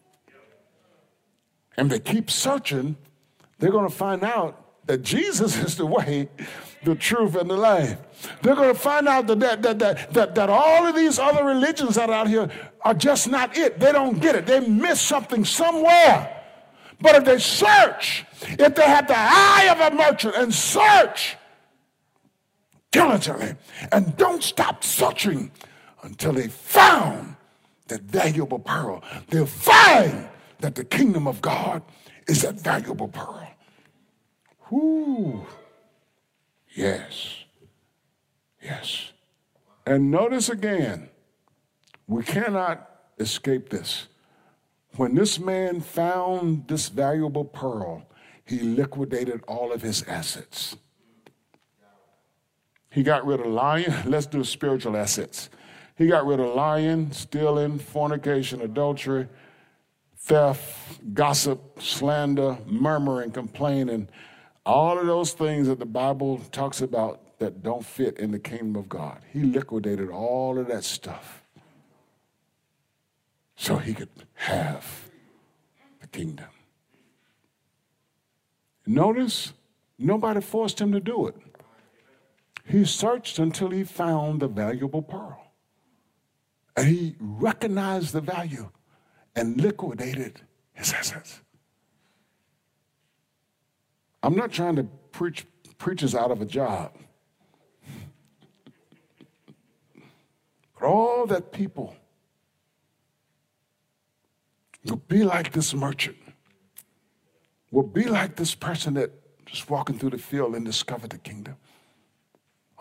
and 1.77 1.91
they 1.91 1.99
keep 1.99 2.31
searching, 2.31 2.97
they're 3.59 3.71
going 3.71 3.89
to 3.89 3.95
find 3.95 4.25
out 4.25 4.87
that 4.87 5.03
Jesus 5.03 5.57
is 5.65 5.77
the 5.77 5.87
way, 5.87 6.29
the 6.85 6.95
truth, 6.95 7.37
and 7.37 7.49
the 7.49 7.57
life. 7.57 7.97
They're 8.43 8.57
going 8.57 8.75
to 8.75 8.79
find 8.79 9.09
out 9.09 9.27
that, 9.29 9.41
that, 9.41 9.63
that, 9.63 9.79
that, 9.79 10.13
that, 10.13 10.35
that 10.35 10.51
all 10.51 10.87
of 10.87 10.95
these 10.95 11.19
other 11.19 11.45
religions 11.45 11.95
that 11.97 12.11
are 12.11 12.15
out 12.15 12.29
here 12.29 12.51
are 12.83 12.95
just 12.95 13.29
not 13.29 13.57
it. 13.57 13.79
They 13.79 13.93
don't 13.93 14.21
get 14.21 14.35
it. 14.35 14.47
They 14.47 14.61
miss 14.61 15.01
something 15.01 15.45
somewhere. 15.45 16.39
But 17.01 17.17
if 17.17 17.25
they 17.25 17.39
search, 17.39 18.25
if 18.43 18.75
they 18.75 18.87
have 18.87 19.09
the 19.09 19.17
eye 19.17 19.69
of 19.73 19.93
a 19.93 19.97
merchant 19.97 20.35
and 20.37 20.55
search 20.55 21.37
diligently 22.93 23.55
and 23.91 24.17
don't 24.17 24.43
stop 24.43 24.85
searching 24.85 25.51
until 26.03 26.33
they 26.33 26.47
found 26.47 27.35
that 27.89 28.03
valuable 28.03 28.61
pearl, 28.61 29.03
they'll 29.29 29.47
find 29.47 30.29
that 30.63 30.75
the 30.75 30.85
kingdom 30.85 31.29
of 31.29 31.41
God 31.43 31.83
is 32.27 32.43
that 32.43 32.61
valuable 32.61 33.09
pearl. 33.09 33.49
Whoo. 34.71 35.47
Yes. 36.75 37.45
Yes. 38.63 39.13
And 39.85 40.11
notice 40.11 40.49
again, 40.49 41.11
we 42.07 42.23
cannot 42.23 42.89
escape 43.19 43.69
this. 43.69 44.07
When 44.97 45.15
this 45.15 45.39
man 45.39 45.81
found 45.81 46.69
this 46.69 46.89
valuable 46.89 47.45
pearl, 47.45 48.05
he 48.45 48.61
liquidated 48.61 49.43
all 49.49 49.73
of 49.73 49.83
his 49.83 50.03
assets. 50.05 50.77
He 52.91 53.03
got 53.03 53.27
rid 53.27 53.41
of 53.41 53.47
lying. 53.47 53.93
Let's 54.05 54.27
do 54.27 54.45
spiritual 54.45 54.97
assets. 54.97 55.51
He 55.97 56.07
got 56.07 56.27
rid 56.27 56.41
of 56.41 56.55
lying, 56.55 57.11
stealing, 57.13 57.79
fornication, 57.79 58.61
adultery, 58.61 59.29
theft, 60.25 61.15
gossip, 61.15 61.83
slander, 61.83 62.57
murmuring, 62.67 63.33
complaining, 63.33 64.09
all 64.65 64.99
of 64.99 65.07
those 65.07 65.33
things 65.33 65.67
that 65.67 65.79
the 65.81 65.87
Bible 65.87 66.39
talks 66.53 66.81
about 66.81 67.39
that 67.39 67.63
don't 67.63 67.85
fit 67.85 68.19
in 68.19 68.31
the 68.31 68.39
kingdom 68.39 68.77
of 68.77 68.89
God. 68.89 69.21
He 69.33 69.43
liquidated 69.43 70.11
all 70.11 70.59
of 70.59 70.69
that 70.69 70.85
stuff 70.85 71.43
so 73.57 73.79
he 73.79 73.95
could 73.95 74.09
have 74.35 75.11
the 76.01 76.07
kingdom. 76.07 76.47
Notice, 78.87 79.53
nobody 79.99 80.41
forced 80.41 80.81
him 80.81 80.93
to 80.93 81.01
do 81.01 81.27
it. 81.27 81.35
He 82.65 82.85
searched 82.85 83.41
until 83.41 83.71
he 83.71 83.83
found 83.83 84.41
the 84.41 84.49
valuable 84.49 85.03
pearl. 85.03 85.53
And 86.77 86.87
he 86.87 87.17
recognized 87.19 88.13
the 88.13 88.21
value 88.21 88.71
and 89.35 89.61
liquidated 89.61 90.41
his 90.73 90.93
assets. 90.93 91.41
I'm 94.23 94.37
not 94.37 94.53
trying 94.53 94.77
to 94.77 94.85
preach 95.11 95.47
preachers 95.79 96.15
out 96.15 96.31
of 96.31 96.41
a 96.41 96.45
job. 96.45 96.97
But 100.79 100.87
all 100.87 101.27
that 101.27 101.53
people 101.53 101.97
will 104.85 104.97
be 104.97 105.25
like 105.25 105.53
this 105.53 105.75
merchant, 105.75 106.17
will 107.71 107.83
be 107.83 108.05
like 108.05 108.37
this 108.37 108.55
person 108.55 108.95
that 108.95 109.13
just 109.47 109.69
walking 109.69 109.99
through 109.99 110.11
the 110.11 110.19
field 110.19 110.55
and 110.55 110.65
discovered 110.65 111.11
the 111.11 111.19
kingdom. 111.19 111.57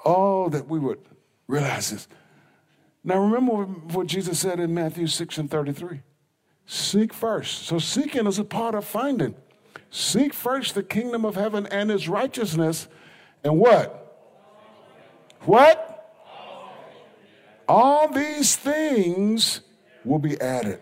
All 0.04 0.49
that 0.49 0.68
we 0.68 0.80
would 0.80 0.99
realize 1.47 1.91
is. 1.91 2.08
Now 3.04 3.20
remember 3.20 3.66
what 3.93 4.08
Jesus 4.08 4.39
said 4.39 4.60
in 4.60 4.74
Matthew 4.74 5.08
6 5.08 5.38
and 5.38 5.49
33. 5.49 6.02
Seek 6.72 7.14
first. 7.14 7.64
So 7.64 7.80
seeking 7.80 8.26
is 8.28 8.40
a 8.40 8.46
part 8.46 8.76
of 8.76 8.86
finding. 8.86 9.36
Seek 9.90 10.34
first 10.34 10.74
the 10.74 10.82
kingdom 10.82 11.26
of 11.26 11.36
heaven 11.36 11.68
and 11.68 11.90
his 11.90 12.08
righteousness. 12.08 12.88
And 13.44 13.60
what? 13.60 14.32
What? 15.42 16.16
All 17.68 18.08
these 18.08 18.56
things 18.56 19.60
will 20.06 20.20
be 20.20 20.40
added. 20.40 20.80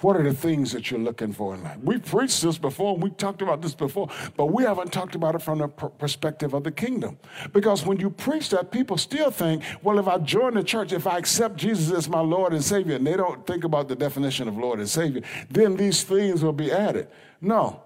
What 0.00 0.16
are 0.16 0.22
the 0.22 0.34
things 0.34 0.72
that 0.72 0.90
you're 0.90 1.00
looking 1.00 1.32
for 1.32 1.54
in 1.54 1.62
life? 1.62 1.78
We 1.82 1.96
preached 1.96 2.42
this 2.42 2.58
before, 2.58 2.98
we 2.98 3.08
talked 3.08 3.40
about 3.40 3.62
this 3.62 3.74
before, 3.74 4.10
but 4.36 4.46
we 4.46 4.62
haven't 4.62 4.92
talked 4.92 5.14
about 5.14 5.34
it 5.34 5.40
from 5.40 5.58
the 5.58 5.68
perspective 5.68 6.52
of 6.52 6.64
the 6.64 6.70
kingdom. 6.70 7.18
Because 7.54 7.86
when 7.86 7.98
you 7.98 8.10
preach 8.10 8.50
that, 8.50 8.70
people 8.70 8.98
still 8.98 9.30
think, 9.30 9.62
well, 9.82 9.98
if 9.98 10.06
I 10.06 10.18
join 10.18 10.52
the 10.52 10.62
church, 10.62 10.92
if 10.92 11.06
I 11.06 11.16
accept 11.16 11.56
Jesus 11.56 11.96
as 11.96 12.10
my 12.10 12.20
Lord 12.20 12.52
and 12.52 12.62
Savior, 12.62 12.96
and 12.96 13.06
they 13.06 13.16
don't 13.16 13.46
think 13.46 13.64
about 13.64 13.88
the 13.88 13.96
definition 13.96 14.48
of 14.48 14.58
Lord 14.58 14.80
and 14.80 14.88
Savior, 14.88 15.22
then 15.50 15.76
these 15.76 16.02
things 16.02 16.44
will 16.44 16.52
be 16.52 16.70
added. 16.70 17.08
No. 17.40 17.82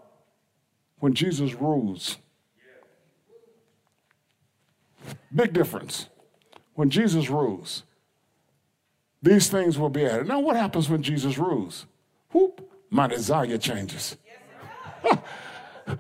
When 0.98 1.14
Jesus 1.14 1.54
rules, 1.54 2.16
big 5.32 5.52
difference. 5.52 6.08
When 6.74 6.90
Jesus 6.90 7.30
rules, 7.30 7.84
these 9.22 9.48
things 9.48 9.78
will 9.78 9.90
be 9.90 10.04
added. 10.04 10.26
Now, 10.26 10.40
what 10.40 10.56
happens 10.56 10.88
when 10.88 11.02
Jesus 11.02 11.38
rules? 11.38 11.86
Whoop, 12.32 12.60
my 12.90 13.06
desire 13.06 13.58
changes. 13.58 14.16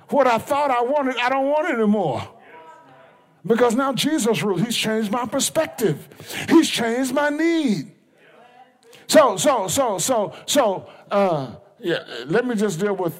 what 0.08 0.26
I 0.26 0.38
thought 0.38 0.70
I 0.70 0.82
wanted, 0.82 1.16
I 1.16 1.28
don't 1.28 1.46
want 1.46 1.72
anymore. 1.72 2.28
Because 3.46 3.74
now 3.74 3.92
Jesus 3.92 4.42
rules. 4.42 4.60
He's 4.60 4.76
changed 4.76 5.10
my 5.10 5.24
perspective. 5.24 6.08
He's 6.48 6.68
changed 6.68 7.14
my 7.14 7.30
need. 7.30 7.92
So, 9.06 9.36
so, 9.36 9.66
so, 9.66 9.98
so, 9.98 10.34
so, 10.46 10.90
uh, 11.10 11.56
yeah, 11.78 12.04
let 12.26 12.46
me 12.46 12.54
just 12.54 12.78
deal 12.78 12.94
with 12.94 13.18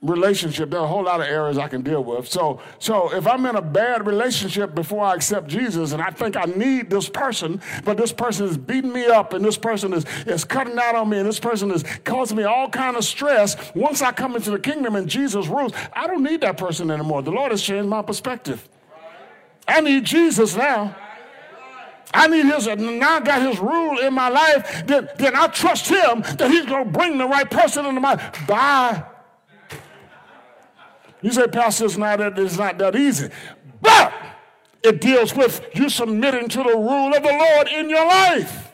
relationship, 0.00 0.70
there 0.70 0.78
are 0.78 0.84
a 0.84 0.88
whole 0.88 1.02
lot 1.02 1.20
of 1.20 1.26
areas 1.26 1.58
I 1.58 1.66
can 1.66 1.82
deal 1.82 2.04
with. 2.04 2.28
So, 2.28 2.60
so 2.78 3.12
if 3.14 3.26
I'm 3.26 3.44
in 3.46 3.56
a 3.56 3.62
bad 3.62 4.06
relationship 4.06 4.74
before 4.74 5.04
I 5.04 5.14
accept 5.14 5.48
Jesus 5.48 5.92
and 5.92 6.00
I 6.00 6.10
think 6.10 6.36
I 6.36 6.44
need 6.44 6.88
this 6.88 7.08
person, 7.08 7.60
but 7.84 7.96
this 7.96 8.12
person 8.12 8.46
is 8.46 8.56
beating 8.56 8.92
me 8.92 9.06
up 9.06 9.32
and 9.32 9.44
this 9.44 9.58
person 9.58 9.92
is, 9.92 10.04
is 10.26 10.44
cutting 10.44 10.78
out 10.78 10.94
on 10.94 11.08
me 11.08 11.18
and 11.18 11.28
this 11.28 11.40
person 11.40 11.72
is 11.72 11.82
causing 12.04 12.36
me 12.36 12.44
all 12.44 12.68
kind 12.68 12.96
of 12.96 13.04
stress, 13.04 13.56
once 13.74 14.00
I 14.00 14.12
come 14.12 14.36
into 14.36 14.52
the 14.52 14.60
kingdom 14.60 14.94
and 14.94 15.08
Jesus 15.08 15.48
rules, 15.48 15.72
I 15.92 16.06
don't 16.06 16.22
need 16.22 16.42
that 16.42 16.56
person 16.56 16.90
anymore. 16.92 17.22
The 17.22 17.32
Lord 17.32 17.50
has 17.50 17.62
changed 17.62 17.88
my 17.88 18.02
perspective. 18.02 18.68
I 19.66 19.80
need 19.80 20.04
Jesus 20.04 20.54
now. 20.54 20.94
I 22.14 22.26
need 22.28 22.46
his, 22.46 22.66
now 22.66 23.16
I 23.16 23.20
got 23.20 23.42
his 23.42 23.58
rule 23.58 23.98
in 23.98 24.14
my 24.14 24.28
life, 24.28 24.86
then, 24.86 25.08
then 25.18 25.36
I 25.36 25.48
trust 25.48 25.88
him 25.88 26.22
that 26.38 26.50
he's 26.50 26.64
going 26.64 26.84
to 26.84 26.90
bring 26.90 27.18
the 27.18 27.26
right 27.26 27.50
person 27.50 27.84
into 27.84 28.00
my 28.00 28.14
life. 28.48 29.02
You 31.22 31.32
say, 31.32 31.46
Pastor, 31.48 31.86
it's 31.86 31.96
not 31.96 32.18
that, 32.18 32.38
it's 32.38 32.58
not 32.58 32.78
that 32.78 32.94
easy. 32.94 33.28
But 33.80 34.12
it 34.82 35.00
deals 35.00 35.34
with 35.34 35.64
you 35.74 35.88
submitting 35.88 36.48
to 36.48 36.58
the 36.58 36.76
rule 36.76 37.14
of 37.14 37.22
the 37.22 37.32
Lord 37.32 37.68
in 37.68 37.90
your 37.90 38.06
life. 38.06 38.72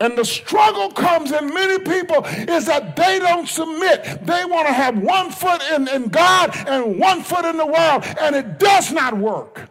And 0.00 0.16
the 0.16 0.24
struggle 0.24 0.90
comes 0.90 1.30
in 1.30 1.52
many 1.52 1.78
people 1.78 2.24
is 2.24 2.64
that 2.66 2.96
they 2.96 3.18
don't 3.18 3.46
submit. 3.46 4.24
They 4.24 4.44
want 4.46 4.66
to 4.66 4.72
have 4.72 4.98
one 4.98 5.30
foot 5.30 5.62
in, 5.72 5.88
in 5.88 6.08
God 6.08 6.56
and 6.66 6.98
one 6.98 7.22
foot 7.22 7.44
in 7.44 7.58
the 7.58 7.66
world, 7.66 8.04
and 8.18 8.34
it 8.34 8.58
does 8.58 8.92
not 8.92 9.16
work. 9.16 9.68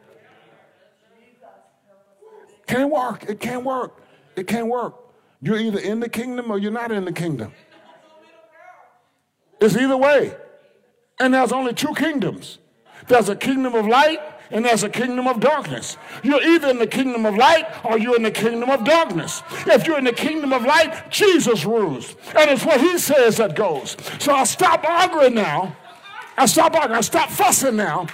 Can't 2.68 2.92
work. 2.92 3.26
It 3.28 3.40
can't 3.40 3.64
work. 3.64 4.00
It 4.36 4.46
can't 4.46 4.68
work. 4.68 4.94
You're 5.42 5.58
either 5.58 5.80
in 5.80 6.00
the 6.00 6.10
kingdom 6.10 6.52
or 6.52 6.60
you're 6.60 6.72
not 6.72 6.92
in 6.92 7.06
the 7.06 7.12
kingdom. 7.12 7.52
It's 9.60 9.76
either 9.76 9.98
way. 9.98 10.36
And 11.20 11.34
there's 11.34 11.52
only 11.52 11.74
two 11.74 11.94
kingdoms 11.94 12.60
there's 13.08 13.28
a 13.28 13.36
kingdom 13.36 13.74
of 13.74 13.88
light 13.88 14.20
and 14.52 14.64
there's 14.64 14.84
a 14.84 14.90
kingdom 14.90 15.28
of 15.28 15.40
darkness. 15.40 15.98
You're 16.24 16.42
either 16.42 16.70
in 16.70 16.80
the 16.80 16.88
kingdom 16.88 17.26
of 17.26 17.36
light 17.36 17.66
or 17.84 17.98
you're 17.98 18.16
in 18.16 18.24
the 18.24 18.32
kingdom 18.32 18.70
of 18.70 18.84
darkness. 18.84 19.44
If 19.66 19.86
you're 19.86 19.98
in 19.98 20.06
the 20.06 20.14
kingdom 20.14 20.54
of 20.54 20.64
light, 20.64 21.10
Jesus 21.12 21.66
rules. 21.66 22.16
And 22.36 22.50
it's 22.50 22.66
what 22.66 22.80
he 22.80 22.98
says 22.98 23.38
that 23.38 23.56
goes. 23.56 23.98
So 24.20 24.34
I 24.34 24.44
stop 24.44 24.84
arguing 24.88 25.36
now. 25.36 25.76
I 26.38 26.46
stop 26.46 26.74
arguing. 26.76 26.98
I 26.98 27.02
stop 27.02 27.30
fussing 27.30 27.76
now. 27.76 28.08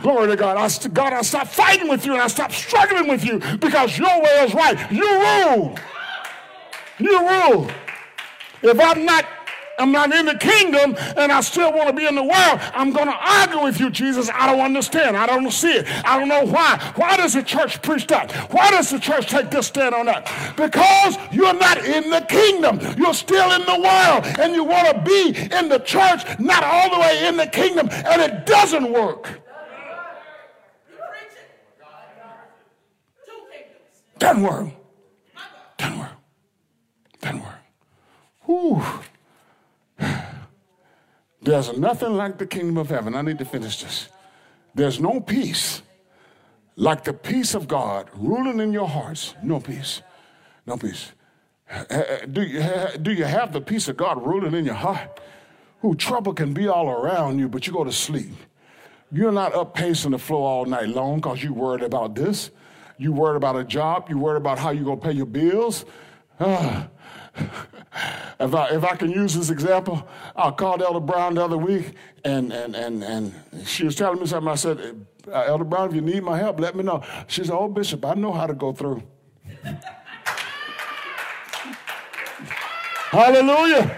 Glory 0.00 0.28
to 0.28 0.36
God. 0.36 0.56
I, 0.56 0.88
God, 0.88 1.12
I 1.12 1.22
stop 1.22 1.46
fighting 1.46 1.88
with 1.88 2.06
you 2.06 2.14
and 2.14 2.22
I 2.22 2.28
stop 2.28 2.52
struggling 2.52 3.08
with 3.08 3.24
you 3.24 3.38
because 3.58 3.98
your 3.98 4.22
way 4.22 4.44
is 4.44 4.54
right. 4.54 4.90
You 4.90 5.04
rule. 5.04 5.78
You 6.98 7.28
rule. 7.28 7.70
If 8.62 8.78
I'm 8.78 9.04
not 9.04 9.24
I'm 9.78 9.92
not 9.92 10.12
in 10.14 10.26
the 10.26 10.34
kingdom 10.34 10.94
and 11.16 11.32
I 11.32 11.40
still 11.40 11.72
want 11.72 11.88
to 11.88 11.94
be 11.94 12.06
in 12.06 12.14
the 12.14 12.22
world, 12.22 12.60
I'm 12.74 12.92
going 12.92 13.06
to 13.06 13.16
argue 13.16 13.62
with 13.62 13.80
you, 13.80 13.90
Jesus. 13.90 14.30
I 14.32 14.46
don't 14.46 14.60
understand. 14.60 15.16
I 15.16 15.26
don't 15.26 15.50
see 15.50 15.72
it. 15.72 15.86
I 16.04 16.18
don't 16.18 16.28
know 16.28 16.44
why. 16.44 16.92
Why 16.96 17.16
does 17.16 17.34
the 17.34 17.42
church 17.42 17.80
preach 17.82 18.06
that? 18.08 18.32
Why 18.52 18.70
does 18.70 18.90
the 18.90 18.98
church 18.98 19.28
take 19.28 19.50
this 19.50 19.68
stand 19.68 19.94
on 19.94 20.06
that? 20.06 20.26
Because 20.56 21.16
you're 21.32 21.54
not 21.54 21.78
in 21.84 22.10
the 22.10 22.20
kingdom. 22.28 22.80
You're 22.98 23.14
still 23.14 23.52
in 23.52 23.64
the 23.64 23.80
world 23.80 24.38
and 24.38 24.54
you 24.54 24.64
want 24.64 24.88
to 24.88 25.02
be 25.02 25.28
in 25.54 25.68
the 25.68 25.78
church, 25.78 26.22
not 26.38 26.62
all 26.64 26.90
the 26.90 27.00
way 27.00 27.26
in 27.26 27.36
the 27.36 27.46
kingdom, 27.46 27.88
and 27.90 28.20
it 28.20 28.46
doesn't 28.46 28.92
work. 28.92 29.40
Doesn't 34.18 34.42
work. 34.42 34.68
Doesn't 35.78 35.98
work. 35.98 36.10
Doesn't 37.22 37.40
work. 37.40 37.54
Whew. 38.44 38.82
There's 41.42 41.76
nothing 41.76 42.16
like 42.16 42.38
the 42.38 42.46
kingdom 42.46 42.76
of 42.76 42.90
heaven. 42.90 43.14
I 43.14 43.22
need 43.22 43.38
to 43.38 43.44
finish 43.44 43.82
this. 43.82 44.08
There's 44.74 45.00
no 45.00 45.20
peace 45.20 45.82
like 46.76 47.04
the 47.04 47.12
peace 47.12 47.54
of 47.54 47.66
God 47.66 48.08
ruling 48.14 48.60
in 48.60 48.72
your 48.72 48.88
hearts. 48.88 49.34
No 49.42 49.60
peace. 49.60 50.02
No 50.66 50.76
peace. 50.76 51.12
Do 52.30 52.42
you, 52.42 52.62
do 53.00 53.12
you 53.12 53.24
have 53.24 53.52
the 53.52 53.60
peace 53.60 53.88
of 53.88 53.96
God 53.96 54.24
ruling 54.24 54.54
in 54.54 54.64
your 54.64 54.74
heart? 54.74 55.20
Who 55.82 55.94
trouble 55.94 56.34
can 56.34 56.52
be 56.52 56.68
all 56.68 56.90
around 56.90 57.38
you, 57.38 57.48
but 57.48 57.66
you 57.66 57.72
go 57.72 57.84
to 57.84 57.92
sleep. 57.92 58.34
You're 59.12 59.32
not 59.32 59.54
up 59.54 59.74
pacing 59.74 60.10
the 60.10 60.18
floor 60.18 60.46
all 60.48 60.64
night 60.66 60.88
long 60.88 61.16
because 61.16 61.42
you 61.42 61.54
worried 61.54 61.82
about 61.82 62.14
this. 62.14 62.50
You 62.98 63.12
worried 63.12 63.36
about 63.36 63.56
a 63.56 63.64
job. 63.64 64.08
You 64.10 64.18
worried 64.18 64.36
about 64.36 64.58
how 64.58 64.70
you're 64.70 64.84
going 64.84 65.00
to 65.00 65.06
pay 65.06 65.12
your 65.12 65.26
bills. 65.26 65.84
Uh, 66.38 66.84
if 68.40 68.54
I 68.54 68.68
if 68.70 68.84
I 68.84 68.96
can 68.96 69.10
use 69.10 69.34
this 69.34 69.50
example, 69.50 70.06
I 70.36 70.50
called 70.50 70.82
Elder 70.82 71.00
Brown 71.00 71.34
the 71.34 71.44
other 71.44 71.58
week, 71.58 71.94
and 72.24 72.52
and 72.52 72.74
and 72.74 73.02
and 73.02 73.34
she 73.66 73.84
was 73.84 73.96
telling 73.96 74.20
me 74.20 74.26
something. 74.26 74.50
I 74.50 74.54
said, 74.54 75.06
uh, 75.28 75.44
Elder 75.46 75.64
Brown, 75.64 75.88
if 75.90 75.94
you 75.94 76.00
need 76.00 76.22
my 76.22 76.38
help, 76.38 76.60
let 76.60 76.74
me 76.74 76.82
know. 76.82 77.02
She 77.26 77.44
said, 77.44 77.54
Oh, 77.54 77.68
Bishop, 77.68 78.04
I 78.04 78.14
know 78.14 78.32
how 78.32 78.46
to 78.46 78.54
go 78.54 78.72
through. 78.72 79.02
Hallelujah. 83.10 83.96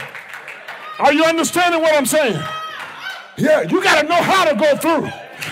Are 0.99 1.13
you 1.13 1.25
understanding 1.25 1.83
what 1.83 1.95
I'm 1.95 2.07
saying? 2.07 2.41
Yeah, 3.37 3.63
you 3.63 3.83
got 3.83 4.03
to 4.03 4.09
know 4.09 4.23
how 4.23 4.45
to 4.45 4.55
go 4.55 4.77
through. 4.77 5.11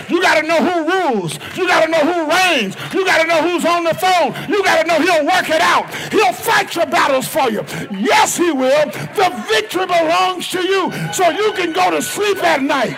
You 0.09 0.21
got 0.21 0.41
to 0.41 0.47
know 0.47 0.59
who 0.59 0.91
rules. 0.91 1.33
You 1.55 1.67
got 1.67 1.85
to 1.85 1.91
know 1.91 1.99
who 1.99 2.31
reigns. 2.31 2.75
You 2.93 3.05
got 3.05 3.21
to 3.21 3.27
know 3.27 3.41
who's 3.41 3.65
on 3.65 3.83
the 3.83 3.93
phone. 3.93 4.33
You 4.49 4.63
got 4.63 4.81
to 4.81 4.87
know 4.87 4.99
he'll 4.99 5.25
work 5.25 5.49
it 5.49 5.61
out. 5.61 5.93
He'll 6.11 6.33
fight 6.33 6.75
your 6.75 6.85
battles 6.85 7.27
for 7.27 7.49
you. 7.49 7.63
Yes, 7.91 8.37
he 8.37 8.51
will. 8.51 8.85
The 8.85 9.45
victory 9.49 9.85
belongs 9.85 10.49
to 10.49 10.61
you 10.61 10.91
so 11.13 11.29
you 11.29 11.53
can 11.53 11.73
go 11.73 11.91
to 11.91 12.01
sleep 12.01 12.43
at 12.43 12.61
night. 12.61 12.97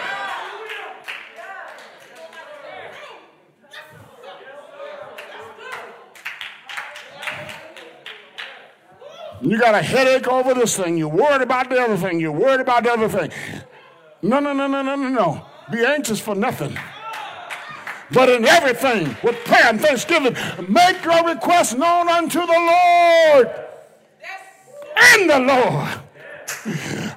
You 9.42 9.60
got 9.60 9.76
a 9.76 9.82
headache 9.82 10.28
over 10.28 10.54
this 10.54 10.78
thing. 10.78 10.98
You're 10.98 11.10
worried 11.10 11.42
about 11.42 11.70
the 11.70 11.78
other 11.78 11.98
thing. 11.98 12.20
You're 12.20 12.32
worried 12.32 12.62
about 12.62 12.84
the 12.84 12.94
other 12.94 13.10
thing. 13.10 13.30
No, 14.22 14.40
no, 14.40 14.54
no, 14.54 14.68
no, 14.68 14.82
no, 14.82 14.96
no, 14.96 15.10
no. 15.10 15.46
Be 15.72 15.86
anxious 15.86 16.20
for 16.20 16.36
nothing. 16.36 16.78
But 18.12 18.30
in 18.30 18.46
everything, 18.46 19.16
with 19.24 19.44
prayer 19.46 19.68
and 19.68 19.82
thanksgiving, 19.82 20.36
make 20.70 21.04
your 21.04 21.26
requests 21.26 21.74
known 21.74 22.08
unto 22.10 22.40
the 22.40 22.48
Lord. 22.48 23.52
And 24.96 25.30
the 25.30 25.40
Lord. 25.40 26.00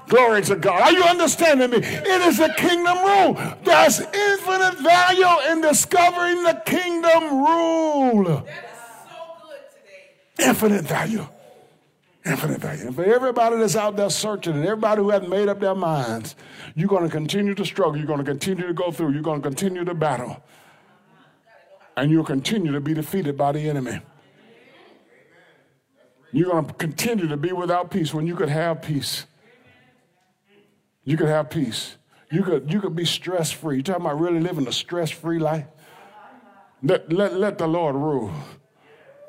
Glory 0.09 0.43
to 0.43 0.57
God. 0.57 0.81
Are 0.81 0.93
you 0.93 1.03
understanding 1.03 1.71
me? 1.71 1.79
It 1.79 2.27
is 2.27 2.41
a 2.41 2.53
kingdom 2.55 2.99
rule. 2.99 3.35
There's 3.63 4.01
infinite 4.01 4.79
value 4.79 5.51
in 5.51 5.61
discovering 5.61 6.43
the 6.43 6.63
kingdom 6.65 7.45
rule. 7.45 8.25
That 8.25 8.47
is 8.47 8.51
so 9.05 9.17
good 9.43 9.61
today. 10.39 10.49
Infinite 10.49 10.85
value. 10.85 11.27
Infinite 12.27 12.61
value. 12.61 12.91
For 12.91 13.05
everybody 13.05 13.57
that's 13.57 13.77
out 13.77 13.97
there 13.97 14.11
searching 14.11 14.55
and 14.55 14.65
everybody 14.65 15.01
who 15.01 15.11
hasn't 15.11 15.31
made 15.31 15.49
up 15.49 15.61
their 15.61 15.77
minds, 15.77 16.35
you're 16.75 16.89
going 16.89 17.05
to 17.05 17.09
continue 17.09 17.55
to 17.55 17.65
struggle. 17.65 17.97
You're 17.97 18.07
going 18.07 18.19
to 18.19 18.25
continue 18.25 18.67
to 18.67 18.75
go 18.75 18.91
through. 18.91 19.13
You're 19.13 19.23
going 19.23 19.41
to 19.41 19.49
continue 19.49 19.85
to 19.85 19.95
battle. 19.95 20.43
And 21.97 22.11
you'll 22.11 22.25
continue 22.25 22.73
to 22.73 22.81
be 22.81 22.95
defeated 22.95 23.37
by 23.37 23.53
the 23.53 23.61
enemy. 23.61 24.01
You're 26.33 26.51
going 26.51 26.67
to 26.67 26.75
continue 26.75 27.29
to 27.29 27.37
be 27.37 27.53
without 27.53 27.91
peace 27.91 28.13
when 28.13 28.27
you 28.27 28.35
could 28.35 28.49
have 28.49 28.83
peace. 28.83 29.27
You 31.05 31.17
could 31.17 31.29
have 31.29 31.49
peace. 31.49 31.97
You 32.33 32.43
could, 32.43 32.73
you 32.73 32.81
could 32.81 32.97
be 32.97 33.05
stress 33.05 33.53
free. 33.53 33.77
You're 33.77 33.85
talking 33.85 34.05
about 34.05 34.19
really 34.21 34.41
living 34.41 34.67
a 34.67 34.73
stress 34.73 35.11
free 35.11 35.39
life? 35.39 35.67
Let, 36.83 37.13
let, 37.13 37.35
let 37.35 37.59
the 37.59 37.69
Lord 37.69 37.95
rule. 37.95 38.33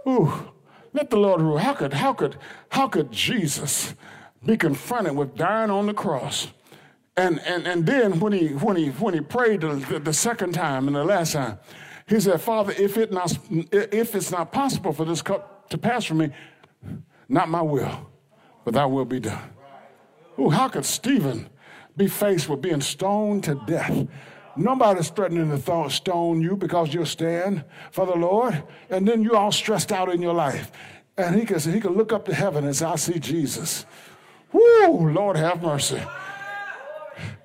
Ooh. 0.07 0.51
Let 0.93 1.09
the 1.09 1.17
Lord 1.17 1.41
rule. 1.41 1.57
How 1.57 1.73
could, 1.73 1.93
how 1.93 2.13
could, 2.13 2.37
how 2.69 2.87
could 2.87 3.11
Jesus 3.11 3.93
be 4.45 4.57
confronted 4.57 5.15
with 5.15 5.35
dying 5.35 5.69
on 5.69 5.87
the 5.87 5.93
cross. 5.93 6.47
And, 7.15 7.39
and, 7.41 7.67
and 7.67 7.85
then 7.85 8.19
when 8.19 8.33
he, 8.33 8.49
when 8.49 8.75
he, 8.75 8.89
when 8.89 9.13
he 9.13 9.21
prayed 9.21 9.61
the, 9.61 9.75
the, 9.75 9.99
the 9.99 10.13
second 10.13 10.53
time 10.53 10.87
and 10.87 10.95
the 10.95 11.03
last 11.03 11.33
time, 11.33 11.57
he 12.07 12.19
said, 12.19 12.39
Father, 12.39 12.73
if, 12.73 12.97
it 12.97 13.11
not, 13.11 13.37
if 13.49 14.15
it's 14.15 14.31
not 14.31 14.51
possible 14.51 14.93
for 14.93 15.03
this 15.03 15.21
cup 15.21 15.69
to 15.69 15.77
pass 15.77 16.05
from 16.05 16.19
me, 16.19 16.29
not 17.27 17.49
my 17.49 17.61
will, 17.61 18.09
but 18.63 18.73
thy 18.73 18.85
will 18.85 19.05
be 19.05 19.19
done. 19.19 19.41
Ooh, 20.39 20.49
how 20.49 20.69
could 20.69 20.85
Stephen 20.85 21.49
be 21.97 22.07
faced 22.07 22.47
with 22.47 22.61
being 22.61 22.81
stoned 22.81 23.43
to 23.45 23.55
death? 23.65 24.07
Nobody's 24.57 25.09
threatening 25.09 25.49
to 25.51 25.59
th- 25.59 25.91
stone 25.91 26.41
you 26.41 26.55
because 26.55 26.93
you 26.93 27.05
stand 27.05 27.63
for 27.91 28.05
the 28.05 28.15
Lord, 28.15 28.63
and 28.89 29.07
then 29.07 29.21
you're 29.23 29.35
all 29.35 29.51
stressed 29.51 29.91
out 29.91 30.09
in 30.09 30.21
your 30.21 30.33
life. 30.33 30.71
And 31.17 31.35
he 31.35 31.45
can, 31.45 31.59
he 31.59 31.79
can 31.79 31.93
look 31.93 32.13
up 32.13 32.25
to 32.25 32.33
heaven 32.33 32.65
and 32.65 32.75
say, 32.75 32.85
I 32.85 32.95
see 32.95 33.19
Jesus. 33.19 33.85
Whoo, 34.51 35.11
Lord 35.11 35.35
have 35.35 35.61
mercy. 35.61 36.01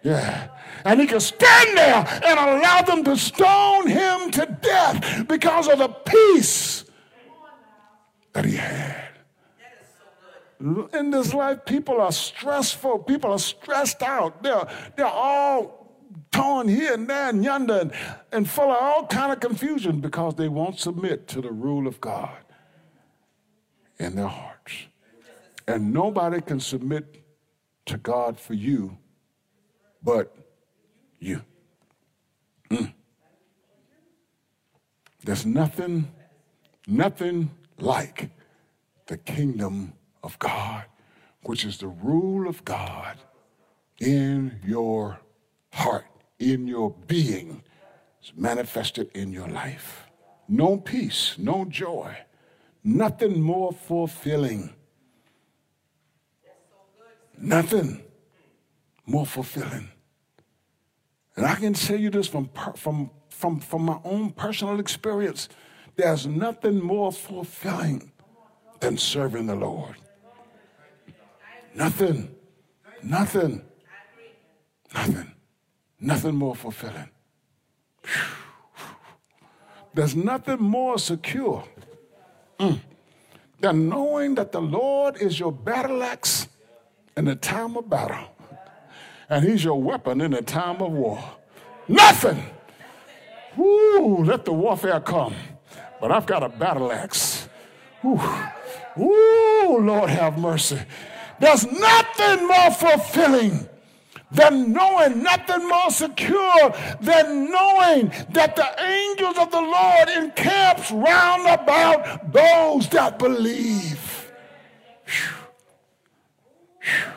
Yeah. 0.02 0.48
And 0.84 1.00
he 1.00 1.06
can 1.06 1.20
stand 1.20 1.76
there 1.76 2.20
and 2.24 2.38
allow 2.38 2.82
them 2.82 3.04
to 3.04 3.16
stone 3.16 3.88
him 3.88 4.30
to 4.32 4.58
death 4.60 5.26
because 5.28 5.68
of 5.68 5.78
the 5.78 5.88
peace 5.88 6.84
that 8.32 8.44
he 8.44 8.56
had. 8.56 9.08
In 10.92 11.10
this 11.10 11.34
life, 11.34 11.64
people 11.64 12.00
are 12.00 12.12
stressful. 12.12 13.00
People 13.00 13.32
are 13.32 13.38
stressed 13.38 14.02
out. 14.02 14.42
They're, 14.42 14.68
they're 14.96 15.06
all 15.06 15.81
torn 16.30 16.68
here 16.68 16.94
and 16.94 17.08
there 17.08 17.28
and 17.28 17.44
yonder 17.44 17.80
and, 17.80 17.92
and 18.32 18.48
full 18.48 18.70
of 18.70 18.76
all 18.80 19.06
kind 19.06 19.32
of 19.32 19.40
confusion 19.40 20.00
because 20.00 20.34
they 20.34 20.48
won't 20.48 20.78
submit 20.78 21.28
to 21.28 21.40
the 21.40 21.52
rule 21.52 21.86
of 21.86 22.00
God 22.00 22.44
in 23.98 24.16
their 24.16 24.28
hearts. 24.28 24.74
And 25.66 25.92
nobody 25.92 26.40
can 26.40 26.60
submit 26.60 27.24
to 27.86 27.96
God 27.96 28.38
for 28.38 28.54
you 28.54 28.98
but 30.02 30.34
you. 31.18 31.42
Mm. 32.70 32.92
There's 35.24 35.46
nothing, 35.46 36.10
nothing 36.86 37.50
like 37.78 38.30
the 39.06 39.16
kingdom 39.16 39.92
of 40.22 40.38
God, 40.38 40.84
which 41.42 41.64
is 41.64 41.78
the 41.78 41.88
rule 41.88 42.48
of 42.48 42.64
God 42.64 43.18
in 44.00 44.58
your 44.64 45.20
heart, 45.72 46.06
in 46.38 46.66
your 46.66 46.94
being. 47.06 47.62
is 48.22 48.32
manifested 48.36 49.10
in 49.14 49.32
your 49.32 49.48
life. 49.48 50.04
No 50.48 50.76
peace, 50.76 51.36
no 51.38 51.64
joy, 51.64 52.16
nothing 52.84 53.40
more 53.40 53.72
fulfilling. 53.72 54.74
Nothing 57.38 58.02
more 59.06 59.26
fulfilling. 59.26 59.88
And 61.36 61.46
I 61.46 61.54
can 61.54 61.72
tell 61.72 61.98
you 61.98 62.10
this 62.10 62.28
from, 62.28 62.50
from, 62.76 63.10
from, 63.30 63.60
from 63.60 63.82
my 63.82 63.98
own 64.04 64.30
personal 64.30 64.78
experience. 64.78 65.48
There's 65.96 66.26
nothing 66.26 66.80
more 66.80 67.10
fulfilling 67.10 68.12
than 68.80 68.98
serving 68.98 69.46
the 69.46 69.56
Lord. 69.56 69.96
Nothing. 71.74 72.34
Nothing. 73.02 73.62
Nothing. 74.94 75.31
Nothing 76.02 76.34
more 76.34 76.56
fulfilling. 76.56 77.08
There's 79.94 80.16
nothing 80.16 80.60
more 80.60 80.98
secure 80.98 81.64
mm, 82.58 82.80
than 83.60 83.88
knowing 83.88 84.34
that 84.34 84.50
the 84.50 84.60
Lord 84.60 85.16
is 85.22 85.38
your 85.38 85.52
battle 85.52 86.02
axe 86.02 86.48
in 87.16 87.26
the 87.26 87.36
time 87.36 87.76
of 87.76 87.88
battle 87.88 88.26
and 89.30 89.44
he's 89.44 89.62
your 89.62 89.80
weapon 89.80 90.20
in 90.20 90.32
the 90.32 90.42
time 90.42 90.82
of 90.82 90.90
war. 90.90 91.22
Nothing. 91.86 92.44
Woo, 93.56 94.24
let 94.24 94.44
the 94.44 94.52
warfare 94.52 94.98
come. 94.98 95.34
But 96.00 96.10
I've 96.10 96.26
got 96.26 96.42
a 96.42 96.48
battle 96.48 96.90
axe. 96.90 97.48
Woo 98.02 98.18
Lord 98.96 100.10
have 100.10 100.36
mercy. 100.36 100.80
There's 101.38 101.64
nothing 101.64 102.48
more 102.48 102.70
fulfilling 102.72 103.68
than 104.32 104.72
knowing, 104.72 105.22
nothing 105.22 105.68
more 105.68 105.90
secure 105.90 106.74
than 107.00 107.50
knowing 107.50 108.08
that 108.30 108.56
the 108.56 108.82
angels 108.82 109.36
of 109.38 109.50
the 109.50 109.60
Lord 109.60 110.08
encamps 110.08 110.90
round 110.90 111.46
about 111.46 112.32
those 112.32 112.88
that 112.90 113.18
believe. 113.18 114.32
Whew. 115.06 115.36
Whew. 116.80 117.12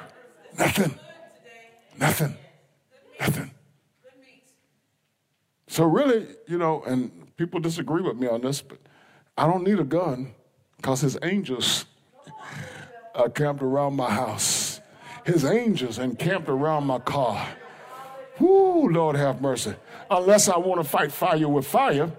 Nothing. 0.57 0.99
Nothing. 1.97 2.37
Nothing. 3.19 3.51
So, 5.67 5.83
really, 5.83 6.27
you 6.47 6.57
know, 6.57 6.83
and 6.85 7.35
people 7.35 7.59
disagree 7.59 8.01
with 8.01 8.17
me 8.17 8.27
on 8.27 8.41
this, 8.41 8.61
but 8.61 8.77
I 9.37 9.45
don't 9.45 9.63
need 9.63 9.79
a 9.79 9.83
gun 9.83 10.33
because 10.77 11.01
his 11.01 11.17
angels 11.21 11.85
are 13.13 13.29
camped 13.29 13.61
around 13.61 13.95
my 13.95 14.09
house. 14.09 14.64
His 15.25 15.43
angels 15.43 15.97
encamped 15.97 16.49
around 16.49 16.85
my 16.85 16.99
car. 16.99 17.47
Whoo, 18.39 18.89
Lord 18.89 19.15
have 19.15 19.41
mercy. 19.41 19.73
Unless 20.09 20.49
I 20.49 20.57
want 20.57 20.81
to 20.81 20.87
fight 20.87 21.11
fire 21.11 21.47
with 21.47 21.65
fire, 21.65 22.11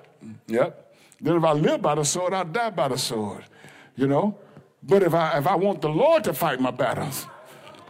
yep. 0.48 0.94
Then 1.20 1.36
if 1.36 1.44
I 1.44 1.52
live 1.52 1.80
by 1.80 1.94
the 1.94 2.04
sword, 2.04 2.34
I 2.34 2.42
die 2.44 2.70
by 2.70 2.88
the 2.88 2.98
sword. 2.98 3.44
You 3.94 4.09
know? 4.09 4.38
But 4.82 5.02
if 5.02 5.14
I 5.14 5.38
if 5.38 5.46
I 5.46 5.54
want 5.54 5.80
the 5.80 5.88
Lord 5.88 6.24
to 6.24 6.32
fight 6.32 6.61
my 6.61 6.70
battles, 6.70 7.26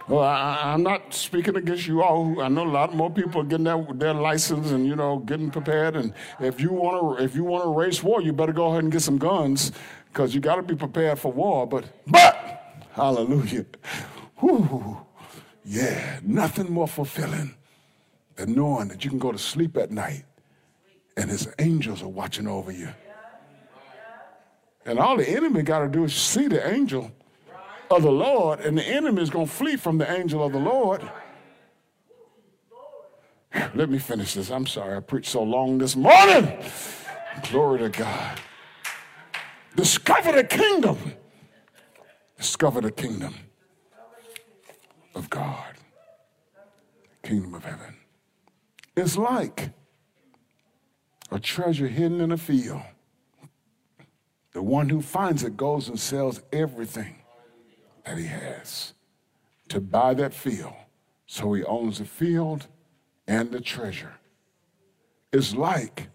well, 0.08 0.22
I, 0.22 0.72
am 0.72 0.82
not 0.82 1.12
speaking 1.12 1.56
against 1.56 1.86
you 1.86 2.02
all. 2.02 2.40
I 2.40 2.48
know 2.48 2.64
a 2.64 2.68
lot 2.68 2.94
more 2.94 3.10
people 3.10 3.40
are 3.40 3.44
getting 3.44 3.64
their, 3.64 3.84
their 3.94 4.14
license 4.14 4.70
and 4.70 4.86
you 4.86 4.96
know 4.96 5.18
getting 5.18 5.50
prepared. 5.50 5.96
And 5.96 6.14
if 6.40 6.60
you 6.60 6.72
want 6.72 7.18
to, 7.18 7.24
if 7.24 7.34
you 7.34 7.44
want 7.44 7.64
to 7.64 7.70
race 7.70 8.02
war, 8.02 8.22
you 8.22 8.32
better 8.32 8.52
go 8.52 8.68
ahead 8.68 8.84
and 8.84 8.92
get 8.92 9.02
some 9.02 9.18
guns 9.18 9.72
because 10.12 10.34
you 10.34 10.40
got 10.40 10.56
to 10.56 10.62
be 10.62 10.76
prepared 10.76 11.18
for 11.18 11.32
war. 11.32 11.66
But, 11.66 11.86
but, 12.06 12.86
hallelujah, 12.92 13.66
Whew, 14.38 15.05
yeah, 15.66 16.20
nothing 16.22 16.72
more 16.72 16.86
fulfilling 16.86 17.54
than 18.36 18.54
knowing 18.54 18.86
that 18.88 19.04
you 19.04 19.10
can 19.10 19.18
go 19.18 19.32
to 19.32 19.38
sleep 19.38 19.76
at 19.76 19.90
night 19.90 20.24
and 21.16 21.28
His 21.28 21.48
angels 21.58 22.02
are 22.02 22.08
watching 22.08 22.46
over 22.46 22.70
you. 22.70 22.88
And 24.84 25.00
all 25.00 25.16
the 25.16 25.28
enemy 25.28 25.62
got 25.62 25.80
to 25.80 25.88
do 25.88 26.04
is 26.04 26.14
see 26.14 26.46
the 26.46 26.64
angel 26.72 27.10
of 27.90 28.02
the 28.02 28.12
Lord, 28.12 28.60
and 28.60 28.78
the 28.78 28.84
enemy 28.84 29.22
is 29.22 29.30
going 29.30 29.46
to 29.46 29.52
flee 29.52 29.76
from 29.76 29.98
the 29.98 30.08
angel 30.10 30.44
of 30.44 30.52
the 30.52 30.60
Lord. 30.60 31.02
Let 33.74 33.90
me 33.90 33.98
finish 33.98 34.34
this. 34.34 34.50
I'm 34.50 34.66
sorry 34.66 34.96
I 34.96 35.00
preached 35.00 35.30
so 35.30 35.42
long 35.42 35.78
this 35.78 35.96
morning. 35.96 36.58
Glory 37.50 37.80
to 37.80 37.88
God. 37.88 38.40
Discover 39.74 40.32
the 40.32 40.44
kingdom. 40.44 40.96
Discover 42.36 42.82
the 42.82 42.92
kingdom 42.92 43.34
of 45.16 45.30
God, 45.30 45.74
kingdom 47.22 47.54
of 47.54 47.64
heaven. 47.64 47.96
It's 48.96 49.16
like 49.16 49.70
a 51.32 51.40
treasure 51.40 51.88
hidden 51.88 52.20
in 52.20 52.30
a 52.30 52.36
field. 52.36 52.82
The 54.52 54.62
one 54.62 54.88
who 54.88 55.02
finds 55.02 55.42
it 55.42 55.56
goes 55.56 55.88
and 55.88 55.98
sells 55.98 56.40
everything 56.52 57.16
that 58.04 58.18
he 58.18 58.26
has 58.26 58.94
to 59.68 59.80
buy 59.80 60.14
that 60.14 60.32
field. 60.32 60.74
So 61.26 61.52
he 61.54 61.64
owns 61.64 61.98
the 61.98 62.04
field 62.04 62.68
and 63.26 63.50
the 63.50 63.60
treasure. 63.60 64.14
It's 65.32 65.54
like 65.54 66.08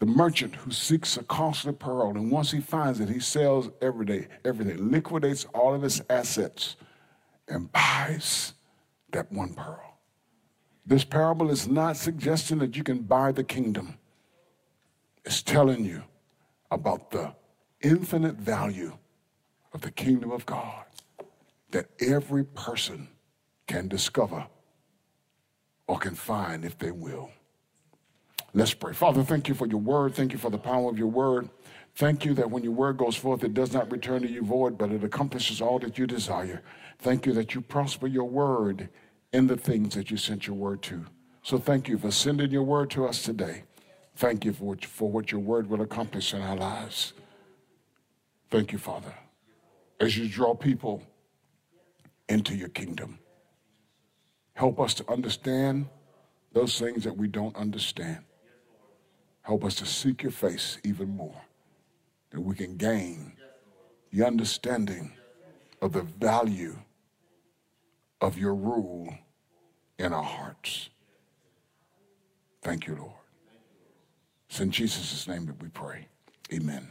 the 0.00 0.06
merchant 0.06 0.56
who 0.56 0.70
seeks 0.72 1.16
a 1.16 1.22
costly 1.22 1.72
pearl, 1.72 2.10
and 2.10 2.30
once 2.30 2.50
he 2.50 2.60
finds 2.60 3.00
it, 3.00 3.08
he 3.08 3.20
sells 3.20 3.70
every 3.80 4.04
day, 4.04 4.26
everything, 4.44 4.90
liquidates 4.90 5.46
all 5.54 5.74
of 5.74 5.82
his 5.82 6.02
assets, 6.10 6.76
and 7.48 7.70
buys 7.72 8.54
that 9.10 9.30
one 9.32 9.54
pearl. 9.54 9.98
This 10.84 11.04
parable 11.04 11.50
is 11.50 11.68
not 11.68 11.96
suggesting 11.96 12.58
that 12.58 12.76
you 12.76 12.82
can 12.82 13.00
buy 13.00 13.32
the 13.32 13.44
kingdom. 13.44 13.98
It's 15.24 15.42
telling 15.42 15.84
you 15.84 16.02
about 16.70 17.10
the 17.10 17.32
infinite 17.80 18.36
value 18.36 18.96
of 19.72 19.82
the 19.82 19.90
kingdom 19.90 20.32
of 20.32 20.44
God 20.46 20.84
that 21.70 21.86
every 22.00 22.44
person 22.44 23.08
can 23.66 23.88
discover 23.88 24.46
or 25.86 25.98
can 25.98 26.14
find 26.14 26.64
if 26.64 26.78
they 26.78 26.90
will. 26.90 27.30
Let's 28.54 28.74
pray. 28.74 28.92
Father, 28.92 29.22
thank 29.22 29.48
you 29.48 29.54
for 29.54 29.66
your 29.66 29.80
word. 29.80 30.14
Thank 30.14 30.32
you 30.32 30.38
for 30.38 30.50
the 30.50 30.58
power 30.58 30.90
of 30.90 30.98
your 30.98 31.08
word. 31.08 31.48
Thank 31.94 32.24
you 32.24 32.34
that 32.34 32.50
when 32.50 32.62
your 32.62 32.72
word 32.72 32.98
goes 32.98 33.16
forth, 33.16 33.44
it 33.44 33.54
does 33.54 33.72
not 33.72 33.90
return 33.90 34.22
to 34.22 34.30
you 34.30 34.42
void, 34.42 34.78
but 34.78 34.90
it 34.92 35.04
accomplishes 35.04 35.60
all 35.60 35.78
that 35.80 35.98
you 35.98 36.06
desire. 36.06 36.62
Thank 36.98 37.26
you 37.26 37.32
that 37.34 37.54
you 37.54 37.60
prosper 37.60 38.06
your 38.06 38.28
word 38.28 38.88
in 39.32 39.46
the 39.46 39.56
things 39.56 39.94
that 39.94 40.10
you 40.10 40.16
sent 40.16 40.46
your 40.46 40.56
word 40.56 40.82
to. 40.82 41.04
So 41.42 41.58
thank 41.58 41.88
you 41.88 41.98
for 41.98 42.10
sending 42.10 42.50
your 42.50 42.62
word 42.62 42.90
to 42.90 43.06
us 43.06 43.22
today. 43.22 43.64
Thank 44.16 44.44
you 44.44 44.52
for, 44.52 44.76
for 44.76 45.10
what 45.10 45.32
your 45.32 45.40
word 45.40 45.68
will 45.68 45.80
accomplish 45.80 46.34
in 46.34 46.42
our 46.42 46.56
lives. 46.56 47.14
Thank 48.50 48.72
you, 48.72 48.78
Father 48.78 49.14
as 50.02 50.18
you 50.18 50.28
draw 50.28 50.52
people 50.52 51.00
into 52.28 52.56
your 52.56 52.68
kingdom. 52.68 53.20
Help 54.54 54.80
us 54.80 54.94
to 54.94 55.08
understand 55.10 55.86
those 56.52 56.78
things 56.78 57.04
that 57.04 57.16
we 57.16 57.28
don't 57.28 57.54
understand. 57.54 58.18
Help 59.42 59.64
us 59.64 59.74
to 59.76 59.86
seek 59.86 60.22
your 60.22 60.32
face 60.32 60.78
even 60.84 61.16
more, 61.16 61.42
that 62.30 62.40
we 62.40 62.54
can 62.54 62.76
gain 62.76 63.32
the 64.12 64.24
understanding 64.24 65.12
of 65.80 65.92
the 65.92 66.02
value 66.02 66.78
of 68.20 68.38
your 68.38 68.54
rule 68.54 69.12
in 69.98 70.12
our 70.12 70.22
hearts. 70.22 70.90
Thank 72.62 72.86
you, 72.86 72.94
Lord. 72.94 73.12
It's 74.48 74.60
in 74.60 74.70
Jesus' 74.70 75.26
name 75.26 75.46
that 75.46 75.60
we 75.60 75.68
pray. 75.68 76.06
Amen. 76.52 76.88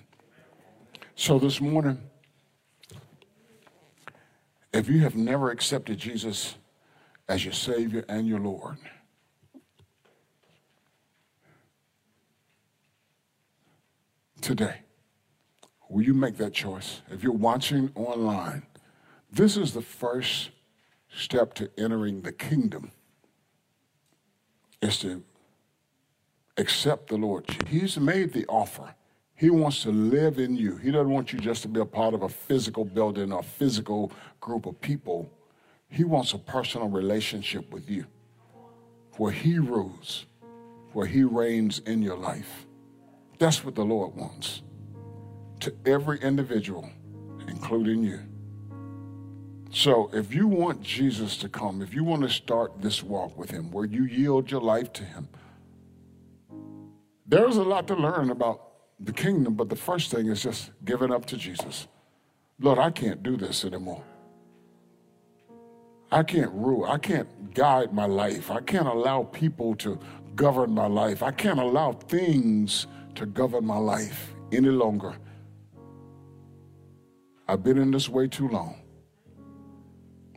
So 1.15 1.39
this 1.39 1.61
morning, 1.61 1.99
if 4.73 4.89
you 4.89 4.99
have 5.01 5.15
never 5.15 5.51
accepted 5.51 5.97
Jesus 5.99 6.55
as 7.29 7.45
your 7.45 7.53
Savior 7.53 8.03
and 8.09 8.27
your 8.27 8.39
Lord, 8.39 8.77
today, 14.41 14.81
will 15.89 16.03
you 16.03 16.13
make 16.13 16.37
that 16.37 16.53
choice? 16.53 17.01
If 17.09 17.23
you're 17.23 17.31
watching 17.31 17.91
online, 17.95 18.63
this 19.31 19.57
is 19.57 19.73
the 19.73 19.81
first 19.81 20.51
step 21.13 21.53
to 21.55 21.69
entering 21.77 22.21
the 22.21 22.31
kingdom 22.31 22.91
is 24.81 24.99
to 24.99 25.23
accept 26.57 27.07
the 27.07 27.17
Lord. 27.17 27.45
He's 27.67 27.97
made 27.97 28.33
the 28.33 28.45
offer. 28.47 28.93
He 29.35 29.49
wants 29.49 29.83
to 29.83 29.91
live 29.91 30.37
in 30.37 30.55
you. 30.55 30.77
He 30.77 30.91
doesn't 30.91 31.09
want 31.09 31.33
you 31.33 31.39
just 31.39 31.61
to 31.63 31.67
be 31.67 31.79
a 31.79 31.85
part 31.85 32.13
of 32.13 32.23
a 32.23 32.29
physical 32.29 32.85
building 32.85 33.31
or 33.31 33.39
a 33.39 33.43
physical 33.43 34.11
group 34.39 34.65
of 34.65 34.79
people. 34.81 35.31
He 35.89 36.03
wants 36.03 36.33
a 36.33 36.37
personal 36.37 36.89
relationship 36.89 37.71
with 37.71 37.89
you 37.89 38.05
where 39.17 39.31
He 39.31 39.59
rules, 39.59 40.25
where 40.93 41.07
He 41.07 41.23
reigns 41.23 41.79
in 41.79 42.01
your 42.01 42.17
life. 42.17 42.65
That's 43.41 43.65
what 43.65 43.73
the 43.73 43.83
Lord 43.83 44.15
wants 44.15 44.61
to 45.61 45.73
every 45.83 46.19
individual, 46.19 46.87
including 47.47 48.03
you. 48.03 48.19
So, 49.71 50.11
if 50.13 50.31
you 50.31 50.47
want 50.47 50.83
Jesus 50.83 51.37
to 51.37 51.49
come, 51.49 51.81
if 51.81 51.91
you 51.91 52.03
want 52.03 52.21
to 52.21 52.29
start 52.29 52.83
this 52.83 53.01
walk 53.01 53.35
with 53.39 53.49
Him 53.49 53.71
where 53.71 53.85
you 53.85 54.03
yield 54.03 54.51
your 54.51 54.61
life 54.61 54.93
to 54.93 55.03
Him, 55.03 55.27
there's 57.25 57.57
a 57.57 57.63
lot 57.63 57.87
to 57.87 57.95
learn 57.95 58.29
about 58.29 58.61
the 58.99 59.11
kingdom, 59.11 59.55
but 59.55 59.69
the 59.69 59.75
first 59.75 60.11
thing 60.11 60.27
is 60.27 60.43
just 60.43 60.69
giving 60.85 61.11
up 61.11 61.25
to 61.25 61.35
Jesus. 61.35 61.87
Lord, 62.59 62.77
I 62.77 62.91
can't 62.91 63.23
do 63.23 63.37
this 63.37 63.65
anymore. 63.65 64.03
I 66.11 66.21
can't 66.21 66.51
rule. 66.51 66.85
I 66.85 66.99
can't 66.99 67.55
guide 67.55 67.91
my 67.91 68.05
life. 68.05 68.51
I 68.51 68.61
can't 68.61 68.87
allow 68.87 69.23
people 69.23 69.73
to 69.77 69.97
govern 70.35 70.69
my 70.73 70.85
life. 70.85 71.23
I 71.23 71.31
can't 71.31 71.59
allow 71.59 71.93
things 71.93 72.85
to 73.15 73.25
govern 73.25 73.65
my 73.65 73.77
life 73.77 74.33
any 74.51 74.69
longer. 74.69 75.15
I've 77.47 77.63
been 77.63 77.77
in 77.77 77.91
this 77.91 78.07
way 78.07 78.27
too 78.27 78.47
long. 78.47 78.81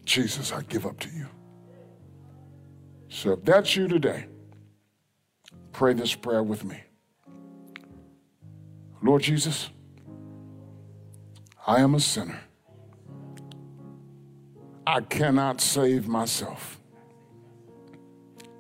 Jesus, 0.05 0.53
I 0.53 0.63
give 0.63 0.87
up 0.87 0.99
to 1.01 1.09
you. 1.11 1.27
So 3.09 3.33
if 3.33 3.45
that's 3.45 3.77
you 3.77 3.89
today, 3.89 4.27
pray 5.73 5.95
this 5.95 6.15
prayer 6.15 6.43
with 6.43 6.65
me. 6.65 6.83
Lord 9.03 9.23
Jesus, 9.23 9.71
I 11.67 11.81
am 11.81 11.95
a 11.95 12.01
sinner. 12.01 12.41
I 14.87 15.01
cannot 15.01 15.61
save 15.61 16.09
myself. 16.09 16.81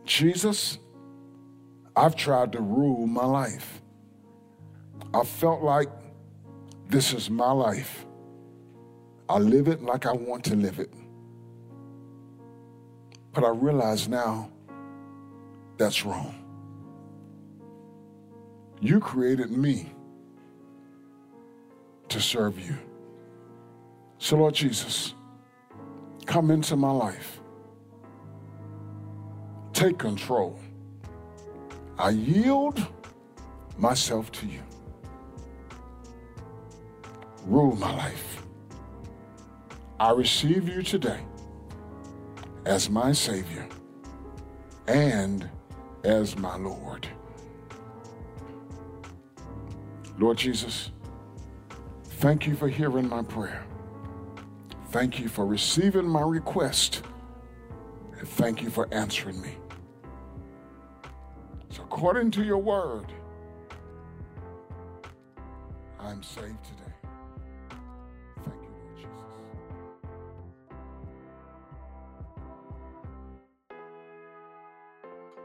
Jesus, 0.04 0.78
I've 1.96 2.16
tried 2.16 2.52
to 2.52 2.60
rule 2.60 3.06
my 3.06 3.24
life. 3.24 3.82
I 5.14 5.22
felt 5.22 5.62
like 5.62 5.88
this 6.88 7.12
is 7.12 7.30
my 7.30 7.52
life. 7.52 8.04
I 9.28 9.38
live 9.38 9.68
it 9.68 9.80
like 9.80 10.06
I 10.06 10.12
want 10.12 10.44
to 10.46 10.56
live 10.56 10.80
it. 10.80 10.92
But 13.32 13.44
I 13.44 13.50
realize 13.50 14.08
now 14.08 14.50
that's 15.76 16.04
wrong. 16.04 16.34
You 18.80 18.98
created 18.98 19.52
me 19.52 19.92
to 22.08 22.20
serve 22.20 22.58
you. 22.58 22.76
So, 24.18 24.36
Lord 24.36 24.54
Jesus, 24.54 25.14
come 26.26 26.50
into 26.50 26.74
my 26.74 26.90
life. 26.90 27.40
Take 29.72 29.96
control. 29.96 30.58
I 31.98 32.10
yield 32.10 32.84
myself 33.78 34.32
to 34.32 34.46
you. 34.46 34.60
Rule 37.44 37.76
my 37.76 37.94
life. 37.94 38.42
I 40.00 40.10
receive 40.12 40.68
you 40.68 40.82
today 40.82 41.20
as 42.64 42.88
my 42.88 43.12
Savior 43.12 43.68
and 44.86 45.48
as 46.04 46.36
my 46.36 46.56
Lord. 46.56 47.06
Lord 50.18 50.38
Jesus, 50.38 50.90
thank 52.04 52.46
you 52.46 52.56
for 52.56 52.68
hearing 52.68 53.08
my 53.08 53.22
prayer. 53.22 53.64
Thank 54.90 55.18
you 55.18 55.28
for 55.28 55.44
receiving 55.44 56.06
my 56.08 56.22
request. 56.22 57.02
And 58.18 58.28
thank 58.28 58.62
you 58.62 58.70
for 58.70 58.88
answering 58.92 59.40
me. 59.42 59.56
So, 61.70 61.82
according 61.82 62.30
to 62.32 62.44
your 62.44 62.58
word, 62.58 63.06
I'm 65.98 66.22
saved 66.22 66.62
today. 66.64 66.83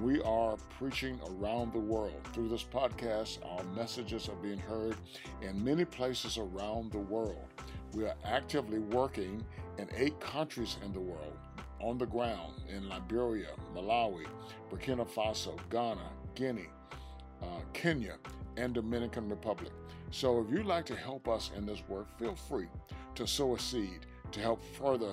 We 0.00 0.20
are 0.22 0.56
preaching 0.78 1.18
around 1.26 1.72
the 1.72 1.78
world. 1.78 2.20
Through 2.32 2.48
this 2.48 2.64
podcast, 2.64 3.38
our 3.44 3.64
messages 3.74 4.28
are 4.28 4.36
being 4.36 4.58
heard 4.58 4.96
in 5.40 5.62
many 5.64 5.84
places 5.84 6.36
around 6.38 6.92
the 6.92 6.98
world. 6.98 7.46
We 7.94 8.04
are 8.04 8.14
actively 8.24 8.78
working 8.78 9.44
in 9.78 9.88
eight 9.96 10.20
countries 10.20 10.76
in 10.84 10.92
the 10.92 11.00
world 11.00 11.38
on 11.80 11.98
the 11.98 12.06
ground 12.06 12.62
in 12.68 12.88
Liberia, 12.88 13.50
Malawi, 13.74 14.26
Burkina 14.70 15.06
Faso, 15.08 15.58
Ghana, 15.70 16.10
Guinea, 16.34 16.68
uh, 17.42 17.60
Kenya, 17.72 18.16
and 18.56 18.74
Dominican 18.74 19.28
Republic. 19.28 19.72
So 20.10 20.40
if 20.40 20.50
you'd 20.50 20.66
like 20.66 20.86
to 20.86 20.96
help 20.96 21.28
us 21.28 21.50
in 21.56 21.64
this 21.66 21.82
work, 21.88 22.06
feel 22.18 22.34
free 22.34 22.68
to 23.14 23.26
sow 23.26 23.54
a 23.54 23.58
seed 23.58 24.06
to 24.32 24.40
help 24.40 24.62
further 24.78 25.12